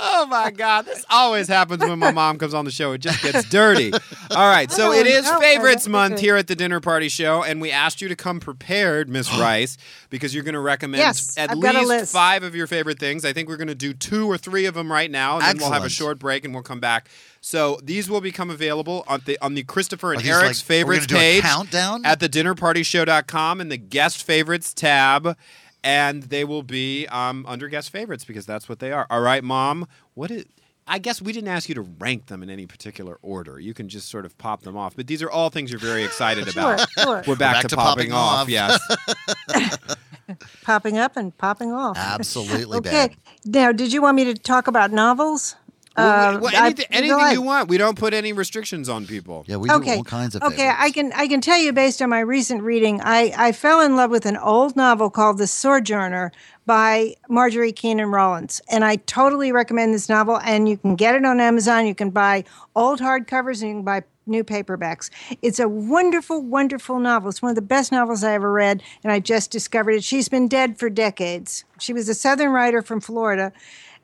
Oh 0.00 0.26
my 0.26 0.50
god, 0.50 0.84
this 0.86 1.04
always 1.10 1.48
happens 1.48 1.80
when 1.80 1.98
my 1.98 2.10
mom 2.10 2.38
comes 2.38 2.54
on 2.54 2.64
the 2.64 2.70
show. 2.70 2.92
It 2.92 2.98
just 2.98 3.22
gets 3.22 3.48
dirty. 3.48 3.92
All 3.92 4.50
right, 4.50 4.70
so 4.70 4.92
it 4.92 5.06
is 5.06 5.26
Oh, 5.28 5.40
favorites 5.40 5.86
month 5.88 6.20
here 6.20 6.36
at 6.36 6.46
the 6.46 6.54
dinner 6.54 6.80
party 6.80 7.08
show, 7.08 7.42
and 7.42 7.60
we 7.60 7.70
asked 7.70 8.00
you 8.00 8.08
to 8.08 8.16
come 8.16 8.40
prepared, 8.40 9.08
Miss 9.08 9.32
Rice, 9.38 9.76
because 10.10 10.34
you're 10.34 10.44
going 10.44 10.54
to 10.54 10.60
recommend 10.60 11.00
Yes, 11.00 11.36
at 11.38 11.50
I've 11.50 11.58
least 11.58 12.12
five 12.12 12.42
of 12.42 12.54
your 12.54 12.66
favorite 12.66 12.98
things. 12.98 13.24
I 13.24 13.32
think 13.32 13.48
we're 13.48 13.56
going 13.56 13.68
to 13.68 13.74
do 13.74 13.92
two 13.94 14.30
or 14.30 14.36
three 14.38 14.66
of 14.66 14.74
them 14.74 14.90
right 14.90 15.10
now, 15.10 15.36
and 15.38 15.44
then 15.44 15.56
we'll 15.58 15.72
have 15.72 15.84
a 15.84 15.88
short 15.90 16.18
break, 16.18 16.44
and 16.44 16.52
we'll 16.54 16.62
come 16.62 16.80
back. 16.80 17.08
So 17.40 17.78
these 17.82 18.10
will 18.10 18.20
become 18.20 18.50
available 18.50 19.04
on 19.06 19.22
the 19.24 19.38
on 19.40 19.54
the 19.54 19.62
Christopher 19.62 20.12
and 20.12 20.24
Eric's 20.26 20.58
like- 20.60 20.66
favorites 20.66 21.06
gonna 21.06 21.20
do 21.20 21.26
a 21.26 21.30
page 21.34 21.42
countdown? 21.42 22.04
at 22.04 22.18
the 22.20 22.28
dinnerpartyshow.com 22.28 23.60
in 23.60 23.68
the 23.68 23.76
guest 23.76 24.22
favorites 24.22 24.74
tab. 24.74 25.36
And 25.84 26.24
they 26.24 26.44
will 26.44 26.62
be 26.62 27.06
um, 27.06 27.44
under 27.46 27.68
guest 27.68 27.90
favorites 27.90 28.24
because 28.24 28.44
that's 28.46 28.68
what 28.68 28.80
they 28.80 28.90
are. 28.92 29.06
All 29.10 29.20
right, 29.20 29.44
Mom. 29.44 29.86
What 30.14 30.30
is? 30.30 30.44
I 30.90 30.98
guess 30.98 31.20
we 31.20 31.32
didn't 31.34 31.48
ask 31.50 31.68
you 31.68 31.74
to 31.74 31.82
rank 31.82 32.26
them 32.26 32.42
in 32.42 32.48
any 32.48 32.66
particular 32.66 33.18
order. 33.20 33.60
You 33.60 33.74
can 33.74 33.90
just 33.90 34.08
sort 34.08 34.24
of 34.24 34.36
pop 34.38 34.62
them 34.62 34.74
off. 34.76 34.96
But 34.96 35.06
these 35.06 35.22
are 35.22 35.30
all 35.30 35.50
things 35.50 35.70
you're 35.70 35.78
very 35.78 36.02
excited 36.02 36.48
Sure, 36.48 36.74
about. 36.74 36.90
sure. 36.98 37.22
We're 37.26 37.36
back, 37.36 37.56
Back 37.56 37.62
to, 37.62 37.68
to 37.68 37.76
popping, 37.76 38.10
popping 38.10 38.12
off. 38.12 38.40
off. 38.42 38.48
Yes. 38.48 39.96
popping 40.62 40.96
up 40.98 41.16
and 41.16 41.36
popping 41.36 41.72
off. 41.72 41.96
Absolutely, 41.98 42.78
okay. 42.78 43.08
babe. 43.08 43.16
Now, 43.44 43.70
did 43.72 43.92
you 43.92 44.00
want 44.02 44.16
me 44.16 44.24
to 44.24 44.34
talk 44.34 44.66
about 44.66 44.90
novels? 44.90 45.56
Well, 45.98 46.36
Uh, 46.36 46.40
well, 46.40 46.52
I- 46.56 46.66
anything, 46.66 46.86
anything 46.90 47.16
go 47.16 47.22
ahead. 47.22 47.32
you 47.34 47.42
want. 47.42 47.68
We 47.68 47.76
don't 47.78 47.98
put 47.98 48.14
any 48.14 48.32
restrictions 48.32 48.88
on 48.88 49.06
people. 49.06 49.44
Yeah, 49.46 49.56
we 49.56 49.70
okay. 49.70 49.92
do 49.92 49.96
all 49.98 50.04
kinds 50.04 50.34
of 50.34 50.42
okay, 50.42 50.56
favorites. 50.56 50.76
I 50.80 50.90
can 50.90 51.12
I 51.14 51.26
can 51.28 51.40
tell 51.40 51.58
you 51.58 51.72
based 51.72 52.00
on 52.00 52.10
my 52.10 52.20
recent 52.20 52.62
reading, 52.62 53.00
I, 53.02 53.32
I 53.36 53.52
fell 53.52 53.80
in 53.80 53.96
love 53.96 54.10
with 54.10 54.26
an 54.26 54.36
old 54.36 54.76
novel 54.76 55.10
called 55.10 55.38
The 55.38 55.46
Sojourner 55.46 56.32
by 56.66 57.14
Marjorie 57.28 57.72
Kinnan 57.72 58.12
Rawlings, 58.12 58.60
and 58.70 58.84
I 58.84 58.96
totally 58.96 59.52
recommend 59.52 59.92
this 59.94 60.08
novel. 60.08 60.38
And 60.44 60.68
you 60.68 60.76
can 60.76 60.94
get 60.96 61.14
it 61.14 61.24
on 61.24 61.40
Amazon. 61.40 61.86
You 61.86 61.94
can 61.94 62.10
buy 62.10 62.44
old 62.76 63.00
hardcovers 63.00 63.60
and 63.62 63.68
you 63.70 63.74
can 63.76 63.82
buy 63.84 64.02
new 64.26 64.44
paperbacks. 64.44 65.08
It's 65.40 65.58
a 65.58 65.66
wonderful, 65.68 66.42
wonderful 66.42 66.98
novel. 66.98 67.30
It's 67.30 67.40
one 67.40 67.48
of 67.48 67.56
the 67.56 67.62
best 67.62 67.90
novels 67.90 68.22
I 68.22 68.34
ever 68.34 68.52
read, 68.52 68.82
and 69.02 69.10
I 69.10 69.20
just 69.20 69.50
discovered 69.50 69.92
it. 69.92 70.04
She's 70.04 70.28
been 70.28 70.48
dead 70.48 70.78
for 70.78 70.90
decades. 70.90 71.64
She 71.78 71.94
was 71.94 72.10
a 72.10 72.14
Southern 72.14 72.50
writer 72.50 72.82
from 72.82 73.00
Florida. 73.00 73.52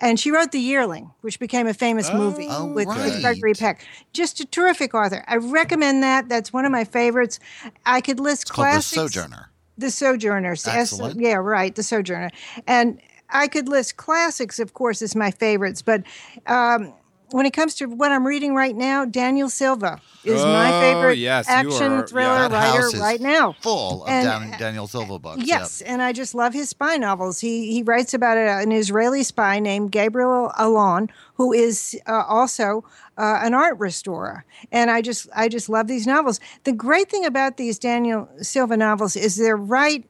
And 0.01 0.19
she 0.19 0.31
wrote 0.31 0.53
The 0.53 0.59
Yearling, 0.61 1.13
which 1.21 1.39
became 1.39 1.67
a 1.67 1.75
famous 1.75 2.13
movie 2.13 2.47
Oh, 2.51 2.67
with, 2.67 2.89
with 2.89 2.97
right. 2.97 3.21
Gregory 3.23 3.55
Peck. 3.55 3.87
Just 4.13 4.41
a 4.41 4.45
terrific 4.45 4.95
author. 4.95 5.25
I 5.29 5.37
recommend 5.37 6.03
that. 6.03 6.29
That's 6.29 6.53
one 6.53 6.65
of 6.65 6.73
my 6.73 6.85
favorites. 6.85 7.39
I 7.87 8.01
could 8.01 8.19
list 8.21 8.43
It's 8.43 8.51
called 8.51 8.67
The 8.67 8.71
classics. 8.73 8.95
Sojourner. 9.15 9.51
The 9.79 9.91
Sojourners. 9.91 10.67
S- 10.67 10.75
Excellent. 10.93 11.21
yeah, 11.21 11.35
right. 11.35 11.75
The 11.75 11.83
Sojourner. 11.83 12.31
And 12.67 13.01
I 13.31 13.49
could 13.49 13.69
list 13.69 13.97
classics, 13.97 14.59
of 14.59 14.75
course, 14.75 15.01
as 15.03 15.15
my 15.17 15.31
favorites. 15.31 15.83
But 15.83 16.03
um, 16.47 16.93
when 17.35 17.47
it 17.47 17.53
comes 17.53 17.75
to 17.75 17.87
what 17.87 18.13
I'm 18.13 18.25
reading 18.25 18.55
right 18.55 18.77
now, 18.77 19.05
Daniel 19.05 19.49
Silva 19.51 20.01
is 20.23 20.41
my 20.41 20.69
Oh, 20.73 20.81
favorite 20.81 21.19
yes, 21.19 21.49
action 21.49 21.93
are- 21.93 22.07
thriller 22.07 22.49
That 22.49 22.53
writer 22.53 22.99
right 23.01 23.21
now. 23.21 23.57
Full 23.61 24.05
of 24.05 24.09
And, 24.09 24.25
Dan- 24.51 24.59
Daniel 24.61 24.87
Silva 24.87 25.19
books. 25.19 25.43
Yes, 25.45 25.81
and 25.81 26.01
I 26.01 26.13
just 26.13 26.37
love 26.37 26.55
his 26.55 26.69
spy 26.69 26.97
novels. 26.97 27.41
He 27.41 27.73
he 27.73 27.83
writes 27.83 28.15
about 28.15 28.37
a, 28.37 28.59
an 28.63 28.71
Israeli 28.71 29.25
spy 29.25 29.59
named 29.59 29.91
Gabriel 29.91 30.53
Allon, 30.57 31.11
who 31.35 31.53
is 31.53 31.99
uh, 32.07 32.23
also 32.29 32.85
uh, 33.19 33.41
an 33.43 33.53
art 33.53 33.77
restorer. 33.81 34.45
And 34.71 34.89
I 34.91 35.03
just 35.03 35.29
I 35.35 35.49
just 35.49 35.69
love 35.69 35.89
these 35.89 36.07
novels. 36.07 36.39
The 36.63 36.73
great 36.73 37.11
thing 37.11 37.25
about 37.25 37.57
these 37.57 37.81
Daniel 37.81 38.29
Silva 38.43 38.77
novels 38.77 39.17
is 39.17 39.35
they're 39.37 39.57
right 39.57 40.05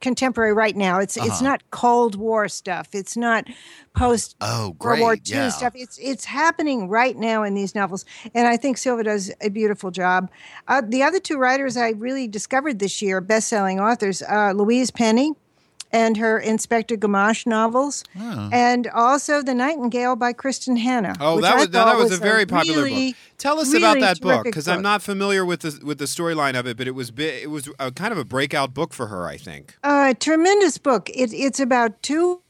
contemporary 0.00 0.52
right 0.52 0.76
now. 0.76 0.98
It's 1.00 1.16
it's 1.16 1.26
Uh-huh. 1.28 1.44
not 1.44 1.70
Cold 1.70 2.14
War 2.16 2.48
stuff. 2.48 2.88
It's 2.92 3.16
not 3.16 3.44
post 3.94 4.36
Oh, 4.40 4.76
World 4.80 5.00
War 5.00 5.12
II 5.14 5.20
yeah. 5.24 5.48
stuff. 5.50 5.72
It's 5.76 5.98
it's 5.98 6.24
happening 6.24 6.88
right 6.88 7.16
now 7.16 7.42
in 7.42 7.54
these 7.54 7.74
novels, 7.74 8.04
and 8.34 8.46
I 8.46 8.56
think 8.56 8.78
Silva 8.78 9.02
does 9.04 9.30
a 9.40 9.48
beautiful 9.50 9.90
job. 9.90 10.30
Uh, 10.68 10.82
the 10.86 11.02
other 11.02 11.20
two 11.20 11.36
writers 11.38 11.76
I 11.76 11.90
really 11.90 12.28
discovered 12.28 12.78
this 12.78 13.00
year, 13.02 13.20
best-selling 13.20 13.80
authors, 13.80 14.22
uh, 14.22 14.52
Louise 14.54 14.90
Penny. 14.90 15.32
And 15.90 16.18
her 16.18 16.38
Inspector 16.38 16.94
Gamache 16.96 17.46
novels, 17.46 18.04
and 18.14 18.86
also 18.88 19.40
The 19.40 19.54
Nightingale 19.54 20.16
by 20.16 20.34
Kristin 20.34 20.78
Hannah. 20.78 21.14
Oh, 21.18 21.40
that 21.40 21.56
was 21.56 21.70
that 21.70 21.84
thought 21.84 21.96
was 21.96 22.12
a 22.12 22.18
very 22.18 22.44
popular 22.44 22.84
really, 22.84 23.12
book. 23.12 23.16
Tell 23.38 23.58
us 23.58 23.72
about 23.72 23.98
that 24.00 24.20
book 24.20 24.44
because 24.44 24.68
I'm 24.68 24.82
not 24.82 25.00
familiar 25.02 25.46
with 25.46 25.60
the 25.60 25.80
with 25.84 25.98
the 25.98 26.04
storyline 26.04 26.58
of 26.58 26.66
it, 26.66 26.76
but 26.76 26.86
it 26.86 26.92
was 26.92 27.10
bi- 27.10 27.22
it 27.22 27.50
was 27.50 27.70
a, 27.78 27.90
kind 27.90 28.12
of 28.12 28.18
a 28.18 28.24
breakout 28.24 28.74
book 28.74 28.92
for 28.92 29.06
her, 29.06 29.26
I 29.26 29.38
think. 29.38 29.76
A 29.82 30.14
tremendous 30.18 30.76
book. 30.76 31.08
It, 31.14 31.32
it's 31.32 31.60
about 31.60 32.02
two 32.02 32.42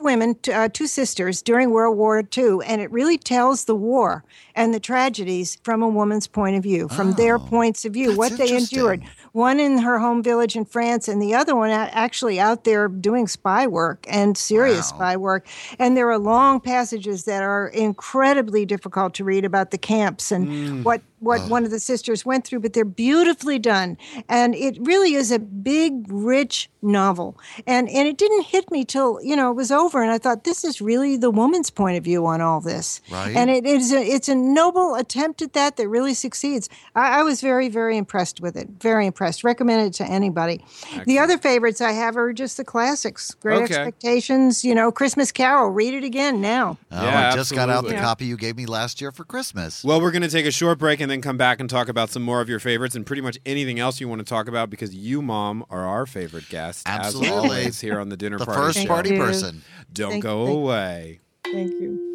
women, 0.00 0.36
uh, 0.52 0.68
two 0.72 0.86
sisters 0.86 1.42
during 1.42 1.70
World 1.70 1.96
War 1.96 2.22
II, 2.36 2.58
and 2.64 2.80
it 2.80 2.90
really 2.90 3.18
tells 3.18 3.64
the 3.64 3.74
war 3.74 4.24
and 4.54 4.72
the 4.74 4.80
tragedies 4.80 5.58
from 5.62 5.82
a 5.82 5.88
woman's 5.88 6.26
point 6.26 6.56
of 6.56 6.62
view, 6.62 6.88
from 6.88 7.12
their 7.14 7.38
points 7.38 7.84
of 7.84 7.92
view, 7.92 8.16
what 8.16 8.36
they 8.36 8.56
endured. 8.56 9.02
One 9.32 9.60
in 9.60 9.78
her 9.78 9.98
home 9.98 10.22
village 10.22 10.56
in 10.56 10.64
France, 10.64 11.08
and 11.08 11.22
the 11.22 11.34
other 11.34 11.54
one 11.54 11.70
actually 11.70 12.40
out 12.40 12.64
there 12.64 12.88
doing 12.88 13.28
spy 13.28 13.66
work 13.66 14.06
and 14.08 14.36
serious 14.36 14.90
Wow. 14.92 14.98
spy 14.98 15.16
work. 15.16 15.46
And 15.78 15.96
there 15.96 16.10
are 16.10 16.18
long 16.18 16.60
passages 16.60 17.24
that 17.24 17.42
are 17.42 17.68
incredibly 17.68 18.66
difficult 18.66 19.14
to 19.14 19.24
read 19.24 19.44
about 19.44 19.70
the 19.70 19.78
camps 19.78 20.32
and 20.32 20.48
mm. 20.48 20.82
what 20.84 21.02
what 21.20 21.40
uh-huh. 21.40 21.48
one 21.48 21.64
of 21.64 21.70
the 21.70 21.80
sisters 21.80 22.26
went 22.26 22.44
through, 22.44 22.60
but 22.60 22.72
they're 22.72 22.84
beautifully 22.84 23.58
done. 23.58 23.96
And 24.28 24.54
it 24.54 24.76
really 24.80 25.14
is 25.14 25.30
a 25.30 25.38
big, 25.38 26.04
rich 26.08 26.68
novel. 26.82 27.38
And 27.66 27.88
and 27.90 28.08
it 28.08 28.16
didn't 28.18 28.46
hit 28.46 28.70
me 28.70 28.84
till, 28.84 29.22
you 29.22 29.36
know, 29.36 29.50
it 29.50 29.54
was 29.54 29.70
over. 29.70 30.02
And 30.02 30.10
I 30.10 30.18
thought, 30.18 30.44
this 30.44 30.64
is 30.64 30.80
really 30.80 31.16
the 31.16 31.30
woman's 31.30 31.70
point 31.70 31.96
of 31.96 32.04
view 32.04 32.26
on 32.26 32.40
all 32.40 32.60
this. 32.60 33.00
Right. 33.10 33.36
And 33.36 33.50
it 33.50 33.64
is 33.64 33.92
a 33.92 34.00
it's 34.00 34.28
a 34.28 34.34
noble 34.34 34.94
attempt 34.94 35.42
at 35.42 35.52
that 35.52 35.76
that 35.76 35.88
really 35.88 36.14
succeeds. 36.14 36.68
I, 36.94 37.20
I 37.20 37.22
was 37.22 37.40
very, 37.40 37.68
very 37.68 37.96
impressed 37.96 38.40
with 38.40 38.56
it. 38.56 38.68
Very 38.80 39.06
impressed. 39.06 39.44
Recommend 39.44 39.86
it 39.86 39.92
to 39.94 40.04
anybody. 40.04 40.64
The 41.06 41.18
other 41.18 41.38
favorites 41.38 41.80
I 41.80 41.92
have 41.92 42.16
are 42.16 42.32
just 42.32 42.56
the 42.56 42.64
classics. 42.64 43.34
Great 43.34 43.60
Okay. 43.60 43.74
Expectations, 43.74 44.64
you 44.64 44.74
know, 44.74 44.90
Christmas 44.90 45.32
Carol. 45.32 45.70
Read 45.70 45.94
it 45.94 46.04
again 46.04 46.40
now. 46.40 46.78
Oh, 46.90 47.04
Yeah, 47.04 47.30
I 47.30 47.36
just 47.36 47.54
got 47.54 47.68
out 47.68 47.82
the 47.82 47.88
absolutely. 47.88 47.96
copy 48.02 48.24
you 48.26 48.36
gave 48.36 48.56
me 48.56 48.66
last 48.66 49.00
year 49.00 49.12
for 49.12 49.24
Christmas. 49.24 49.84
Well, 49.84 50.00
we're 50.00 50.12
going 50.12 50.22
to 50.22 50.28
take 50.28 50.46
a 50.46 50.50
short 50.50 50.78
break 50.78 51.00
and 51.00 51.09
then 51.10 51.20
come 51.20 51.36
back 51.36 51.60
and 51.60 51.68
talk 51.68 51.88
about 51.88 52.10
some 52.10 52.22
more 52.22 52.40
of 52.40 52.48
your 52.48 52.60
favorites 52.60 52.94
and 52.94 53.04
pretty 53.04 53.22
much 53.22 53.38
anything 53.44 53.78
else 53.78 54.00
you 54.00 54.08
want 54.08 54.20
to 54.20 54.24
talk 54.24 54.48
about 54.48 54.70
because 54.70 54.94
you, 54.94 55.20
Mom, 55.22 55.64
are 55.70 55.86
our 55.86 56.06
favorite 56.06 56.48
guest. 56.48 56.86
Absolutely. 56.88 57.28
As 57.28 57.34
always, 57.34 57.80
here 57.80 57.98
on 58.00 58.08
the 58.08 58.16
dinner 58.18 58.38
the 58.38 58.46
party. 58.46 58.60
first 58.60 58.78
Show. 58.80 58.86
party 58.86 59.16
person. 59.18 59.62
Don't 59.92 60.10
Thank- 60.12 60.22
go 60.24 60.46
thank- 60.46 60.56
away. 60.56 61.20
Thank 61.44 61.70
you. 61.72 62.06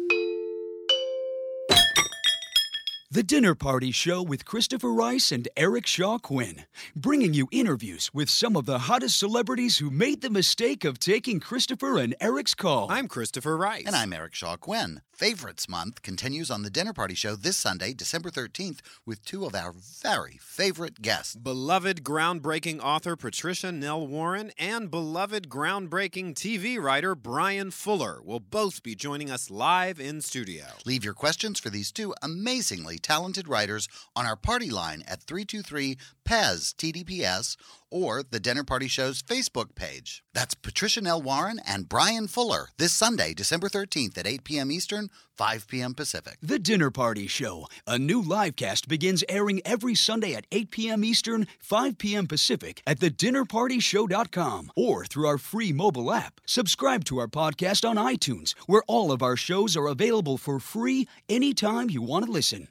The 3.08 3.22
Dinner 3.22 3.54
Party 3.54 3.92
Show 3.92 4.20
with 4.20 4.44
Christopher 4.44 4.92
Rice 4.92 5.30
and 5.30 5.46
Eric 5.56 5.86
Shaw 5.86 6.18
Quinn, 6.18 6.64
bringing 6.96 7.34
you 7.34 7.46
interviews 7.52 8.10
with 8.12 8.28
some 8.28 8.56
of 8.56 8.66
the 8.66 8.80
hottest 8.80 9.16
celebrities 9.16 9.78
who 9.78 9.92
made 9.92 10.22
the 10.22 10.28
mistake 10.28 10.84
of 10.84 10.98
taking 10.98 11.38
Christopher 11.38 11.98
and 11.98 12.16
Eric's 12.20 12.56
call. 12.56 12.90
I'm 12.90 13.06
Christopher 13.06 13.56
Rice. 13.56 13.84
And 13.86 13.94
I'm 13.94 14.12
Eric 14.12 14.34
Shaw 14.34 14.56
Quinn. 14.56 15.02
Favorites 15.12 15.66
Month 15.66 16.02
continues 16.02 16.50
on 16.50 16.62
the 16.62 16.68
Dinner 16.68 16.92
Party 16.92 17.14
Show 17.14 17.36
this 17.36 17.56
Sunday, 17.56 17.94
December 17.94 18.28
13th, 18.28 18.80
with 19.06 19.24
two 19.24 19.46
of 19.46 19.54
our 19.54 19.72
very 19.72 20.38
favorite 20.42 21.00
guests. 21.00 21.36
Beloved 21.36 22.02
groundbreaking 22.04 22.80
author 22.80 23.16
Patricia 23.16 23.72
Nell 23.72 24.06
Warren 24.06 24.50
and 24.58 24.90
beloved 24.90 25.48
groundbreaking 25.48 26.34
TV 26.34 26.78
writer 26.78 27.14
Bryan 27.14 27.70
Fuller 27.70 28.20
will 28.22 28.40
both 28.40 28.82
be 28.82 28.94
joining 28.94 29.30
us 29.30 29.48
live 29.48 29.98
in 29.98 30.20
studio. 30.20 30.64
Leave 30.84 31.04
your 31.04 31.14
questions 31.14 31.58
for 31.58 31.70
these 31.70 31.90
two 31.90 32.12
amazingly 32.20 32.98
talented 33.06 33.46
writers 33.46 33.88
on 34.16 34.26
our 34.26 34.34
party 34.34 34.68
line 34.68 35.04
at 35.06 35.22
323 35.22 35.96
Pez, 36.26 36.74
TDPS, 36.74 37.56
or 37.90 38.22
the 38.22 38.40
Dinner 38.40 38.64
Party 38.64 38.88
Show's 38.88 39.22
Facebook 39.22 39.74
page. 39.74 40.24
That's 40.34 40.54
Patricia 40.54 41.00
Nell 41.00 41.22
Warren 41.22 41.60
and 41.66 41.88
Bryan 41.88 42.26
Fuller 42.26 42.68
this 42.78 42.92
Sunday, 42.92 43.32
December 43.32 43.68
13th 43.68 44.18
at 44.18 44.26
8 44.26 44.44
p.m. 44.44 44.72
Eastern, 44.72 45.08
5 45.36 45.68
p.m. 45.68 45.94
Pacific. 45.94 46.36
The 46.42 46.58
Dinner 46.58 46.90
Party 46.90 47.26
Show, 47.26 47.66
a 47.86 47.98
new 47.98 48.20
live 48.20 48.56
cast 48.56 48.88
begins 48.88 49.22
airing 49.28 49.60
every 49.64 49.94
Sunday 49.94 50.34
at 50.34 50.46
8 50.50 50.70
p.m. 50.70 51.04
Eastern, 51.04 51.46
5 51.60 51.96
p.m. 51.96 52.26
Pacific 52.26 52.82
at 52.86 52.98
thedinnerpartyshow.com 52.98 54.72
or 54.76 55.04
through 55.06 55.28
our 55.28 55.38
free 55.38 55.72
mobile 55.72 56.12
app. 56.12 56.40
Subscribe 56.44 57.04
to 57.04 57.18
our 57.18 57.28
podcast 57.28 57.88
on 57.88 57.96
iTunes, 57.96 58.54
where 58.66 58.82
all 58.88 59.12
of 59.12 59.22
our 59.22 59.36
shows 59.36 59.76
are 59.76 59.86
available 59.86 60.36
for 60.38 60.58
free 60.58 61.06
anytime 61.28 61.88
you 61.88 62.02
want 62.02 62.26
to 62.26 62.32
listen. 62.32 62.68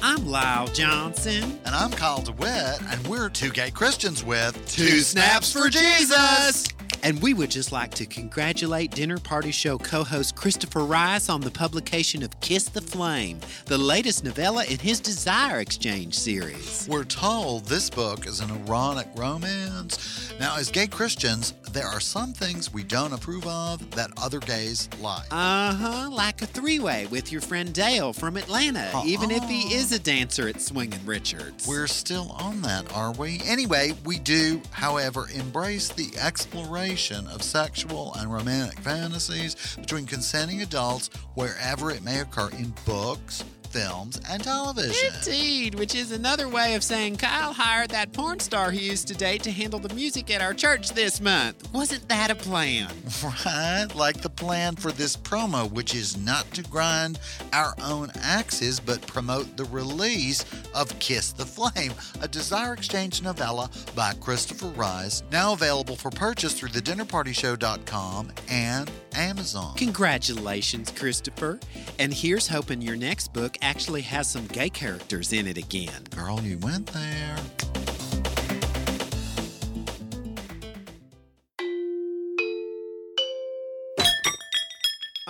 I'm 0.00 0.26
Lyle 0.26 0.68
Johnson. 0.68 1.58
And 1.64 1.74
I'm 1.74 1.90
Kyle 1.90 2.22
DeWitt, 2.22 2.80
and 2.90 3.06
we're 3.08 3.28
two 3.28 3.50
gay 3.50 3.70
Christians 3.70 4.22
with 4.24 4.54
Two 4.70 5.00
snaps 5.00 5.52
for 5.52 5.68
Jesus. 5.68 6.66
And 7.02 7.22
we 7.22 7.32
would 7.32 7.50
just 7.50 7.70
like 7.70 7.92
to 7.92 8.06
congratulate 8.06 8.90
Dinner 8.90 9.18
Party 9.18 9.52
Show 9.52 9.78
co 9.78 10.02
host 10.02 10.34
Christopher 10.34 10.84
Rice 10.84 11.28
on 11.28 11.40
the 11.40 11.50
publication 11.50 12.22
of 12.22 12.38
Kiss 12.40 12.64
the 12.64 12.80
Flame, 12.80 13.38
the 13.66 13.78
latest 13.78 14.24
novella 14.24 14.64
in 14.64 14.78
his 14.78 15.00
Desire 15.00 15.60
Exchange 15.60 16.14
series. 16.14 16.86
We're 16.90 17.04
told 17.04 17.66
this 17.66 17.88
book 17.88 18.26
is 18.26 18.40
an 18.40 18.50
erotic 18.50 19.06
romance. 19.14 20.32
Now, 20.40 20.56
as 20.56 20.70
gay 20.70 20.86
Christians, 20.86 21.54
there 21.72 21.86
are 21.86 22.00
some 22.00 22.32
things 22.32 22.72
we 22.72 22.82
don't 22.82 23.12
approve 23.12 23.46
of 23.46 23.90
that 23.92 24.10
other 24.16 24.40
gays 24.40 24.88
like. 25.00 25.26
Uh 25.30 25.74
huh, 25.74 26.10
like 26.10 26.42
a 26.42 26.46
three 26.46 26.78
way 26.80 27.06
with 27.06 27.30
your 27.30 27.40
friend 27.40 27.72
Dale 27.72 28.12
from 28.12 28.36
Atlanta, 28.36 29.02
even 29.04 29.30
if 29.30 29.44
he 29.44 29.74
is 29.74 29.92
a 29.92 29.98
dancer 29.98 30.48
at 30.48 30.60
Swingin' 30.60 31.00
Richards. 31.06 31.66
We're 31.68 31.86
still 31.86 32.32
on 32.40 32.62
that, 32.62 32.92
are 32.94 33.12
we? 33.12 33.40
Anyway, 33.44 33.94
we 34.04 34.18
do, 34.18 34.60
however, 34.72 35.28
embrace 35.34 35.88
the 35.90 36.10
exploration 36.18 36.87
of 36.88 37.42
sexual 37.42 38.14
and 38.14 38.32
romantic 38.32 38.78
fantasies 38.80 39.76
between 39.76 40.06
consenting 40.06 40.62
adults 40.62 41.10
wherever 41.34 41.90
it 41.90 42.02
may 42.02 42.20
occur 42.20 42.48
in 42.52 42.72
books, 42.86 43.44
films, 43.68 44.20
and 44.28 44.42
television. 44.42 45.12
Indeed, 45.18 45.74
which 45.74 45.94
is 45.94 46.12
another 46.12 46.48
way 46.48 46.74
of 46.74 46.82
saying 46.82 47.16
Kyle 47.16 47.52
hired 47.52 47.90
that 47.90 48.12
porn 48.12 48.40
star 48.40 48.70
he 48.70 48.88
used 48.88 49.08
to 49.08 49.14
date 49.14 49.42
to 49.44 49.50
handle 49.50 49.78
the 49.78 49.94
music 49.94 50.30
at 50.30 50.40
our 50.40 50.54
church 50.54 50.90
this 50.92 51.20
month. 51.20 51.72
Wasn't 51.72 52.08
that 52.08 52.30
a 52.30 52.34
plan? 52.34 52.90
Right, 53.44 53.86
like 53.94 54.20
the 54.20 54.30
plan 54.30 54.76
for 54.76 54.92
this 54.92 55.16
promo, 55.16 55.70
which 55.70 55.94
is 55.94 56.16
not 56.16 56.50
to 56.52 56.62
grind 56.62 57.18
our 57.52 57.74
own 57.82 58.10
axes, 58.22 58.78
but 58.80 59.04
promote 59.06 59.56
the 59.56 59.64
release 59.64 60.44
of 60.74 60.96
Kiss 60.98 61.32
the 61.32 61.44
Flame, 61.44 61.92
a 62.22 62.28
Desire 62.28 62.74
Exchange 62.74 63.22
novella 63.22 63.70
by 63.94 64.12
Christopher 64.14 64.68
Rice, 64.68 65.22
now 65.32 65.52
available 65.52 65.96
for 65.96 66.10
purchase 66.10 66.54
through 66.54 66.70
thedinnerpartyshow.com 66.70 68.32
and 68.48 68.90
Amazon. 69.14 69.74
Congratulations, 69.76 70.90
Christopher. 70.92 71.58
And 71.98 72.12
here's 72.14 72.46
hoping 72.48 72.80
your 72.80 72.96
next 72.96 73.32
book 73.32 73.56
actually 73.62 74.02
has 74.02 74.28
some 74.28 74.46
gay 74.46 74.70
characters 74.70 75.32
in 75.32 75.46
it 75.46 75.58
again. 75.58 76.04
Girl, 76.14 76.40
you 76.40 76.58
went 76.58 76.86
there. 76.86 77.36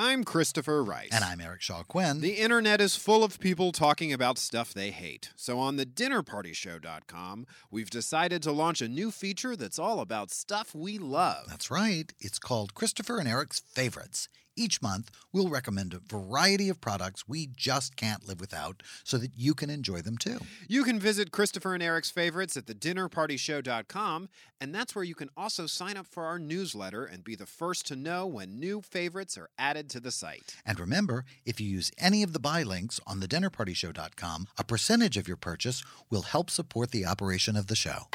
I'm 0.01 0.25
Christopher 0.25 0.83
Rice. 0.83 1.11
And 1.13 1.23
I'm 1.23 1.41
Eric 1.41 1.61
Shaw 1.61 1.83
Quinn. 1.83 2.21
The 2.21 2.35
internet 2.35 2.81
is 2.81 2.97
full 2.97 3.23
of 3.23 3.39
people 3.41 3.73
talking 3.73 4.13
about 4.13 4.39
stuff 4.39 4.73
they 4.73 4.91
hate. 4.91 5.31
So 5.37 5.59
on 5.59 5.77
the 5.77 5.85
dinnerpartyshow.com, 5.85 7.47
we've 7.71 7.91
decided 7.91 8.43
to 8.45 8.53
launch 8.53 8.81
a 8.81 8.89
new 8.89 9.11
feature 9.11 9.55
that's 9.55 9.79
all 9.79 10.01
about 10.01 10.31
stuff 10.31 10.75
we 10.75 10.99
love. 10.99 11.45
That's 11.49 11.71
right. 11.71 12.13
It's 12.21 12.39
called 12.39 12.75
Christopher 12.75 13.19
and 13.19 13.29
Eric's 13.29 13.61
Favorites. 13.61 14.29
Each 14.59 14.83
month, 14.83 15.13
we'll 15.33 15.49
recommend 15.49 15.95
a 15.95 16.01
variety 16.01 16.69
of 16.69 16.81
products 16.81 17.29
we 17.29 17.47
just 17.47 17.95
can't 17.95 18.27
live 18.27 18.41
without 18.41 18.83
so 19.05 19.17
that 19.17 19.31
you 19.37 19.55
can 19.55 19.71
enjoy 19.71 20.01
them 20.01 20.19
too. 20.19 20.41
You 20.67 20.83
can 20.83 20.99
visit 20.99 21.31
Christopher 21.31 21.75
and 21.75 21.83
Eric's 21.83 22.11
favorites 22.11 22.57
at 22.57 22.67
thedinnerpartyshow.com, 22.67 24.29
and 24.61 24.75
that's 24.75 24.97
where 24.97 25.05
you 25.05 25.15
can 25.15 25.31
also 25.37 25.67
sign 25.67 25.97
up 25.97 26.09
for 26.09 26.25
our 26.25 26.41
newsletter 26.41 27.05
and 27.05 27.23
be 27.23 27.37
the 27.37 27.47
first 27.47 27.87
to 27.87 27.95
know 27.95 28.27
when 28.27 28.59
new 28.59 28.81
favorites 28.81 29.39
are 29.39 29.49
added 29.61 29.89
to 29.91 30.01
the 30.01 30.11
site. 30.11 30.57
And 30.67 30.81
remember, 30.81 31.25
if 31.47 31.61
you 31.61 31.69
use 31.69 31.93
any 31.97 32.25
of 32.25 32.33
the 32.33 32.41
buy 32.41 32.65
links 32.65 32.99
on 33.07 33.21
thedinnerpartyshow.com, 33.21 34.49
a 34.59 34.65
percentage 34.65 35.17
of 35.17 35.29
your 35.29 35.37
purchase 35.37 35.85
will 36.11 36.23
help 36.23 36.51
support 36.51 36.91
the 36.91 37.07
operation 37.07 37.55
of 37.55 37.69
the 37.69 37.77
show. 37.77 38.09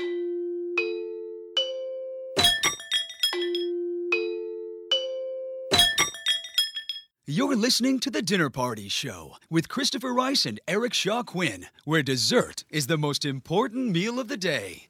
You're 7.25 7.55
listening 7.55 8.01
to 8.01 8.11
The 8.11 8.21
Dinner 8.21 8.49
Party 8.49 8.89
Show 8.89 9.37
with 9.49 9.69
Christopher 9.69 10.13
Rice 10.13 10.45
and 10.45 10.59
Eric 10.67 10.93
Shaw 10.93 11.23
Quinn, 11.23 11.67
where 11.85 12.03
dessert 12.03 12.65
is 12.69 12.87
the 12.87 12.97
most 12.97 13.23
important 13.23 13.91
meal 13.91 14.19
of 14.19 14.27
the 14.27 14.35
day. 14.35 14.89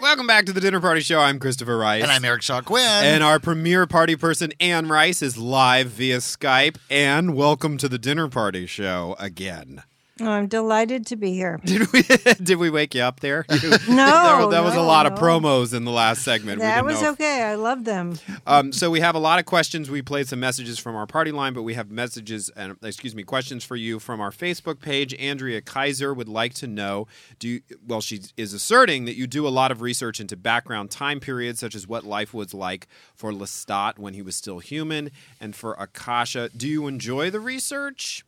Welcome 0.00 0.26
back 0.26 0.46
to 0.46 0.54
the 0.54 0.60
Dinner 0.62 0.80
Party 0.80 1.02
Show. 1.02 1.20
I'm 1.20 1.38
Christopher 1.38 1.76
Rice. 1.76 2.02
And 2.02 2.10
I'm 2.10 2.24
Eric 2.24 2.40
Shaw 2.40 2.62
Quinn. 2.62 2.82
And 2.82 3.22
our 3.22 3.38
premier 3.38 3.86
party 3.86 4.16
person, 4.16 4.54
Anne 4.58 4.88
Rice, 4.88 5.20
is 5.20 5.36
live 5.36 5.88
via 5.88 6.18
Skype. 6.18 6.78
And 6.88 7.34
welcome 7.34 7.76
to 7.76 7.90
the 7.90 7.98
Dinner 7.98 8.28
Party 8.28 8.64
Show 8.64 9.16
again. 9.18 9.82
Oh, 10.18 10.30
I'm 10.30 10.46
delighted 10.48 11.04
to 11.08 11.16
be 11.16 11.32
here. 11.34 11.60
Did 11.64 11.92
we 11.92 12.02
did 12.42 12.56
we 12.56 12.70
wake 12.70 12.94
you 12.94 13.02
up 13.02 13.20
there? 13.20 13.44
You- 13.62 13.70
No, 13.70 13.78
that, 13.88 14.50
that 14.50 14.64
was 14.64 14.72
a 14.74 14.76
no, 14.76 14.86
lot 14.86 15.06
of 15.06 15.18
promos 15.18 15.74
in 15.74 15.84
the 15.84 15.90
last 15.90 16.22
segment. 16.22 16.60
That 16.60 16.84
was 16.84 17.02
know 17.02 17.10
okay. 17.12 17.42
I 17.42 17.54
love 17.54 17.84
them. 17.84 18.18
Um, 18.46 18.72
so 18.72 18.90
we 18.90 19.00
have 19.00 19.14
a 19.14 19.18
lot 19.18 19.38
of 19.38 19.44
questions. 19.44 19.90
We 19.90 20.02
played 20.02 20.28
some 20.28 20.40
messages 20.40 20.78
from 20.78 20.96
our 20.96 21.06
party 21.06 21.32
line, 21.32 21.52
but 21.52 21.62
we 21.62 21.74
have 21.74 21.90
messages 21.90 22.50
and 22.56 22.76
excuse 22.82 23.14
me, 23.14 23.22
questions 23.24 23.64
for 23.64 23.76
you 23.76 23.98
from 23.98 24.20
our 24.20 24.30
Facebook 24.30 24.80
page. 24.80 25.14
Andrea 25.14 25.60
Kaiser 25.60 26.12
would 26.14 26.28
like 26.28 26.54
to 26.54 26.66
know: 26.66 27.06
Do 27.38 27.48
you, 27.48 27.60
well, 27.86 28.00
she 28.00 28.20
is 28.36 28.52
asserting 28.52 29.04
that 29.06 29.16
you 29.16 29.26
do 29.26 29.46
a 29.46 29.50
lot 29.50 29.70
of 29.70 29.80
research 29.80 30.20
into 30.20 30.36
background 30.36 30.90
time 30.90 31.20
periods, 31.20 31.60
such 31.60 31.74
as 31.74 31.86
what 31.86 32.04
life 32.04 32.32
was 32.34 32.52
like 32.54 32.86
for 33.14 33.32
Lestat 33.32 33.98
when 33.98 34.14
he 34.14 34.22
was 34.22 34.36
still 34.36 34.58
human, 34.58 35.10
and 35.40 35.54
for 35.54 35.74
Akasha. 35.74 36.50
Do 36.56 36.68
you 36.68 36.86
enjoy 36.86 37.30
the 37.30 37.40
research? 37.40 38.24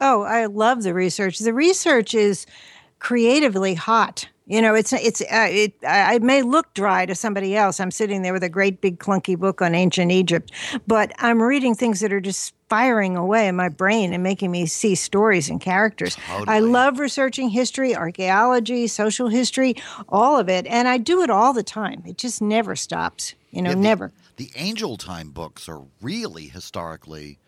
Oh, 0.00 0.22
I 0.22 0.46
love 0.46 0.82
the 0.82 0.94
research. 0.94 1.38
The 1.38 1.52
research 1.54 2.14
is 2.14 2.46
creatively 2.98 3.74
hot. 3.74 4.28
You 4.46 4.60
know, 4.60 4.74
it's 4.74 4.92
it's 4.92 5.20
uh, 5.20 5.46
it. 5.48 5.74
I 5.86 6.18
may 6.18 6.42
look 6.42 6.74
dry 6.74 7.06
to 7.06 7.14
somebody 7.14 7.54
else. 7.56 7.78
I'm 7.78 7.92
sitting 7.92 8.22
there 8.22 8.32
with 8.32 8.42
a 8.42 8.48
great 8.48 8.80
big 8.80 8.98
clunky 8.98 9.38
book 9.38 9.62
on 9.62 9.76
ancient 9.76 10.10
Egypt, 10.10 10.50
but 10.88 11.12
I'm 11.18 11.40
reading 11.40 11.76
things 11.76 12.00
that 12.00 12.12
are 12.12 12.20
just 12.20 12.52
firing 12.68 13.16
away 13.16 13.46
in 13.46 13.54
my 13.54 13.68
brain 13.68 14.12
and 14.12 14.24
making 14.24 14.50
me 14.50 14.66
see 14.66 14.96
stories 14.96 15.48
and 15.48 15.60
characters. 15.60 16.16
I 16.28 16.58
love 16.58 16.98
researching 16.98 17.48
history, 17.50 17.94
archaeology, 17.94 18.88
social 18.88 19.28
history, 19.28 19.76
all 20.08 20.36
of 20.36 20.48
it, 20.48 20.66
and 20.66 20.88
I 20.88 20.98
do 20.98 21.22
it 21.22 21.30
all 21.30 21.52
the 21.52 21.62
time. 21.62 22.02
It 22.04 22.18
just 22.18 22.42
never 22.42 22.74
stops. 22.74 23.34
You 23.52 23.62
know, 23.62 23.70
Yeah, 23.70 23.74
the- 23.76 23.80
never. 23.82 24.12
The 24.36 24.50
Angel 24.56 24.96
Time 24.96 25.30
books 25.30 25.68
are 25.68 25.82
really 26.00 26.46
historically. 26.48 27.38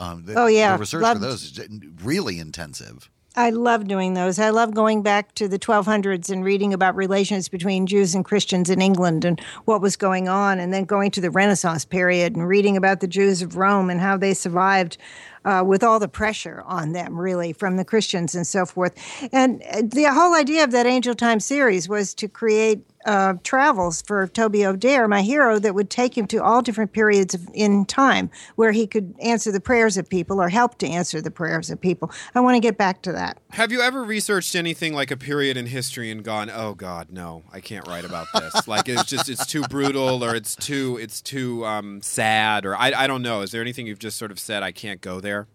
Um, 0.00 0.24
the, 0.24 0.34
Oh, 0.34 0.46
yeah. 0.46 0.76
the 0.76 0.80
research 0.80 1.02
Loved- 1.02 1.20
for 1.20 1.26
those 1.26 1.42
is 1.44 1.60
really 2.02 2.38
intensive. 2.40 3.10
I 3.36 3.50
love 3.50 3.86
doing 3.86 4.14
those. 4.14 4.40
I 4.40 4.50
love 4.50 4.74
going 4.74 5.02
back 5.02 5.36
to 5.36 5.46
the 5.46 5.58
1200s 5.58 6.30
and 6.30 6.44
reading 6.44 6.74
about 6.74 6.96
relations 6.96 7.48
between 7.48 7.86
Jews 7.86 8.12
and 8.12 8.24
Christians 8.24 8.68
in 8.68 8.82
England 8.82 9.24
and 9.24 9.40
what 9.66 9.80
was 9.80 9.94
going 9.96 10.28
on, 10.28 10.58
and 10.58 10.74
then 10.74 10.84
going 10.84 11.12
to 11.12 11.20
the 11.20 11.30
Renaissance 11.30 11.84
period 11.84 12.34
and 12.34 12.48
reading 12.48 12.76
about 12.76 12.98
the 12.98 13.06
Jews 13.06 13.40
of 13.40 13.56
Rome 13.56 13.88
and 13.88 14.00
how 14.00 14.16
they 14.16 14.34
survived 14.34 14.98
uh, 15.44 15.62
with 15.64 15.84
all 15.84 16.00
the 16.00 16.08
pressure 16.08 16.62
on 16.66 16.90
them, 16.92 17.18
really, 17.18 17.52
from 17.52 17.76
the 17.76 17.84
Christians 17.84 18.34
and 18.34 18.44
so 18.46 18.66
forth. 18.66 18.94
And 19.32 19.62
uh, 19.70 19.82
the 19.84 20.12
whole 20.12 20.34
idea 20.34 20.64
of 20.64 20.72
that 20.72 20.86
Angel 20.86 21.14
Time 21.14 21.38
series 21.38 21.88
was 21.88 22.14
to 22.14 22.26
create 22.26 22.82
uh, 23.06 23.34
travels 23.42 24.02
for 24.02 24.26
Toby 24.28 24.64
O'Dare, 24.64 25.08
my 25.08 25.22
hero, 25.22 25.58
that 25.58 25.74
would 25.74 25.90
take 25.90 26.16
him 26.16 26.26
to 26.28 26.42
all 26.42 26.62
different 26.62 26.92
periods 26.92 27.34
of, 27.34 27.48
in 27.54 27.84
time 27.86 28.30
where 28.56 28.72
he 28.72 28.86
could 28.86 29.14
answer 29.20 29.50
the 29.50 29.60
prayers 29.60 29.96
of 29.96 30.08
people 30.08 30.40
or 30.40 30.48
help 30.48 30.78
to 30.78 30.86
answer 30.86 31.20
the 31.20 31.30
prayers 31.30 31.70
of 31.70 31.80
people. 31.80 32.10
I 32.34 32.40
want 32.40 32.56
to 32.56 32.60
get 32.60 32.76
back 32.76 33.02
to 33.02 33.12
that. 33.12 33.38
Have 33.50 33.72
you 33.72 33.80
ever 33.80 34.02
researched 34.02 34.54
anything 34.54 34.92
like 34.92 35.10
a 35.10 35.16
period 35.16 35.56
in 35.56 35.66
history 35.66 36.10
and 36.10 36.22
gone, 36.22 36.50
"Oh 36.50 36.74
God, 36.74 37.10
no, 37.10 37.42
I 37.52 37.60
can't 37.60 37.86
write 37.86 38.04
about 38.04 38.26
this." 38.34 38.68
like 38.68 38.88
it's 38.88 39.04
just 39.04 39.28
it's 39.28 39.46
too 39.46 39.62
brutal, 39.62 40.24
or 40.24 40.34
it's 40.34 40.54
too 40.54 40.98
it's 41.00 41.20
too 41.20 41.64
um, 41.64 42.02
sad, 42.02 42.66
or 42.66 42.76
I 42.76 42.92
I 42.92 43.06
don't 43.06 43.22
know. 43.22 43.40
Is 43.42 43.50
there 43.50 43.62
anything 43.62 43.86
you've 43.86 43.98
just 43.98 44.18
sort 44.18 44.30
of 44.30 44.38
said 44.38 44.62
I 44.62 44.72
can't 44.72 45.00
go 45.00 45.20
there? 45.20 45.48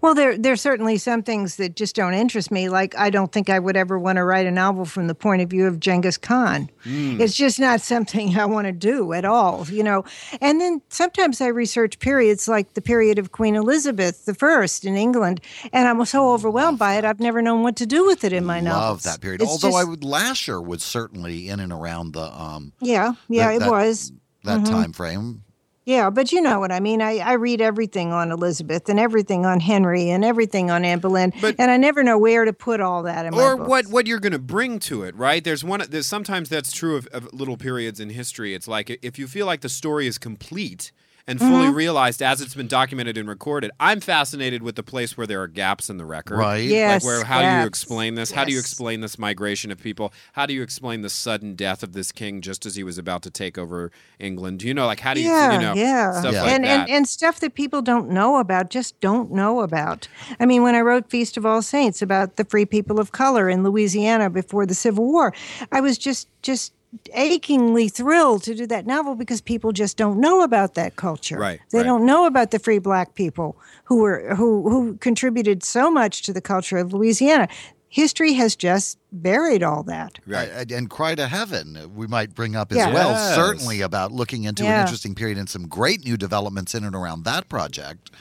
Well, 0.00 0.14
there 0.14 0.36
there's 0.38 0.60
certainly 0.60 0.96
some 0.98 1.22
things 1.22 1.56
that 1.56 1.76
just 1.76 1.94
don't 1.96 2.14
interest 2.14 2.50
me. 2.50 2.68
Like 2.68 2.96
I 2.96 3.10
don't 3.10 3.30
think 3.32 3.50
I 3.50 3.58
would 3.58 3.76
ever 3.76 3.98
want 3.98 4.16
to 4.16 4.24
write 4.24 4.46
a 4.46 4.50
novel 4.50 4.84
from 4.84 5.06
the 5.06 5.14
point 5.14 5.42
of 5.42 5.50
view 5.50 5.66
of 5.66 5.78
Genghis 5.80 6.16
Khan. 6.16 6.70
Mm. 6.84 7.20
It's 7.20 7.34
just 7.36 7.58
not 7.60 7.80
something 7.92 8.36
I 8.38 8.46
want 8.46 8.66
to 8.66 8.72
do 8.72 9.12
at 9.12 9.24
all, 9.24 9.66
you 9.68 9.82
know. 9.82 10.04
And 10.40 10.60
then 10.60 10.80
sometimes 10.88 11.40
I 11.40 11.48
research 11.48 11.98
periods 11.98 12.48
like 12.48 12.74
the 12.74 12.80
period 12.82 13.18
of 13.18 13.32
Queen 13.32 13.56
Elizabeth 13.56 14.28
I 14.28 14.66
in 14.82 14.96
England, 14.96 15.40
and 15.72 15.88
I'm 15.88 16.04
so 16.04 16.32
overwhelmed 16.32 16.78
by 16.78 16.94
it. 16.96 17.04
I've 17.04 17.20
never 17.20 17.42
known 17.42 17.62
what 17.62 17.76
to 17.76 17.86
do 17.86 18.06
with 18.06 18.24
it 18.24 18.32
in 18.32 18.44
my 18.44 18.60
Love 18.60 18.64
novels. 18.64 19.02
that 19.04 19.20
period. 19.20 19.42
It's 19.42 19.50
Although 19.50 19.76
I 19.76 19.84
would 19.84 20.04
Lasher 20.04 20.60
was 20.60 20.82
certainly 20.82 21.48
in 21.48 21.60
and 21.60 21.72
around 21.72 22.12
the 22.12 22.22
um 22.22 22.72
yeah, 22.80 23.12
yeah, 23.28 23.48
that- 23.48 23.54
it 23.56 23.58
that- 23.60 23.70
was 23.70 24.12
that 24.44 24.60
Mhm. 24.60 24.70
time 24.70 24.92
frame. 24.92 25.42
Yeah, 25.86 26.10
but 26.10 26.30
you 26.30 26.42
know 26.42 26.60
what 26.60 26.70
I 26.70 26.78
mean. 26.78 27.00
I, 27.00 27.18
I 27.18 27.32
read 27.32 27.60
everything 27.60 28.12
on 28.12 28.30
Elizabeth 28.30 28.88
and 28.88 29.00
everything 29.00 29.46
on 29.46 29.60
Henry 29.60 30.10
and 30.10 30.24
everything 30.24 30.70
on 30.70 30.84
Anne 30.84 30.98
Boleyn, 30.98 31.32
and 31.42 31.70
I 31.70 31.76
never 31.78 32.02
know 32.02 32.18
where 32.18 32.44
to 32.44 32.52
put 32.52 32.80
all 32.80 33.02
that 33.04 33.24
in 33.24 33.34
my 33.34 33.42
or 33.42 33.56
what 33.56 33.86
what 33.86 34.06
you're 34.06 34.20
going 34.20 34.32
to 34.32 34.38
bring 34.38 34.78
to 34.80 35.02
it, 35.04 35.16
right? 35.16 35.42
There's 35.42 35.64
one. 35.64 35.82
There's 35.88 36.06
sometimes 36.06 36.48
that's 36.48 36.72
true 36.72 36.96
of, 36.96 37.06
of 37.08 37.32
little 37.32 37.56
periods 37.56 37.98
in 37.98 38.10
history. 38.10 38.54
It's 38.54 38.68
like 38.68 38.90
if 39.02 39.18
you 39.18 39.26
feel 39.26 39.46
like 39.46 39.62
the 39.62 39.68
story 39.68 40.06
is 40.06 40.18
complete 40.18 40.92
and 41.30 41.38
fully 41.38 41.68
Mhm. 41.68 41.74
realized 41.74 42.20
as 42.22 42.40
it's 42.40 42.54
been 42.54 42.66
documented 42.66 43.16
and 43.16 43.28
recorded. 43.28 43.70
I'm 43.78 44.00
fascinated 44.00 44.62
with 44.62 44.74
the 44.74 44.82
place 44.82 45.16
where 45.16 45.26
there 45.26 45.40
are 45.40 45.46
gaps 45.46 45.88
in 45.88 45.96
the 45.96 46.04
record, 46.04 46.36
Right. 46.38 46.64
Yes, 46.68 47.02
Like 47.02 47.06
where 47.06 47.24
how 47.24 47.40
do 47.40 47.60
you 47.60 47.66
explain 47.66 48.16
this? 48.16 48.32
How 48.32 48.44
do 48.44 48.52
you 48.52 48.58
explain 48.58 49.00
this 49.00 49.18
migration 49.18 49.70
of 49.70 49.78
people? 49.78 50.12
How 50.32 50.44
do 50.44 50.52
you 50.52 50.62
explain 50.62 51.02
the 51.02 51.08
sudden 51.08 51.54
death 51.54 51.82
of 51.82 51.92
this 51.92 52.10
king 52.10 52.40
just 52.40 52.66
as 52.66 52.74
he 52.74 52.82
was 52.82 52.98
about 52.98 53.22
to 53.22 53.30
take 53.30 53.56
over 53.56 53.92
England? 54.18 54.62
You 54.64 54.74
know, 54.74 54.86
like 54.86 55.00
how 55.00 55.14
do 55.14 55.20
you 55.20 55.28
yeah, 55.30 55.52
you 55.52 55.58
know 55.60 55.74
yeah, 55.74 56.20
stuff 56.20 56.34
like 56.34 56.46
and, 56.48 56.64
that? 56.64 56.88
and 56.88 56.90
and 56.90 57.08
stuff 57.08 57.38
that 57.40 57.54
people 57.54 57.80
don't 57.80 58.10
know 58.10 58.36
about, 58.38 58.70
just 58.70 58.98
don't 59.00 59.30
know 59.30 59.60
about. 59.60 60.08
I 60.40 60.46
mean, 60.46 60.62
when 60.64 60.74
I 60.74 60.80
wrote 60.80 61.08
Feast 61.10 61.36
of 61.36 61.46
All 61.46 61.62
Saints 61.62 62.02
about 62.02 62.36
the 62.36 62.44
free 62.44 62.66
people 62.66 62.98
of 62.98 63.12
color 63.12 63.48
in 63.48 63.62
Louisiana 63.62 64.28
before 64.30 64.66
the 64.66 64.74
Civil 64.74 65.04
War, 65.06 65.32
I 65.70 65.80
was 65.80 65.96
just 65.96 66.26
just 66.42 66.72
achingly 67.12 67.88
thrilled 67.88 68.42
to 68.44 68.54
do 68.54 68.66
that 68.66 68.86
novel 68.86 69.14
because 69.14 69.40
people 69.40 69.72
just 69.72 69.96
don't 69.96 70.18
know 70.20 70.42
about 70.42 70.74
that 70.74 70.96
culture. 70.96 71.38
Right, 71.38 71.60
They 71.70 71.78
right. 71.78 71.84
don't 71.84 72.04
know 72.06 72.26
about 72.26 72.50
the 72.50 72.58
free 72.58 72.78
black 72.78 73.14
people 73.14 73.56
who 73.84 73.98
were 73.98 74.34
who 74.34 74.68
who 74.68 74.96
contributed 74.96 75.62
so 75.62 75.90
much 75.90 76.22
to 76.22 76.32
the 76.32 76.40
culture 76.40 76.78
of 76.78 76.92
Louisiana. 76.92 77.48
History 77.88 78.34
has 78.34 78.54
just 78.54 78.98
buried 79.10 79.64
all 79.64 79.82
that. 79.82 80.20
Right. 80.24 80.70
And 80.70 80.88
Cry 80.88 81.16
to 81.16 81.26
Heaven, 81.26 81.76
uh, 81.76 81.88
we 81.88 82.06
might 82.06 82.36
bring 82.36 82.54
up 82.54 82.70
as 82.70 82.78
Yeah. 82.78 82.92
well, 82.94 83.10
Yes. 83.10 83.34
certainly 83.34 83.80
about 83.80 84.12
looking 84.12 84.44
into 84.44 84.64
an 84.64 84.80
interesting 84.80 85.16
period 85.16 85.38
and 85.38 85.48
some 85.48 85.66
great 85.66 86.04
new 86.04 86.16
developments 86.16 86.72
in 86.72 86.84
and 86.84 86.94
around 86.94 87.24
that 87.24 87.48
project. 87.48 88.12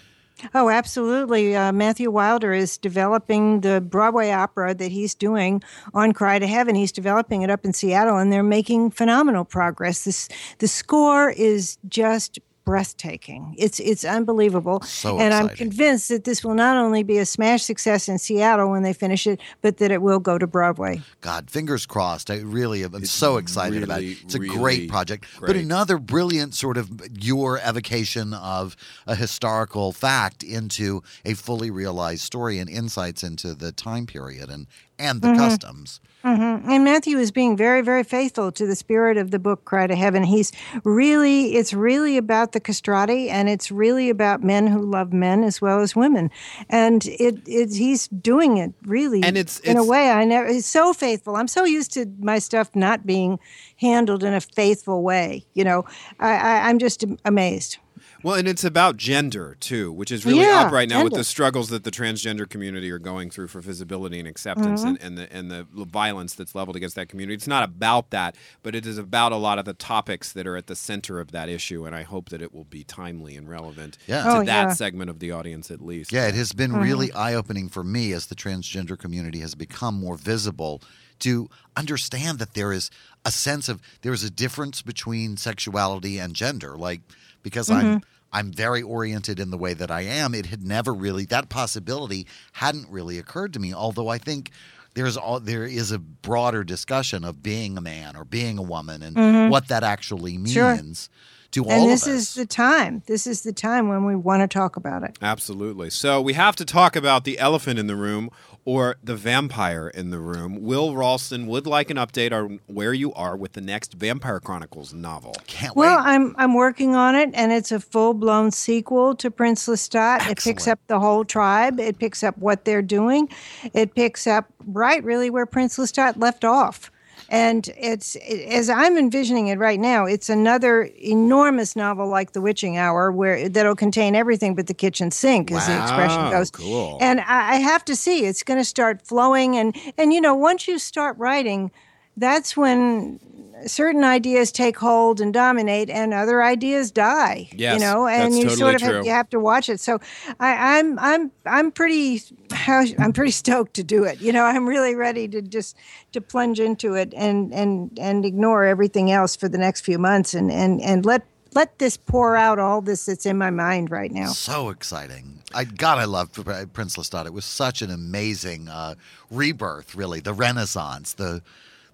Oh, 0.53 0.69
absolutely. 0.69 1.55
Uh, 1.55 1.71
Matthew 1.71 2.09
Wilder 2.11 2.53
is 2.53 2.77
developing 2.77 3.61
the 3.61 3.81
Broadway 3.81 4.31
opera 4.31 4.73
that 4.73 4.91
he's 4.91 5.13
doing 5.15 5.61
on 5.93 6.13
Cry 6.13 6.39
to 6.39 6.47
Heaven. 6.47 6.75
He's 6.75 6.91
developing 6.91 7.41
it 7.41 7.49
up 7.49 7.65
in 7.65 7.73
Seattle, 7.73 8.17
and 8.17 8.31
they're 8.31 8.43
making 8.43 8.91
phenomenal 8.91 9.45
progress. 9.45 10.03
This 10.03 10.29
the 10.59 10.67
score 10.67 11.29
is 11.29 11.77
just 11.87 12.39
breathtaking. 12.66 13.55
It's 13.57 13.80
it's 13.80 14.05
unbelievable, 14.05 14.82
So 14.82 15.20
and 15.20 15.34
I'm 15.34 15.49
convinced 15.49 16.10
that 16.10 16.24
this 16.24 16.43
will 16.43 16.53
not 16.53 16.78
only 16.78 17.03
be 17.03 17.18
a 17.18 17.26
smash 17.26 17.64
success 17.64 18.07
in 18.07 18.18
Seattle 18.20 18.70
when 18.70 18.84
they 18.84 18.93
finish 18.93 19.26
it, 19.26 19.39
but 19.62 19.78
that 19.78 19.91
it 19.91 20.01
will 20.01 20.20
go 20.20 20.38
to 20.38 20.45
Broadway. 20.47 21.01
God, 21.22 21.49
fingers 21.49 21.86
crossed. 21.86 22.30
I 22.30 22.38
really 22.38 22.84
am 22.84 22.93
I'm 22.93 23.05
so 23.05 23.38
excited 23.38 23.84
about 23.84 24.03
it. 24.03 24.18
It's 24.24 24.36
a 24.36 24.39
really 24.39 24.55
great 24.55 24.89
project. 24.89 25.26
But 25.41 25.55
another 25.55 25.97
brilliant 25.97 26.53
sort 26.53 26.78
of 26.78 26.89
your 27.20 27.60
evocation 27.60 28.34
of 28.34 28.76
a 29.07 29.16
historical 29.16 29.91
fact 29.91 30.43
into 30.43 31.01
a 31.26 31.34
fully 31.34 31.72
realized 31.72 32.22
story 32.22 32.60
and 32.60 32.70
insights 32.70 33.24
into 33.24 33.53
the 33.55 33.72
time 33.72 34.05
period 34.05 34.49
and, 34.49 34.68
and 34.97 35.22
the 35.22 35.30
Mhm. 35.30 35.38
customs. 35.38 35.99
Hmm 36.22 36.57
And 36.70 36.84
Matthew 36.84 37.17
is 37.17 37.32
being 37.32 37.55
very, 37.55 37.82
very 37.82 38.03
faithful 38.03 38.51
to 38.51 38.65
the 38.67 38.76
spirit 38.76 39.17
of 39.17 39.32
the 39.32 39.39
book 39.39 39.63
Cry 39.63 39.88
to 39.88 39.95
Heaven. 39.95 40.24
He's 40.24 40.51
really, 40.84 41.55
it's 41.55 41.74
really 41.74 42.17
about 42.17 42.51
the 42.51 42.59
castrati, 42.59 43.30
and 43.30 43.47
it's 43.47 43.72
really 43.72 44.09
about 44.09 44.43
men 44.43 44.67
who 44.67 44.82
love 44.82 45.13
men 45.13 45.43
as 45.43 45.61
well 45.61 45.80
as 45.80 45.95
women. 45.95 46.30
And 46.70 47.05
it, 47.05 47.39
it 47.47 47.74
he's 47.74 48.07
doing 48.09 48.57
it 48.57 48.74
really, 48.84 49.24
And 49.24 49.38
it's- 49.38 49.59
in 49.61 49.78
a 49.78 49.84
way 49.86 50.11
I 50.11 50.26
never. 50.26 50.51
He's 50.51 50.65
so 50.65 50.91
faithful. 50.93 51.36
I'm 51.38 51.47
so 51.47 51.63
used 51.63 51.93
to 51.93 52.05
my 52.20 52.39
stuff 52.39 52.76
not 52.76 53.05
being 53.05 53.39
handled 53.78 54.24
in 54.24 54.34
a 54.34 54.41
faithful 54.41 55.01
way. 55.03 55.45
You 55.53 55.63
know, 55.63 55.86
I, 56.20 56.32
I, 56.36 56.70
I'm 56.70 56.80
just 56.80 57.05
amazed. 57.24 57.78
Well, 58.24 58.36
and 58.36 58.47
it's 58.47 58.63
about 58.63 58.97
gender 58.97 59.55
too, 59.59 59.91
which 59.91 60.11
is 60.11 60.26
really 60.26 60.41
Yeah, 60.41 60.63
up 60.65 60.72
right 60.74 60.89
now 60.89 61.03
with 61.03 61.13
the 61.13 61.24
struggles 61.24 61.70
that 61.70 61.84
the 61.84 61.91
transgender 61.91 62.47
community 62.49 62.91
are 62.91 62.99
going 62.99 63.30
through 63.30 63.47
for 63.47 63.61
visibility 63.61 64.20
and 64.20 64.28
acceptance, 64.28 64.82
Mm-hmm. 64.82 65.05
and, 65.05 65.17
and 65.17 65.17
the 65.17 65.34
and 65.34 65.51
the 65.51 65.86
violence 65.86 66.34
that's 66.36 66.53
leveled 66.53 66.76
against 66.76 66.95
that 66.95 67.07
community. 67.09 67.36
It's 67.36 67.47
not 67.47 67.63
about 67.63 68.09
that, 68.09 68.36
but 68.61 68.76
it 68.76 68.86
is 68.86 68.97
about 68.97 69.32
a 69.32 69.38
lot 69.38 69.57
of 69.59 69.65
the 69.65 69.74
topics 69.74 70.32
that 70.34 70.45
are 70.45 70.57
at 70.57 70.67
the 70.67 70.76
center 70.76 71.20
of 71.20 71.32
that 71.32 71.49
issue, 71.49 71.86
and 71.86 71.95
I 71.95 72.03
hope 72.03 72.30
that 72.30 72.41
it 72.41 72.53
will 72.53 72.65
be 72.65 72.84
timely 72.84 73.36
and 73.38 73.47
relevant 73.49 73.97
Yeah. 74.07 74.24
to 74.24 74.30
Oh, 74.30 74.43
that 74.43 74.67
yeah. 74.67 74.74
segment 74.74 75.09
of 75.09 75.20
the 75.20 75.32
audience 75.32 75.72
at 75.72 75.82
least. 75.82 76.11
Yeah, 76.11 76.28
it 76.28 76.36
has 76.36 76.51
been 76.51 76.72
Mm-hmm. 76.72 76.82
really 76.82 77.11
eye 77.13 77.34
opening 77.34 77.70
for 77.70 77.84
me 77.84 78.11
as 78.11 78.26
the 78.28 78.36
transgender 78.36 78.97
community 78.97 79.39
has 79.39 79.55
become 79.55 79.95
more 79.99 80.17
visible 80.17 80.82
to 81.20 81.49
understand 81.76 82.39
that 82.39 82.53
there 82.53 82.72
is 82.72 82.89
a 83.26 83.32
sense 83.32 83.67
of 83.67 83.82
there 84.01 84.13
is 84.13 84.24
a 84.24 84.30
difference 84.30 84.82
between 84.82 85.36
sexuality 85.38 86.17
and 86.17 86.34
gender. 86.34 86.78
Like 86.78 87.01
because 87.43 87.69
Mm-hmm. 87.69 87.87
I'm 87.87 88.01
I'm 88.31 88.51
very 88.51 88.83
oriented 88.83 89.39
in 89.39 89.49
the 89.49 89.57
way 89.57 89.73
that 89.73 89.89
I 89.89 90.01
am, 90.01 90.35
it 90.35 90.45
had 90.45 90.63
never 90.63 90.93
really 90.93 91.25
that 91.25 91.49
possibility 91.49 92.27
hadn't 92.53 92.87
really 92.89 93.17
occurred 93.17 93.53
to 93.53 93.59
me. 93.59 93.73
Although 93.73 94.07
I 94.07 94.19
think 94.19 94.51
there's 94.93 95.17
all 95.17 95.39
there 95.39 95.63
is 95.65 95.91
a 95.91 95.97
broader 95.97 96.63
discussion 96.63 97.23
of 97.23 97.41
being 97.41 97.75
a 97.75 97.81
man 97.81 98.15
or 98.15 98.23
being 98.25 98.59
a 98.59 98.61
woman 98.61 99.01
and 99.01 99.49
what 99.51 99.67
that 99.69 99.83
actually 99.83 100.37
means 100.37 100.53
Mm-hmm. 100.55 100.91
Sure. 100.93 101.09
to 101.53 101.65
all 101.65 101.71
And 101.71 101.89
this 101.89 102.05
of 102.05 102.13
us. 102.13 102.19
is 102.19 102.33
the 102.35 102.45
time. 102.45 103.01
This 103.07 103.25
is 103.25 103.41
the 103.41 103.53
time 103.53 103.87
when 103.89 104.05
we 104.05 104.15
want 104.15 104.43
to 104.43 104.47
talk 104.47 104.75
about 104.75 105.01
it. 105.03 105.17
Absolutely. 105.23 105.89
So 105.89 106.21
we 106.21 106.33
have 106.33 106.55
to 106.57 106.65
talk 106.65 106.95
about 106.95 107.23
the 107.23 107.39
elephant 107.39 107.79
in 107.79 107.87
the 107.87 107.95
room 107.95 108.29
or 108.66 108.97
the 109.03 109.16
vampire 109.16 109.88
in 109.88 110.10
the 110.12 110.20
room. 110.20 110.64
Will 110.64 110.95
Ralston 110.95 111.47
would 111.47 111.66
like 111.66 111.89
an 111.89 111.97
update 111.97 112.32
on 112.32 112.60
where 112.68 112.93
you 112.93 113.14
are 113.14 113.36
with 113.36 113.53
the 113.53 113.62
next 113.62 113.93
Vampire 113.93 114.39
Chronicles 114.39 114.93
novel. 114.93 115.36
Can't 115.47 115.76
Well, 115.76 115.97
wait. 115.97 116.05
I'm 116.05 116.36
I'm 116.38 116.53
working 116.53 116.95
on 116.95 117.16
it, 117.16 117.30
and 117.34 117.51
it's 117.51 117.72
a 117.72 117.80
full 117.80 118.14
blown 118.14 118.51
sequel 118.51 119.16
to 119.16 119.32
Prince 119.32 119.68
Lestat. 119.68 120.30
It 120.30 120.39
picks 120.39 120.68
up 120.68 120.80
the 120.88 120.99
whole 120.99 121.26
tribe. 121.26 121.80
It 121.80 121.99
picks 121.99 122.24
up 122.24 122.38
what 122.38 122.66
they're 122.66 122.82
doing. 122.82 123.30
It 123.74 123.95
picks 123.95 124.28
up 124.28 124.45
right 124.66 125.03
really 125.03 125.30
where 125.30 125.45
Prince 125.45 125.78
Lestat 125.78 126.18
left 126.18 126.43
off. 126.45 126.91
And 127.32 127.69
it's 127.77 128.15
as 128.15 128.69
I'm 128.69 128.97
envisioning 128.97 129.47
it 129.47 129.59
right 129.59 129.80
now. 129.80 130.05
It's 130.05 130.30
another 130.30 130.89
enormous 130.99 131.75
novel 131.75 132.07
like 132.07 132.32
The 132.32 132.41
Witching 132.41 132.77
Hour, 132.77 133.11
where 133.11 133.47
that'll 133.47 133.75
contain 133.75 134.15
everything 134.15 134.55
but 134.55 134.65
the 134.67 134.73
kitchen 134.73 135.11
sink, 135.11 135.51
as 135.51 135.67
the 135.67 135.80
expression 135.80 136.23
Wow, 136.23 136.32
goes. 136.32 136.49
cool. 136.49 136.97
And 136.99 137.19
I, 137.21 137.53
I 137.53 137.55
have 137.57 137.86
to 137.86 137.95
see 137.95 138.25
it's 138.25 138.41
going 138.41 138.59
to 138.59 138.65
start 138.65 139.05
flowing, 139.05 139.55
and 139.55 139.75
and 139.97 140.11
you 140.11 140.21
know 140.21 140.34
once 140.34 140.67
you 140.67 140.80
start 140.80 141.17
writing, 141.19 141.71
that's 142.17 142.57
when 142.57 143.19
certain 143.66 144.03
ideas 144.03 144.51
take 144.51 144.78
hold 144.78 145.22
and 145.22 145.34
dominate, 145.34 145.89
and 145.89 146.14
other 146.14 146.43
ideas 146.43 146.91
die. 146.91 147.49
Yes, 147.53 147.76
you 147.76 147.80
know, 147.86 148.07
and 148.07 148.34
that's 148.34 148.38
you 148.38 148.43
totally 148.43 148.57
sort 148.57 148.76
of 148.76 148.82
have, 148.82 149.05
you 149.05 149.12
have 149.12 149.30
to 149.30 149.39
watch 149.39 149.70
it. 149.70 149.80
So 149.80 149.99
I, 150.39 150.78
I'm 150.80 150.97
I'm 150.99 151.32
I'm 151.45 151.72
pretty 151.72 152.22
I'm 152.68 153.14
pretty 153.14 153.32
stoked 153.32 153.74
to 153.76 153.84
do 153.84 154.03
it. 154.03 154.22
You 154.22 154.34
know, 154.34 154.45
I'm 154.45 154.68
really 154.68 154.95
ready 154.95 155.28
to 155.30 155.41
just 155.41 155.76
to 156.12 156.22
plunge 156.22 156.60
into 156.60 156.95
it 156.95 157.14
and 157.16 157.53
and 157.53 157.97
and 157.99 158.26
ignore 158.26 158.66
everything 158.66 159.12
else 159.12 159.36
for 159.36 159.49
the 159.49 159.57
next 159.57 159.82
few 159.82 159.99
months, 159.99 160.34
and 160.34 160.51
and 160.51 160.82
and 160.82 161.05
let 161.05 161.26
let 161.53 161.80
this 161.80 161.97
pour 161.97 162.36
out 162.36 162.60
all 162.60 162.82
this 162.82 163.05
that's 163.05 163.26
in 163.26 163.38
my 163.38 163.49
mind 163.49 163.91
right 163.91 164.12
now. 164.12 164.28
So 164.28 164.70
exciting! 164.70 165.41
I 165.53 165.64
God, 165.64 165.97
I 165.97 166.05
loved 166.05 166.34
Prince 166.74 166.97
Lestat. 166.97 167.26
It 167.26 167.34
was 167.34 167.45
such 167.45 167.82
an 167.82 167.91
amazing 167.91 168.68
uh, 168.70 168.95
rebirth, 169.32 169.95
really. 169.95 170.20
The 170.20 170.34
Renaissance, 170.34 171.14
the 171.14 171.41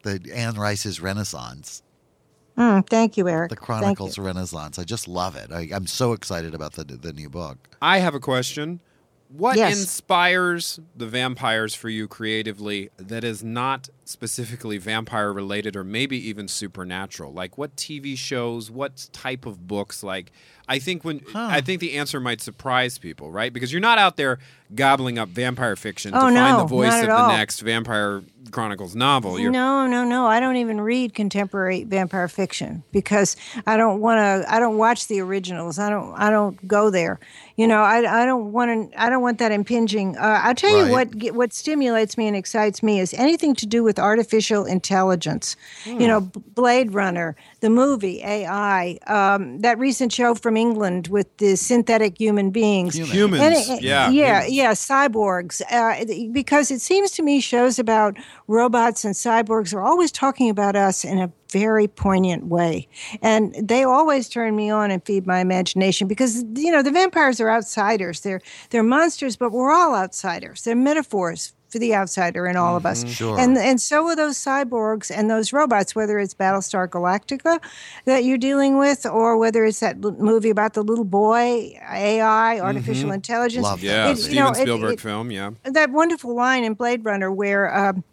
the 0.05 0.31
Anne 0.33 0.55
Rice's 0.55 1.01
Renaissance, 1.01 1.83
Mm, 2.57 2.89
thank 2.89 3.17
you, 3.17 3.27
Eric. 3.27 3.49
the 3.49 3.57
Thank 3.79 4.05
you. 4.05 4.13
Chronicles 4.13 4.17
Renaissance. 4.17 4.79
I 4.79 4.85
just 4.85 5.09
love 5.09 5.35
it. 5.35 5.51
I, 5.51 5.69
I'm 5.73 5.87
so 5.87 6.13
excited 6.13 6.55
about 6.55 6.73
the 6.73 6.85
the 6.85 7.13
new 7.13 7.29
book. 7.29 7.57
I 7.81 7.99
have 7.99 8.15
a 8.15 8.21
question. 8.21 8.79
What 9.29 9.57
Yes. 9.57 9.77
inspires 9.79 10.79
the 10.95 11.07
vampires 11.07 11.75
for 11.75 11.89
you 11.89 12.07
creatively 12.07 12.91
that 12.97 13.25
is 13.25 13.43
not 13.43 13.89
specifically 14.05 14.77
vampire 14.77 15.33
related 15.33 15.75
or 15.75 15.83
maybe 15.83 16.17
even 16.29 16.47
supernatural? 16.47 17.33
Like 17.33 17.57
what 17.57 17.75
TV 17.75 18.17
shows, 18.17 18.69
what 18.71 19.07
type 19.11 19.45
of 19.45 19.67
books? 19.67 20.03
Like 20.03 20.31
I 20.67 20.79
think 20.79 21.03
when 21.03 21.21
I 21.35 21.61
think 21.61 21.79
the 21.81 21.93
answer 21.97 22.19
might 22.19 22.41
surprise 22.41 22.97
people, 22.97 23.29
right? 23.31 23.51
Because 23.53 23.71
you're 23.71 23.81
not 23.81 23.97
out 23.97 24.17
there 24.17 24.39
gobbling 24.73 25.19
up 25.19 25.29
vampire 25.29 25.75
fiction 25.75 26.11
Oh, 26.15 26.27
to 26.27 26.35
find 26.35 26.59
the 26.59 26.65
voice 26.65 26.87
of 26.95 27.03
at 27.03 27.05
the 27.07 27.15
all. 27.15 27.29
next 27.29 27.59
Vampire 27.59 28.23
Chronicles 28.49 28.95
novel. 28.95 29.39
You're 29.39 29.51
No, 29.51 29.85
no, 29.85 30.03
no. 30.03 30.25
I 30.25 30.39
don't 30.39 30.55
even 30.55 30.81
read 30.81 31.13
contemporary 31.13 31.83
vampire 31.83 32.27
fiction 32.27 32.83
because 32.91 33.35
I 33.67 33.77
don't 33.77 34.01
want 34.01 34.17
to. 34.19 34.51
I 34.51 34.59
don't 34.59 34.77
watch 34.77 35.07
the 35.07 35.19
originals. 35.19 35.77
I 35.79 35.89
don't. 35.91 36.13
I 36.15 36.29
don't 36.31 36.67
go 36.67 36.89
there. 36.89 37.19
You 37.57 37.67
know, 37.67 37.81
I, 37.81 38.23
I 38.23 38.25
don't 38.25 38.51
want 38.51 38.91
to. 38.91 39.01
I 39.01 39.09
don't 39.09 39.21
want 39.21 39.37
that 39.39 39.51
impinging. 39.51 40.17
Uh, 40.17 40.41
I'll 40.43 40.55
tell 40.55 40.73
Right. 40.75 40.87
you 40.87 40.91
what. 41.29 41.35
What 41.35 41.53
stimulates 41.53 42.17
me 42.17 42.27
and 42.27 42.35
excites 42.35 42.81
me 42.81 42.99
is 42.99 43.13
anything 43.13 43.53
to 43.55 43.65
do 43.67 43.83
with 43.83 43.94
artificial 43.99 44.65
intelligence. 44.65 45.55
You 45.85 46.07
know, 46.07 46.21
Blade 46.21 46.93
Runner, 46.93 47.35
the 47.61 47.69
movie 47.69 48.21
AI, 48.23 48.97
um, 49.07 49.59
that 49.61 49.77
recent 49.79 50.11
show 50.11 50.35
from 50.35 50.57
England 50.57 51.07
with 51.07 51.35
the 51.37 51.55
synthetic 51.55 52.19
human 52.19 52.51
beings. 52.51 52.95
Humans. 52.95 53.41
Any- 53.41 53.81
Yeah, 53.81 54.09
yeah, 54.09 54.41
humans. 54.43 54.53
yeah, 54.53 54.71
cyborgs. 54.73 55.61
Uh, 55.71 56.29
because 56.31 56.71
it 56.71 56.81
seems 56.81 57.11
to 57.11 57.23
me 57.23 57.39
shows 57.39 57.79
about 57.79 58.17
robots 58.47 59.03
and 59.05 59.13
cyborgs 59.15 59.73
are 59.73 59.81
always 59.81 60.11
talking 60.11 60.49
about 60.49 60.75
us 60.75 61.03
in 61.03 61.19
a 61.19 61.31
very 61.51 61.87
poignant 61.87 62.47
way. 62.47 62.87
And 63.21 63.55
they 63.55 63.83
always 63.83 64.27
turn 64.27 64.55
me 64.55 64.69
on 64.69 64.91
and 64.91 65.03
feed 65.05 65.25
my 65.25 65.39
imagination 65.39 66.07
because 66.07 66.43
you 66.55 66.71
know, 66.71 66.81
the 66.81 66.91
vampires 66.91 67.39
are 67.39 67.49
outsiders. 67.49 68.21
They're 68.21 68.41
they're 68.71 68.83
monsters, 68.83 69.35
but 69.37 69.51
we're 69.51 69.71
all 69.71 69.95
outsiders. 69.95 70.63
They're 70.63 70.75
metaphors 70.75 71.53
for 71.75 71.79
the 71.79 71.93
outsider 71.93 72.47
in 72.47 72.55
all 72.55 72.77
of 72.77 72.85
us. 72.85 73.03
Mhm. 73.03 73.09
Sure. 73.09 73.37
And 73.37 73.57
and 73.57 73.81
so 73.81 74.07
are 74.07 74.15
those 74.15 74.37
cyborgs 74.37 75.11
and 75.13 75.29
those 75.29 75.51
robots, 75.51 75.93
whether 75.93 76.17
it's 76.19 76.33
Battlestar 76.33 76.87
Galactica 76.87 77.59
that 78.05 78.23
you're 78.23 78.37
dealing 78.37 78.77
with, 78.77 79.05
or 79.05 79.35
whether 79.37 79.65
it's 79.65 79.81
that 79.81 79.97
l- 80.01 80.15
movie 80.17 80.49
about 80.49 80.73
the 80.73 80.83
little 80.83 81.03
boy, 81.03 81.77
AI, 81.91 82.59
artificial 82.61 83.09
Mhm. 83.09 83.15
intelligence. 83.15 83.67
Yeah, 83.81 84.05
It- 84.07 84.09
you 84.11 84.15
Steven 84.23 84.35
know, 84.45 84.51
it- 84.51 84.55
Spielberg 84.55 84.93
it- 84.93 85.01
film. 85.01 85.31
Yeah. 85.31 85.49
that 85.65 85.89
wonderful 85.91 86.33
line 86.33 86.63
in 86.63 86.75
Blade 86.75 87.03
Runner 87.03 87.29
where 87.29 87.75
um, 87.77 88.03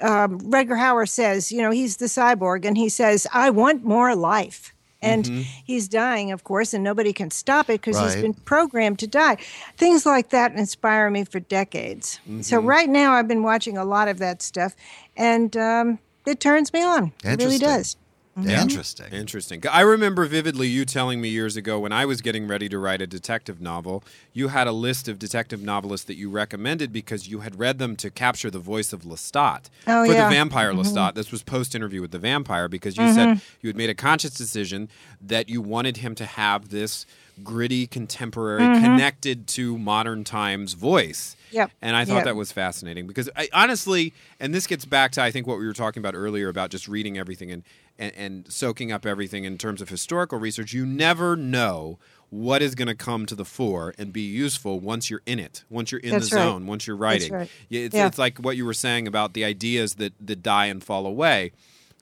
um, 0.00 0.40
Rutger 0.40 0.78
Hauer 0.78 1.06
says, 1.06 1.52
you 1.52 1.60
know, 1.60 1.70
he's 1.70 1.98
the 1.98 2.06
cyborg, 2.06 2.64
and 2.64 2.78
he 2.78 2.88
says, 2.88 3.26
"I 3.34 3.50
want 3.50 3.84
more 3.84 4.16
life." 4.16 4.72
And 5.02 5.24
Mm-hmm. 5.24 5.38
Mhm. 5.40 5.46
he's 5.64 5.88
dying, 5.88 6.30
of 6.32 6.44
course, 6.44 6.72
and 6.72 6.82
nobody 6.84 7.12
can 7.12 7.30
stop 7.30 7.68
it 7.68 7.80
because 7.80 7.98
he's 7.98 8.22
been 8.22 8.34
programmed 8.34 8.98
to 9.00 9.06
die. 9.06 9.36
Things 9.76 10.06
like 10.06 10.30
that 10.30 10.52
inspire 10.54 11.10
me 11.10 11.24
for 11.24 11.40
decades. 11.40 12.20
So 12.40 12.60
Mhm. 12.60 12.66
right 12.66 12.88
now, 12.88 13.12
I've 13.14 13.26
been 13.28 13.42
watching 13.42 13.76
a 13.76 13.84
lot 13.84 14.06
of 14.08 14.18
that 14.18 14.42
stuff, 14.42 14.74
and 15.16 15.56
um, 15.56 15.98
it 16.24 16.38
turns 16.40 16.72
me 16.72 16.82
on. 16.82 17.12
It 17.24 17.38
really 17.40 17.58
does. 17.58 17.96
Yeah. 18.40 18.62
Interesting. 18.62 19.12
Interesting. 19.12 19.62
I 19.70 19.82
remember 19.82 20.24
vividly 20.24 20.66
you 20.66 20.86
telling 20.86 21.20
me 21.20 21.28
years 21.28 21.54
ago 21.54 21.78
when 21.80 21.92
I 21.92 22.06
was 22.06 22.22
getting 22.22 22.48
ready 22.48 22.66
to 22.70 22.78
write 22.78 23.02
a 23.02 23.06
detective 23.06 23.60
novel, 23.60 24.02
you 24.32 24.48
had 24.48 24.66
a 24.66 24.72
list 24.72 25.06
of 25.06 25.18
detective 25.18 25.60
novelists 25.62 26.06
that 26.06 26.16
you 26.16 26.30
recommended 26.30 26.92
because 26.94 27.28
you 27.28 27.40
had 27.40 27.58
read 27.58 27.78
them 27.78 27.94
to 27.96 28.10
capture 28.10 28.50
the 28.50 28.58
voice 28.58 28.92
of 28.94 29.02
Lestat. 29.02 29.66
Oh, 29.86 30.06
for 30.06 30.12
yeah. 30.14 30.24
the 30.28 30.34
vampire 30.34 30.72
Mhm. 30.72 30.82
Lestat. 30.82 31.14
This 31.14 31.30
was 31.30 31.42
post 31.42 31.74
interview 31.74 32.00
with 32.00 32.10
the 32.10 32.18
vampire 32.18 32.68
because 32.68 32.96
you 32.96 33.02
Mhm. 33.02 33.14
said 33.14 33.40
you 33.60 33.68
had 33.68 33.76
made 33.76 33.90
a 33.90 33.94
conscious 33.94 34.32
decision 34.32 34.88
that 35.20 35.50
you 35.50 35.60
wanted 35.60 35.98
him 35.98 36.14
to 36.14 36.24
have 36.24 36.70
this 36.70 37.04
gritty, 37.44 37.86
contemporary, 37.86 38.62
Mhm. 38.62 38.80
connected 38.80 39.46
to 39.48 39.76
modern 39.76 40.24
times 40.24 40.72
voice. 40.72 41.36
Yep. 41.52 41.70
And 41.80 41.94
I 41.96 42.04
thought 42.04 42.16
Yep. 42.16 42.24
that 42.24 42.36
was 42.36 42.50
fascinating 42.52 43.06
because 43.06 43.28
I, 43.36 43.48
honestly, 43.52 44.12
and 44.40 44.54
this 44.54 44.66
gets 44.66 44.84
back 44.84 45.12
to 45.12 45.22
I 45.22 45.30
think 45.30 45.46
what 45.46 45.58
we 45.58 45.66
were 45.66 45.72
talking 45.72 46.00
about 46.00 46.14
earlier 46.14 46.48
about 46.48 46.70
just 46.70 46.88
reading 46.88 47.18
everything 47.18 47.50
and, 47.50 47.62
and, 47.98 48.12
and 48.16 48.52
soaking 48.52 48.90
up 48.92 49.04
everything 49.06 49.44
in 49.44 49.58
terms 49.58 49.80
of 49.80 49.88
historical 49.88 50.38
research. 50.38 50.72
You 50.72 50.84
never 50.86 51.36
know 51.36 51.98
what 52.30 52.62
is 52.62 52.74
going 52.74 52.88
to 52.88 52.94
come 52.94 53.26
to 53.26 53.34
the 53.34 53.44
fore 53.44 53.94
and 53.98 54.12
be 54.12 54.22
useful 54.22 54.80
once 54.80 55.10
you're 55.10 55.20
in 55.26 55.38
it, 55.38 55.64
once 55.68 55.92
you're 55.92 56.00
in 56.00 56.10
That's 56.12 56.30
the 56.30 56.36
right. 56.36 56.42
zone, 56.42 56.66
once 56.66 56.86
you're 56.86 56.96
writing. 56.96 57.32
right. 57.32 57.50
It's, 57.68 57.94
Yeah. 57.94 58.06
it's 58.06 58.16
like 58.18 58.38
what 58.38 58.56
you 58.56 58.64
were 58.64 58.72
saying 58.72 59.06
about 59.06 59.34
the 59.34 59.44
ideas 59.44 59.96
that, 59.96 60.14
that 60.18 60.42
die 60.42 60.66
and 60.66 60.82
fall 60.82 61.06
away. 61.06 61.52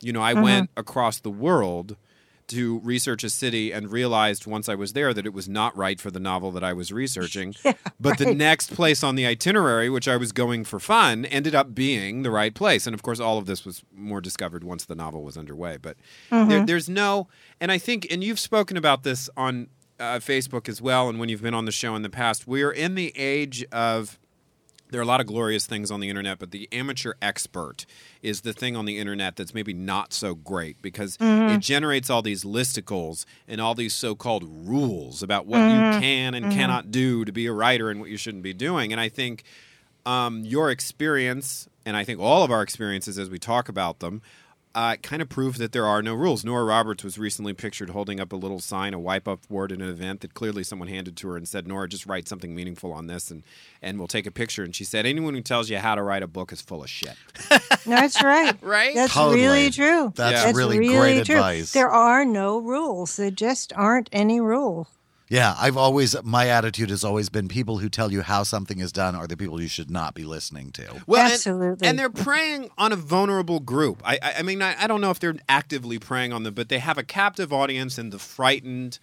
You 0.01 0.12
know, 0.12 0.22
I 0.22 0.34
Mhm. 0.34 0.42
went 0.42 0.70
across 0.76 1.18
the 1.18 1.30
world 1.30 1.96
to 2.51 2.78
research 2.80 3.24
a 3.24 3.30
city 3.30 3.72
and 3.72 3.90
realized 3.90 4.46
once 4.46 4.68
I 4.68 4.74
was 4.74 4.92
there 4.92 5.12
that 5.14 5.26
it 5.26 5.32
was 5.32 5.48
not 5.48 5.76
right 5.76 6.01
for 6.01 6.11
the 6.11 6.20
novel 6.20 6.51
that 6.53 6.62
I 6.62 6.72
was 6.72 6.92
researching. 6.92 7.55
but 8.01 8.18
the 8.18 8.34
next 8.34 8.74
place 8.74 9.03
on 9.03 9.14
the 9.16 9.26
itinerary, 9.26 9.88
which 9.90 10.07
I 10.07 10.16
was 10.16 10.32
going 10.32 10.64
for 10.64 10.78
fun, 10.78 11.24
ended 11.24 11.55
up 11.55 11.74
being 11.74 12.22
the 12.22 12.30
right 12.30 12.55
place. 12.55 12.86
And 12.86 12.94
of 12.94 13.03
course, 13.03 13.18
all 13.20 13.38
of 13.38 13.46
this 13.46 13.64
was 13.64 13.82
more 13.94 14.20
discovered 14.20 14.62
once 14.62 14.84
the 14.84 14.94
novel 14.94 15.22
was 15.22 15.36
underway. 15.36 15.78
But 15.80 15.96
there, 16.30 16.44
Mhm. 16.44 16.66
there's 16.66 16.88
no, 16.88 17.28
and 17.61 17.72
I 17.72 17.78
think, 17.78 18.07
and 18.11 18.22
you've 18.22 18.40
spoken 18.40 18.76
about 18.76 19.03
this 19.03 19.28
on 19.36 19.68
uh, 19.98 20.18
Facebook 20.18 20.66
as 20.66 20.80
well, 20.80 21.11
and 21.11 21.18
when 21.20 21.28
you've 21.28 21.42
been 21.42 21.53
on 21.53 21.66
the 21.66 21.72
show 21.72 21.94
in 21.94 22.01
the 22.01 22.09
past, 22.09 22.46
we 22.46 22.62
are 22.62 22.72
in 22.72 22.94
the 22.94 23.12
age 23.16 23.62
of 23.70 24.18
there 24.91 25.01
are 25.01 25.05
a 25.05 25.07
lot 25.07 25.20
of 25.20 25.26
glorious 25.26 25.66
things 25.66 25.91
on 25.91 26.01
the 26.01 26.09
internet, 26.09 26.38
but 26.38 26.51
the 26.51 26.68
amateur 26.72 27.12
expert 27.22 27.86
is 28.22 28.41
the 28.43 28.53
thing 28.53 28.76
on 28.76 28.84
the 28.84 28.99
internet 28.99 29.36
that's 29.36 29.55
maybe 29.55 29.72
not 29.72 30.12
so 30.12 30.34
great 30.34 30.80
because 30.82 31.16
Mhm. 31.18 31.51
it 31.51 31.61
generates 31.61 32.11
all 32.11 32.22
these 32.22 32.45
listicles 32.45 33.24
and 33.49 33.61
all 33.61 33.74
these 33.74 33.95
so-called 33.95 34.45
rules 34.68 35.22
about 35.22 35.47
what 35.47 35.61
Mhm. 35.62 35.70
you 35.93 35.99
can 36.01 36.34
and 36.34 36.47
Mhm. 36.47 36.51
cannot 36.53 36.91
do 36.91 37.24
to 37.24 37.32
be 37.32 37.47
a 37.47 37.53
writer 37.53 37.91
and 37.91 38.01
what 38.01 38.11
you 38.11 38.16
shouldn't 38.16 38.43
be 38.43 38.53
doing. 38.55 38.93
And 38.93 39.01
I 39.01 39.09
think 39.09 39.45
um, 40.07 40.45
your 40.47 40.70
experience, 40.70 41.68
and 41.84 41.95
I 41.95 42.05
think 42.05 42.20
all 42.20 42.43
of 42.43 42.51
our 42.51 42.62
experiences 42.62 43.18
as 43.18 43.28
we 43.28 43.38
talk 43.38 43.68
about 43.68 44.01
them, 44.01 44.22
uh, 44.74 44.96
kind 44.96 45.20
of 45.20 45.28
prove 45.28 45.58
that 45.58 45.72
there 45.72 45.86
are 45.86 46.02
no 46.02 46.14
rules. 46.14 46.44
Nora 46.44 46.64
Roberts 46.64 47.02
was 47.02 47.18
recently 47.18 47.52
pictured 47.52 47.90
holding 47.90 48.20
up 48.20 48.32
a 48.32 48.36
little 48.36 48.60
sign, 48.60 48.94
a 48.94 48.98
wipe 48.98 49.26
up 49.26 49.48
board 49.48 49.72
at 49.72 49.80
an 49.80 49.88
event 49.88 50.20
that 50.20 50.34
clearly 50.34 50.62
someone 50.62 50.88
handed 50.88 51.16
to 51.18 51.28
her 51.28 51.36
and 51.36 51.48
said, 51.48 51.66
Nora, 51.66 51.88
just 51.88 52.06
write 52.06 52.28
something 52.28 52.54
meaningful 52.54 52.92
on 52.92 53.06
this 53.06 53.30
and, 53.30 53.42
and 53.82 53.98
we'll 53.98 54.08
take 54.08 54.26
a 54.26 54.30
picture. 54.30 54.62
And 54.62 54.74
she 54.74 54.84
said, 54.84 55.06
anyone 55.06 55.34
who 55.34 55.40
tells 55.40 55.70
you 55.70 55.78
how 55.78 55.94
to 55.94 56.02
write 56.02 56.22
a 56.22 56.28
book 56.28 56.52
is 56.52 56.60
full 56.60 56.84
of 56.84 56.90
shit. 56.90 57.16
That's 57.86 58.22
right. 58.22 58.56
right? 58.62 58.94
That's 58.94 59.12
Totally. 59.12 59.40
really 59.40 59.70
true. 59.70 60.12
That's 60.14 60.56
really 60.56 60.78
great 60.86 61.26
true. 61.26 61.36
advice. 61.36 61.72
There 61.72 61.90
are 61.90 62.24
no 62.24 62.58
rules. 62.58 63.16
There 63.16 63.30
just 63.30 63.72
aren't 63.74 64.08
any 64.12 64.40
rules. 64.40 64.86
Yeah, 65.30 65.54
I've 65.60 65.76
always 65.76 66.20
my 66.24 66.48
attitude 66.48 66.90
has 66.90 67.04
always 67.04 67.28
been 67.28 67.46
people 67.46 67.78
who 67.78 67.88
tell 67.88 68.10
you 68.10 68.20
how 68.20 68.42
something 68.42 68.80
is 68.80 68.90
done 68.90 69.14
are 69.14 69.28
the 69.28 69.36
people 69.36 69.62
you 69.62 69.68
should 69.68 69.88
not 69.88 70.12
be 70.12 70.24
listening 70.24 70.72
to. 70.72 71.02
Well, 71.06 71.22
and- 71.22 71.32
Absolutely. 71.32 71.86
And, 71.86 71.96
they're 71.96 72.10
preying 72.10 72.70
on 72.76 72.90
a 72.92 72.96
vulnerable 72.96 73.60
group. 73.60 74.02
I, 74.04 74.18
I, 74.20 74.34
I 74.38 74.42
mean, 74.42 74.60
I, 74.60 74.74
I 74.82 74.86
don't 74.88 75.00
know 75.00 75.10
if 75.10 75.20
they're 75.20 75.36
actively 75.48 76.00
preying 76.00 76.32
on 76.32 76.42
them, 76.42 76.54
but 76.54 76.68
they 76.68 76.80
have 76.80 76.98
a 76.98 77.04
captive 77.04 77.52
audience 77.52 77.96
and 77.96 78.12
the 78.12 78.18
frightened, 78.18 78.98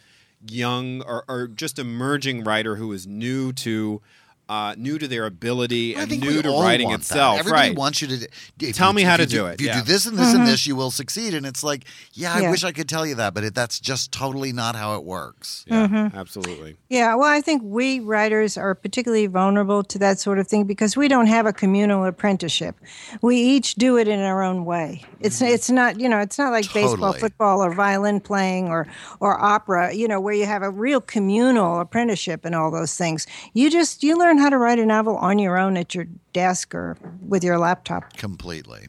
young, 0.45 1.01
or, 1.03 1.23
or 1.29 1.47
just 1.47 1.79
emerging 1.79 2.43
writer 2.43 2.75
who 2.75 2.91
is 2.91 3.07
new 3.07 3.53
to. 3.53 4.01
Uh, 4.49 4.73
new 4.77 4.97
to 4.97 5.09
their 5.09 5.25
ability 5.25 5.93
I 5.97 6.03
and 6.03 6.09
new 6.21 6.41
to 6.41 6.49
writing 6.51 6.87
want 6.87 7.01
that. 7.01 7.11
itself. 7.11 7.39
Everybody 7.39 7.69
right. 7.69 7.77
wants 7.77 8.01
you 8.01 8.07
to 8.07 8.27
if 8.61 8.75
Tell 8.77 8.89
you- 8.91 8.95
me 8.95 9.01
how 9.03 9.17
to 9.17 9.25
do 9.25 9.45
it. 9.47 9.55
If 9.55 9.61
you 9.61 9.67
Yeah. 9.67 9.79
do 9.79 9.85
this 9.85 10.05
and 10.05 10.17
this 10.17 10.33
and 10.33 10.43
Mhm. 10.43 10.45
this, 10.45 10.65
you 10.65 10.73
will 10.77 10.89
succeed. 10.89 11.33
And 11.33 11.45
it's 11.45 11.65
like, 11.65 11.83
yeah, 12.13 12.33
I 12.33 12.39
Yeah. 12.43 12.51
wish 12.51 12.63
I 12.63 12.71
could 12.71 12.87
tell 12.87 13.05
you 13.05 13.15
that, 13.15 13.33
but 13.33 13.43
it, 13.43 13.53
that's 13.53 13.77
just 13.77 14.13
totally 14.13 14.53
not 14.53 14.77
how 14.77 14.95
it 14.95 15.03
works. 15.03 15.65
Yeah, 15.67 15.87
Mhm. 15.87 16.13
absolutely. 16.15 16.77
Yeah, 16.87 17.15
well, 17.15 17.27
I 17.27 17.41
think 17.41 17.61
we 17.65 17.99
writers 17.99 18.57
are 18.57 18.73
particularly 18.73 19.27
vulnerable 19.27 19.83
to 19.83 19.99
that 19.99 20.17
sort 20.17 20.39
of 20.39 20.47
thing 20.47 20.63
because 20.63 20.95
we 20.95 21.09
don't 21.09 21.27
have 21.27 21.45
a 21.45 21.51
communal 21.51 22.05
apprenticeship. 22.05 22.77
We 23.21 23.35
each 23.35 23.75
do 23.75 23.97
it 23.97 24.07
in 24.07 24.21
our 24.21 24.41
own 24.43 24.63
way. 24.63 25.03
It's 25.19 25.41
it's 25.41 25.69
not 25.69 25.99
you 25.99 26.07
know 26.07 26.19
it's 26.19 26.37
not 26.37 26.51
like 26.53 26.71
baseball, 26.73 27.11
football, 27.11 27.61
or 27.61 27.73
violin 27.73 28.21
playing 28.21 28.69
or 28.69 28.87
or 29.19 29.37
opera. 29.43 29.93
You 29.93 30.07
know 30.07 30.21
where 30.21 30.33
you 30.33 30.45
have 30.45 30.63
a 30.63 30.69
real 30.71 31.01
communal 31.01 31.81
apprenticeship 31.81 32.45
and 32.45 32.55
all 32.55 32.71
those 32.71 32.95
things. 32.95 33.27
You 33.53 33.69
just 33.69 34.03
you 34.03 34.17
learn 34.17 34.36
how 34.37 34.49
to 34.49 34.57
write 34.57 34.79
a 34.79 34.85
novel 34.85 35.17
on 35.17 35.39
your 35.39 35.57
own 35.57 35.77
at 35.77 35.93
your 35.95 36.05
desk 36.33 36.73
or 36.75 36.97
with 37.21 37.43
your 37.43 37.57
laptop. 37.57 38.13
Completely. 38.17 38.87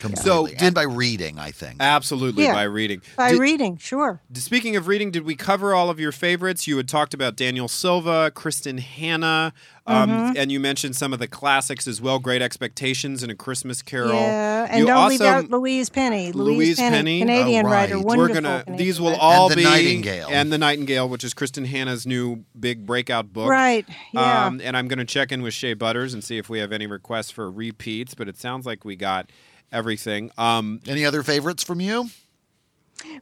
So, 0.00 0.08
Completely. 0.44 0.56
and 0.64 0.74
by 0.76 0.84
reading, 0.84 1.40
I 1.40 1.50
think. 1.50 1.78
Absolutely, 1.80 2.44
Yeah. 2.44 2.52
by 2.54 2.62
reading. 2.62 3.02
By 3.16 3.32
Did- 3.32 3.40
reading, 3.40 3.78
sure. 3.78 4.22
Speaking 4.34 4.76
of 4.76 4.86
reading, 4.86 5.10
did 5.10 5.24
we 5.24 5.34
cover 5.34 5.74
all 5.74 5.90
of 5.90 5.98
your 5.98 6.12
favorites? 6.12 6.68
You 6.68 6.76
had 6.76 6.88
talked 6.88 7.14
about 7.14 7.34
Daniel 7.34 7.66
Silva, 7.66 8.30
Kristin 8.32 8.78
Hannah, 8.78 9.52
um, 9.88 10.10
Mhm. 10.10 10.36
and 10.36 10.52
you 10.52 10.60
mentioned 10.60 10.94
some 10.96 11.12
of 11.12 11.18
the 11.18 11.26
classics 11.26 11.86
as 11.88 12.00
well. 12.00 12.18
Great 12.18 12.42
Expectations 12.42 13.22
and 13.22 13.32
A 13.32 13.34
Christmas 13.34 13.82
Carol. 13.82 14.12
Yeah, 14.12 14.66
and 14.70 14.80
You 14.80 14.86
don't 14.86 15.08
leave 15.08 15.20
also- 15.20 15.32
out 15.32 15.50
Louise 15.50 15.88
Penny. 15.88 16.30
Louise 16.32 16.76
Penny, 16.78 16.96
Penny, 16.96 17.20
Canadian 17.20 17.66
Oh, 17.66 17.70
writer, 17.70 17.94
wonderful. 17.98 18.16
We're 18.18 18.28
gonna. 18.28 18.62
Canadian 18.64 18.76
These 18.86 19.00
will 19.00 19.10
writer. 19.10 19.20
all 19.22 19.46
And 19.46 19.52
The 19.52 19.56
be 19.56 19.64
Nightingale. 19.64 20.28
and 20.30 20.52
the 20.52 20.58
Nightingale, 20.58 21.08
which 21.08 21.24
is 21.24 21.34
Kristin 21.34 21.66
Hannah's 21.66 22.06
new 22.06 22.44
big 22.58 22.86
breakout 22.86 23.32
book. 23.32 23.48
Right, 23.48 23.86
yeah. 24.12 24.46
Um, 24.46 24.60
and 24.62 24.76
I'm 24.76 24.88
going 24.88 24.98
to 24.98 25.04
check 25.04 25.32
in 25.32 25.42
with 25.42 25.54
Shea 25.54 25.74
Butters 25.74 26.12
and 26.14 26.22
see 26.22 26.38
if 26.38 26.48
we 26.48 26.58
have 26.58 26.72
any 26.72 26.86
requests 26.86 27.30
for 27.30 27.50
repeats. 27.50 28.14
But 28.14 28.28
it 28.28 28.38
sounds 28.38 28.66
like 28.66 28.84
we 28.84 28.94
got 28.96 29.30
everything. 29.72 30.30
Um, 30.38 30.80
Any 30.86 31.04
other 31.04 31.22
favorites 31.22 31.62
from 31.62 31.80
you? 31.80 32.10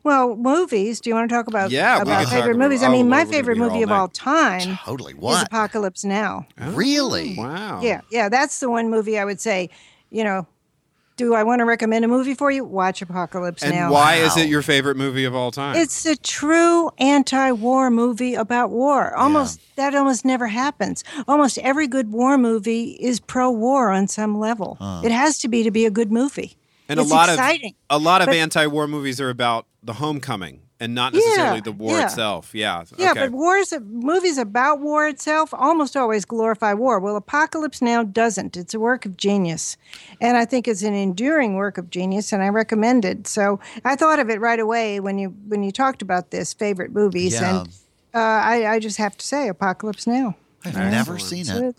Well, 0.03 0.37
movies. 0.37 1.01
Do 1.01 1.11
you 1.11 1.15
want 1.15 1.29
to 1.29 1.35
talk 1.35 1.47
about 1.49 1.71
Yeah, 1.71 1.97
about 2.03 2.07
can 2.07 2.25
talk 2.25 2.33
favorite 2.33 2.57
about- 2.57 2.65
movies? 2.65 2.83
I 2.83 2.89
oh, 2.89 2.93
mean, 2.93 3.11
Lord, 3.11 3.27
my 3.27 3.33
favorite 3.33 3.59
movie 3.59 3.79
all 3.79 3.83
of 3.85 3.91
all 3.93 4.09
time 4.09 4.79
Totally. 4.85 5.13
is 5.13 5.19
What? 5.19 5.47
Apocalypse 5.47 6.05
Now. 6.05 6.47
Oh, 6.61 6.71
really? 6.73 7.37
Oh, 7.39 7.43
wow. 7.43 7.81
Yeah, 7.83 8.01
yeah, 8.11 8.29
that's 8.29 8.61
the 8.61 8.71
one 8.71 8.91
movie 8.91 9.19
I 9.19 9.25
would 9.25 9.41
say. 9.41 9.71
You 10.11 10.25
know, 10.25 10.47
do 11.17 11.35
I 11.35 11.43
want 11.43 11.61
to 11.61 11.65
recommend 11.65 12.05
a 12.05 12.09
movie 12.09 12.35
for 12.35 12.51
you? 12.51 12.65
Watch 12.65 13.03
Apocalypse 13.03 13.63
And 13.63 13.75
Now. 13.75 13.91
why 13.91 14.17
is 14.17 14.37
it 14.37 14.49
your 14.49 14.63
favorite 14.63 14.97
movie 14.97 15.25
of 15.25 15.35
all 15.35 15.51
time? 15.51 15.77
It's 15.77 16.05
a 16.07 16.15
true 16.17 16.91
anti-war 16.99 17.91
movie 17.91 18.35
about 18.35 18.71
war. 18.71 19.15
Almost 19.17 19.61
that 19.77 19.95
almost 19.95 20.25
never 20.25 20.47
happens. 20.47 21.05
Almost 21.27 21.59
every 21.59 21.87
good 21.87 22.13
war 22.13 22.39
movie 22.39 22.99
is 23.01 23.19
pro-war 23.21 23.91
on 23.91 24.09
some 24.09 24.39
level. 24.39 24.77
Huh. 24.81 25.03
It 25.05 25.11
has 25.13 25.39
to 25.39 25.49
be 25.49 25.63
to 25.63 25.71
be 25.71 25.85
a 25.87 25.91
good 25.91 26.13
movie. 26.13 26.57
And 26.89 27.01
it's 27.01 27.11
a 27.11 27.15
lot 27.15 27.29
exciting. 27.29 27.75
of 27.91 28.01
a 28.01 28.05
lot 28.05 28.21
of 28.23 28.27
But- 28.27 28.37
anti-war 28.37 28.87
movies 28.89 29.21
are 29.21 29.31
about 29.31 29.67
the 29.83 29.95
homecoming 29.95 30.61
and 30.79 30.95
not 30.95 31.15
necessarily 31.15 31.57
Yeah, 31.57 31.61
the 31.63 31.73
war 31.73 31.97
yeah. 31.97 32.05
itself. 32.05 32.51
Yeah. 32.55 32.85
Yeah, 32.99 33.13
okay. 33.13 33.21
but 33.21 33.31
wars, 33.33 33.73
movies 33.89 34.37
about 34.37 34.81
war 34.81 35.09
itself 35.09 35.55
almost 35.55 35.97
always 35.97 36.27
glorify 36.27 36.75
war. 36.75 36.99
Well, 37.01 37.17
Apocalypse 37.17 37.81
Now 37.81 38.03
doesn't. 38.03 38.57
It's 38.59 38.75
a 38.75 38.79
work 38.81 39.07
of 39.07 39.17
genius, 39.17 39.79
and 40.21 40.37
I 40.37 40.45
think 40.45 40.69
it's 40.69 40.83
an 40.83 40.93
enduring 40.93 41.55
work 41.55 41.79
of 41.79 41.89
genius, 41.89 42.31
and 42.33 42.43
I 42.43 42.49
recommend 42.51 43.05
it. 43.07 43.27
So 43.27 43.59
I 43.87 43.97
thought 43.97 44.19
of 44.19 44.29
it 44.29 44.39
right 44.41 44.61
away 44.61 45.01
when 45.01 45.17
you 45.19 45.35
when 45.49 45.63
you 45.63 45.73
talked 45.73 46.03
about 46.03 46.31
this 46.31 46.53
favorite 46.53 46.93
movies, 46.93 47.35
Yeah. 47.35 47.61
and 47.61 47.69
uh, 48.15 48.19
I, 48.19 48.67
I 48.75 48.79
just 48.79 48.99
have 48.99 49.17
to 49.17 49.25
say 49.27 49.49
Apocalypse 49.49 50.07
Now. 50.07 50.37
I've 50.65 50.75
Yeah. 50.75 50.91
never 50.91 51.19
seen 51.19 51.49
it. 51.49 51.77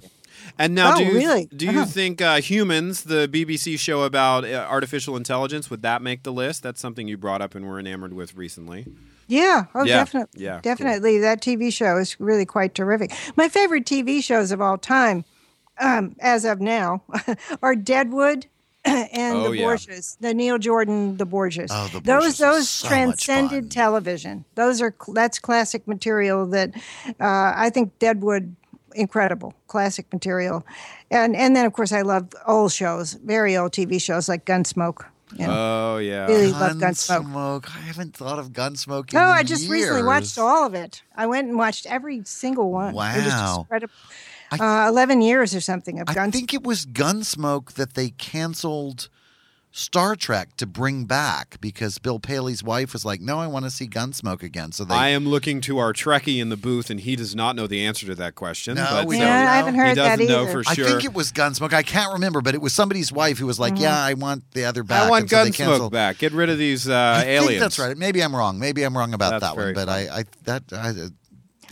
And 0.60 0.74
now, 0.76 0.94
Oh, 0.94 0.98
do 0.98 1.04
you, 1.06 1.14
really? 1.14 1.46
do 1.56 1.66
you 1.66 1.72
Uh-huh. 1.82 1.86
think 1.86 2.22
uh, 2.22 2.42
Humans, 2.42 3.04
the 3.04 3.28
BBC 3.28 3.78
show 3.80 4.04
about 4.04 4.44
uh, 4.44 4.66
artificial 4.70 5.16
intelligence, 5.16 5.70
would 5.70 5.82
that 5.84 6.02
make 6.02 6.24
the 6.24 6.32
list? 6.34 6.64
That's 6.64 6.82
something 6.82 7.08
you 7.08 7.18
brought 7.18 7.42
up 7.42 7.54
and 7.56 7.68
were 7.68 7.80
enamored 7.80 8.14
with 8.14 8.36
recently. 8.36 8.86
Yeah, 9.28 9.66
oh, 9.76 9.84
Yeah, 9.84 9.98
definitely. 9.98 10.44
yeah, 10.44 10.54
cool. 10.54 10.62
definitely. 10.62 11.20
That 11.20 11.42
TV 11.42 11.72
show 11.72 11.98
is 11.98 12.20
really 12.20 12.46
quite 12.46 12.74
terrific. 12.74 13.12
My 13.36 13.50
favorite 13.50 13.86
TV 13.86 14.24
shows 14.24 14.52
of 14.52 14.62
all 14.62 14.78
time, 14.78 15.26
um, 15.80 16.16
as 16.20 16.46
of 16.46 16.60
now, 16.62 17.04
are 17.62 17.76
Deadwood 17.76 18.48
and 18.86 19.38
Oh, 19.38 19.50
the 19.50 19.58
yeah. 19.58 19.66
Borgias, 19.66 20.18
the 20.22 20.34
Neil 20.34 20.58
Jordan, 20.58 21.18
the 21.18 21.26
Borgias. 21.26 21.70
Oh, 21.72 21.88
the 21.90 22.00
those 22.00 22.36
Borgias 22.36 22.38
those 22.40 22.62
is 22.64 22.70
so 22.70 22.88
transcended 22.88 23.70
television. 23.70 24.46
Those 24.56 24.82
are 24.82 24.96
that's 25.14 25.40
classic 25.40 25.86
material 25.88 26.46
that 26.48 26.72
uh, 27.20 27.54
I 27.56 27.70
think 27.70 28.00
Deadwood 28.00 28.56
incredible 28.98 29.54
classic 29.68 30.12
material, 30.12 30.66
and 31.12 31.36
and 31.36 31.56
then 31.56 31.66
of 31.66 31.74
course 31.74 31.92
I 31.92 32.02
love 32.02 32.28
old 32.46 32.72
shows, 32.72 33.14
very 33.14 33.56
old 33.58 33.72
TV 33.72 34.02
shows 34.02 34.28
like 34.28 34.46
Gunsmoke. 34.46 35.06
you 35.36 35.46
know. 35.48 35.54
Oh 35.54 35.98
yeah. 36.00 36.26
Really 36.28 36.52
love 36.52 36.78
Gunsmoke. 36.78 37.24
Gunsmoke. 37.26 37.66
I 37.76 37.80
haven't 37.82 38.16
thought 38.16 38.40
of 38.40 38.50
Gunsmoke. 38.52 39.14
In 39.14 39.20
Oh, 39.20 39.24
I 39.24 39.44
just 39.44 39.70
recently 39.70 40.04
watched 40.04 40.38
all 40.38 40.66
of 40.66 40.74
it. 40.74 41.04
I 41.16 41.28
went 41.28 41.48
and 41.48 41.58
watched 41.58 41.86
every 41.86 42.22
single 42.26 42.72
one. 42.72 42.90
It 42.94 42.96
was 42.96 43.24
just 43.24 43.28
Wow. 43.38 43.60
incredible. 43.62 43.94
Uh, 44.50 44.88
Eleven 44.88 45.22
years 45.22 45.54
or 45.54 45.60
something 45.62 46.00
of 46.00 46.08
Gunsmoke. 46.08 46.18
I 46.28 46.32
think 46.32 46.54
it 46.54 46.64
was 46.64 46.86
Gunsmoke 46.86 47.74
that 47.74 47.96
they 47.96 48.12
canceled 48.12 49.10
Star 49.72 50.16
Trek 50.16 50.56
to 50.58 50.66
bring 50.66 51.06
back 51.06 51.58
because 51.62 52.00
Bill 52.00 52.20
Paley's 52.20 52.64
wife 52.64 52.94
was 52.94 53.06
like, 53.06 53.22
"No, 53.22 53.38
I 53.40 53.46
want 53.46 53.66
to 53.66 53.70
see 53.70 53.88
Gunsmoke 53.88 54.42
again." 54.42 54.72
So 54.72 54.84
they 54.84 54.96
I 54.96 55.10
am 55.10 55.28
looking 55.28 55.62
to 55.62 55.78
our 55.78 55.94
Trekkie 55.94 56.42
in 56.42 56.50
the 56.50 56.58
booth, 56.58 56.90
and 56.90 57.00
he 57.00 57.16
does 57.16 57.36
not 57.36 57.56
know 57.56 57.68
the 57.68 57.86
answer 57.86 58.08
to 58.08 58.16
that 58.16 58.34
question. 58.34 58.74
No, 58.76 58.88
but 58.90 59.06
we 59.06 59.16
so 59.18 59.22
don't 59.22 59.30
Yeah, 59.30 59.52
I 59.52 59.56
haven't 59.58 59.76
heard 59.76 59.90
he 59.90 59.94
that 59.96 60.18
doesn't 60.18 60.28
know 60.28 60.44
either. 60.44 60.64
for 60.64 60.70
I 60.70 60.74
think 60.74 61.04
it 61.06 61.14
was 61.14 61.32
Gunsmoke. 61.32 61.74
I 61.74 61.84
can't 61.84 62.14
remember, 62.14 62.42
but 62.42 62.56
it 62.56 62.62
was 62.62 62.74
somebody's 62.74 63.12
wife 63.12 63.38
who 63.38 63.46
was 63.46 63.60
like, 63.60 63.76
Mhm. 63.76 63.82
"Yeah, 63.82 64.02
I 64.04 64.14
want 64.16 64.46
the 64.54 64.66
other 64.66 64.84
back." 64.84 65.04
I 65.04 65.10
want 65.10 65.24
and 65.24 65.30
so 65.30 65.44
they 65.44 65.52
Gunsmoke 65.52 65.56
canceled- 65.56 65.92
back. 65.94 66.18
Get 66.18 66.34
rid 66.34 66.50
of 66.50 66.58
these 66.58 66.90
uh, 66.90 66.94
I 66.94 67.26
aliens. 67.26 67.48
think 67.48 67.60
that's 67.60 67.78
right. 67.80 67.96
Maybe 67.98 68.22
I'm 68.24 68.36
wrong. 68.36 68.58
Maybe 68.58 68.82
I'm 68.84 68.98
wrong 68.98 69.14
about 69.14 69.32
That's 69.32 69.42
that 69.44 69.56
one. 69.56 69.64
very 69.66 69.74
But 69.74 69.90
I, 69.90 70.20
I 70.20 70.24
that 70.46 70.64
I, 70.72 70.90
it 70.90 71.12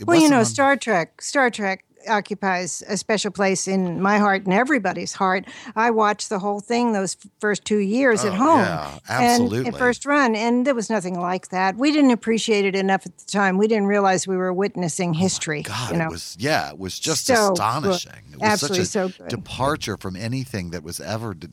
well, 0.06 0.20
you 0.20 0.28
know, 0.28 0.44
Star 0.44 0.76
Trek. 0.76 1.22
Star 1.22 1.48
Trek 1.50 1.82
occupies 2.08 2.82
a 2.88 2.96
special 2.96 3.30
place 3.30 3.66
in 3.68 4.00
my 4.00 4.18
heart 4.18 4.44
and 4.44 4.52
everybody's 4.54 5.12
heart. 5.12 5.44
I 5.74 5.90
watched 5.90 6.28
the 6.28 6.38
whole 6.38 6.60
thing 6.60 6.92
those 6.92 7.16
first 7.40 7.64
two 7.64 7.78
years 7.78 8.24
at 8.24 8.32
Oh, 8.32 8.36
home. 8.36 8.60
yeah, 8.60 8.98
And, 9.08 9.24
absolutely. 9.42 9.66
and 9.68 9.76
first 9.76 10.06
run, 10.06 10.34
and 10.36 10.66
there 10.66 10.74
was 10.74 10.88
nothing 10.90 11.18
like 11.20 11.48
that. 11.48 11.76
We 11.76 11.92
didn't 11.92 12.10
appreciate 12.12 12.64
it 12.64 12.74
enough 12.74 13.06
at 13.06 13.16
the 13.18 13.24
time. 13.26 13.58
We 13.58 13.68
didn't 13.68 13.86
realize 13.86 14.26
we 14.26 14.36
were 14.36 14.52
witnessing 14.52 15.10
oh, 15.10 15.18
history. 15.18 15.62
Oh 15.66 15.68
God, 15.68 15.90
you 15.92 15.96
know, 15.98 16.06
it 16.06 16.10
was 16.10 16.36
yeah, 16.38 16.70
it 16.70 16.78
was 16.78 16.98
just 16.98 17.26
So 17.26 17.34
good. 17.34 17.52
astonishing. 17.54 18.12
It 18.32 18.40
was 18.40 18.50
Absolutely 18.50 18.84
such 18.84 19.10
a 19.10 19.12
so 19.12 19.18
good. 19.24 19.28
departure 19.30 19.96
from 19.96 20.16
anything 20.16 20.70
that 20.70 20.82
was 20.82 21.00
ever. 21.00 21.34
There 21.34 21.48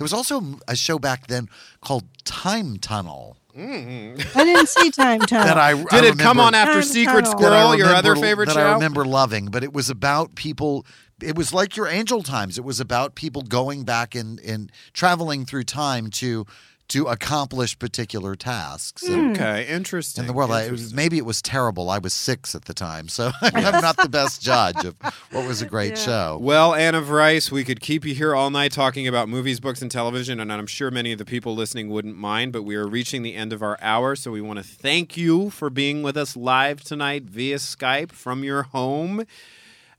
was 0.00 0.12
also 0.12 0.42
a 0.68 0.76
show 0.76 0.98
back 0.98 1.26
then 1.26 1.48
called 1.80 2.04
Time 2.24 2.78
Tunnel. 2.78 3.36
Mm-hmm. 3.58 4.38
I 4.38 4.44
didn't 4.44 4.68
see 4.68 4.90
Time 4.90 5.20
Tunnel. 5.20 5.46
That 5.48 5.58
I, 5.58 5.74
Did 5.74 5.92
I 5.92 6.06
it 6.08 6.18
come 6.18 6.38
on 6.38 6.54
after 6.54 6.74
Time 6.74 6.82
Secret 6.82 7.24
Tunnel. 7.24 7.40
that 7.40 7.52
I 7.52 7.60
Squirrel, 7.62 7.78
your 7.78 7.88
other 7.88 8.14
favorite 8.14 8.46
that 8.46 8.54
show? 8.54 8.60
I 8.60 8.72
remember 8.74 9.04
loving, 9.04 9.46
but 9.46 9.64
it 9.64 9.72
was 9.72 9.90
about 9.90 10.34
people. 10.34 10.86
It 11.20 11.36
was 11.36 11.52
like 11.52 11.76
your 11.76 11.88
Angel 11.88 12.22
Times. 12.22 12.58
It 12.58 12.64
was 12.64 12.78
about 12.78 13.14
people 13.16 13.42
going 13.42 13.84
back 13.84 14.14
and 14.14 14.38
and 14.40 14.70
traveling 14.92 15.44
through 15.44 15.64
time 15.64 16.10
to 16.10 16.46
to 16.88 17.06
accomplish 17.06 17.78
particular 17.78 18.34
tasks. 18.34 19.02
And- 19.02 19.36
hmm. 19.36 19.42
Okay, 19.42 19.66
interesting. 19.66 20.22
In 20.24 20.26
the 20.26 20.32
world, 20.32 20.50
I, 20.50 20.62
it 20.64 20.70
was, 20.70 20.94
maybe 20.94 21.18
it 21.18 21.24
was 21.26 21.42
terrible. 21.42 21.90
I 21.90 21.98
was 21.98 22.12
six 22.14 22.54
at 22.54 22.64
the 22.64 22.74
time, 22.74 23.08
so 23.08 23.30
I'm 23.42 23.80
not 23.82 23.96
the 23.98 24.08
best 24.08 24.40
judge 24.42 24.84
of 24.84 24.96
what 25.30 25.46
was 25.46 25.60
a 25.62 25.66
great 25.66 25.98
show. 25.98 26.38
Well, 26.40 26.74
Anne 26.74 26.94
of 26.94 27.10
Rice, 27.10 27.52
we 27.52 27.62
could 27.64 27.80
keep 27.80 28.04
you 28.04 28.14
here 28.14 28.34
all 28.34 28.50
night 28.50 28.72
talking 28.72 29.06
about 29.06 29.28
movies, 29.28 29.60
books, 29.60 29.82
and 29.82 29.90
television, 29.90 30.40
and 30.40 30.52
I'm 30.52 30.66
sure 30.66 30.90
many 30.90 31.12
of 31.12 31.18
the 31.18 31.24
people 31.24 31.54
listening 31.54 31.88
wouldn't 31.90 32.16
mind, 32.16 32.52
but 32.52 32.62
we 32.62 32.74
are 32.76 32.86
reaching 32.86 33.22
the 33.22 33.34
end 33.34 33.52
of 33.52 33.62
our 33.62 33.78
hour, 33.82 34.16
so 34.16 34.30
we 34.30 34.40
want 34.40 34.58
to 34.58 34.64
thank 34.64 35.16
you 35.16 35.50
for 35.50 35.68
being 35.70 36.02
with 36.02 36.16
us 36.16 36.36
live 36.36 36.82
tonight 36.82 37.24
via 37.24 37.56
Skype 37.56 38.12
from 38.12 38.42
your 38.44 38.62
home. 38.64 39.24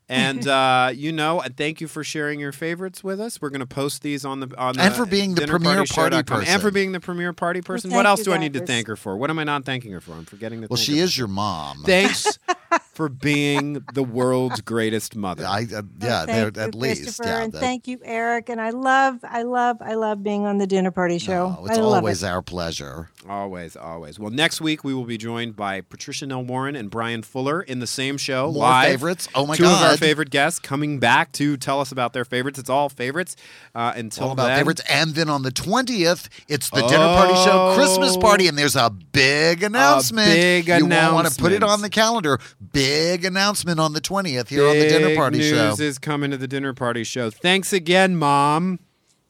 And 0.10 0.48
uh, 0.48 0.92
you 0.94 1.12
know, 1.12 1.42
thank 1.56 1.82
you 1.82 1.88
for 1.88 2.04
sharing 2.04 2.40
your 2.40 2.52
favorites 2.52 3.04
with 3.04 3.20
us. 3.20 3.40
We're 3.40 3.52
going 3.52 3.60
to 3.60 3.68
post 3.68 4.02
these 4.02 4.26
on 4.26 4.40
the 4.40 4.54
on 4.58 4.76
the 4.76 4.82
And 4.82 4.94
for 4.96 5.06
being 5.06 5.36
the 5.36 5.46
premier 5.48 5.86
party 5.86 6.18
dinnerpartyshow.com. 6.18 6.44
and 6.48 6.62
for 6.62 6.72
being 6.72 6.92
the 6.94 7.00
premier 7.00 7.32
party 7.32 7.62
person. 7.62 7.92
thank 7.92 7.98
what 7.98 8.08
else 8.08 8.24
do 8.24 8.34
I 8.34 8.38
need 8.40 8.54
to 8.54 8.66
thank 8.66 8.88
her 8.88 8.96
for? 8.96 9.16
What 9.16 9.30
am 9.30 9.38
I 9.38 9.44
not 9.44 9.66
thanking 9.66 9.92
her 9.92 10.02
for? 10.02 10.14
I'm 10.14 10.26
forgetting 10.26 10.62
to. 10.62 10.68
Well, 10.68 10.78
thank 10.78 10.86
she 10.86 10.98
her. 10.98 11.04
is 11.04 11.18
your 11.18 11.28
mom. 11.28 11.84
Thanks 11.84 12.40
for 12.94 13.10
being 13.10 13.84
the 13.94 14.04
world's 14.04 14.62
greatest 14.62 15.16
mother. 15.16 15.46
I 15.46 15.62
uh, 15.74 15.82
yeah, 16.02 16.24
Oh, 16.24 16.26
Thank 16.26 16.56
you, 16.58 16.62
at 16.64 16.76
least 16.76 17.04
Christopher, 17.04 17.30
yeah. 17.30 17.42
and 17.44 17.54
that- 17.54 17.60
thank 17.60 17.88
you, 17.88 18.00
Eric. 18.04 18.50
And 18.50 18.60
I 18.62 18.70
love, 18.72 19.20
I 19.24 19.44
love, 19.44 19.78
I 19.82 19.94
love 19.96 20.22
being 20.24 20.46
on 20.46 20.58
the 20.58 20.68
dinner 20.68 20.92
party 20.92 21.18
show. 21.18 21.56
oh, 21.60 21.66
it's 21.66 21.78
I 21.78 21.82
love 21.82 22.04
always 22.04 22.24
it. 22.24 22.28
our 22.28 22.42
pleasure. 22.42 23.10
Always, 23.28 23.76
always. 23.76 24.20
Well, 24.20 24.32
next 24.32 24.62
week 24.62 24.84
we 24.84 24.94
will 24.94 25.06
be 25.06 25.18
joined 25.18 25.56
by 25.56 25.82
Patricia 25.82 26.26
Nell 26.26 26.44
Warren 26.44 26.76
and 26.76 26.90
Bryan 26.90 27.22
Fuller 27.24 27.62
in 27.62 27.80
the 27.80 27.88
same 27.88 28.18
show. 28.18 28.46
More 28.52 28.64
live. 28.64 28.88
favorites? 28.92 29.28
Oh, 29.36 29.46
my 29.46 29.56
Two 29.56 29.66
of 29.66 29.72
our 29.82 29.98
favorite 29.98 30.30
guests 30.30 30.60
coming 30.60 31.00
back 31.00 31.32
to 31.34 31.58
tell 31.58 31.80
us 31.82 31.92
about 31.92 32.14
their 32.14 32.26
favorites. 32.26 32.60
It's 32.60 32.70
all 32.70 32.90
favorites. 32.90 33.36
Uh, 33.76 33.94
until 33.96 34.26
All 34.28 34.32
about 34.32 34.48
then, 34.48 34.58
favorites. 34.60 34.82
And 34.90 35.16
then 35.16 35.30
on 35.30 35.44
the 35.44 35.52
20th, 35.52 36.28
it's 36.48 36.70
the 36.70 36.82
dinner 36.82 36.98
party 36.98 37.36
show 37.44 37.74
Christmas 37.76 38.16
Oh. 38.16 38.20
party, 38.20 38.48
and 38.48 38.58
there's 38.58 38.76
a 38.76 38.90
big 38.90 39.64
announcement. 39.64 40.28
big 40.28 40.68
you 40.68 40.86
want 40.88 41.28
to 41.28 41.40
put 41.42 41.52
it 41.52 41.64
on 41.64 41.82
the 41.82 41.90
calendar. 41.90 42.40
Big 42.74 43.24
announcement 43.24 43.80
on 43.80 43.94
the 43.94 44.02
20th 44.02 44.50
here 44.50 44.68
on 44.68 44.78
the 44.78 44.88
dinner 44.90 45.08
Big 45.08 45.18
party 45.18 45.42
show. 45.42 45.70
news 45.70 45.80
is 45.80 45.98
coming 45.98 46.32
to 46.32 46.38
the 46.38 46.48
dinner 46.48 46.74
party 46.74 47.04
show. 47.06 47.30
Thanks 47.30 47.72
again, 47.72 48.16
Mom. 48.18 48.80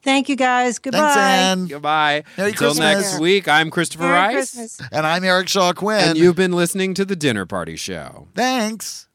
Thank 0.02 0.30
you, 0.30 0.36
guys. 0.38 0.80
Goodbye. 0.80 1.00
Thanks, 1.00 1.18
Ann. 1.18 1.68
Goodbye. 1.68 2.24
Merry 2.38 2.52
Until 2.52 2.70
Christmas. 2.70 2.80
next 3.12 3.20
week, 3.20 3.48
I'm 3.50 3.70
Christopher 3.70 4.04
Merry 4.06 4.14
Rice. 4.16 4.34
Christmas. 4.56 4.82
And 4.94 5.06
I'm 5.06 5.24
Eric 5.26 5.50
Shaw 5.50 5.74
Quinn. 5.74 6.10
And 6.10 6.18
you've 6.18 6.38
been 6.38 6.54
listening 6.54 6.94
to 6.96 7.04
the 7.06 7.18
dinner 7.18 7.46
party 7.46 7.76
show. 7.76 8.30
Thanks. 8.34 9.09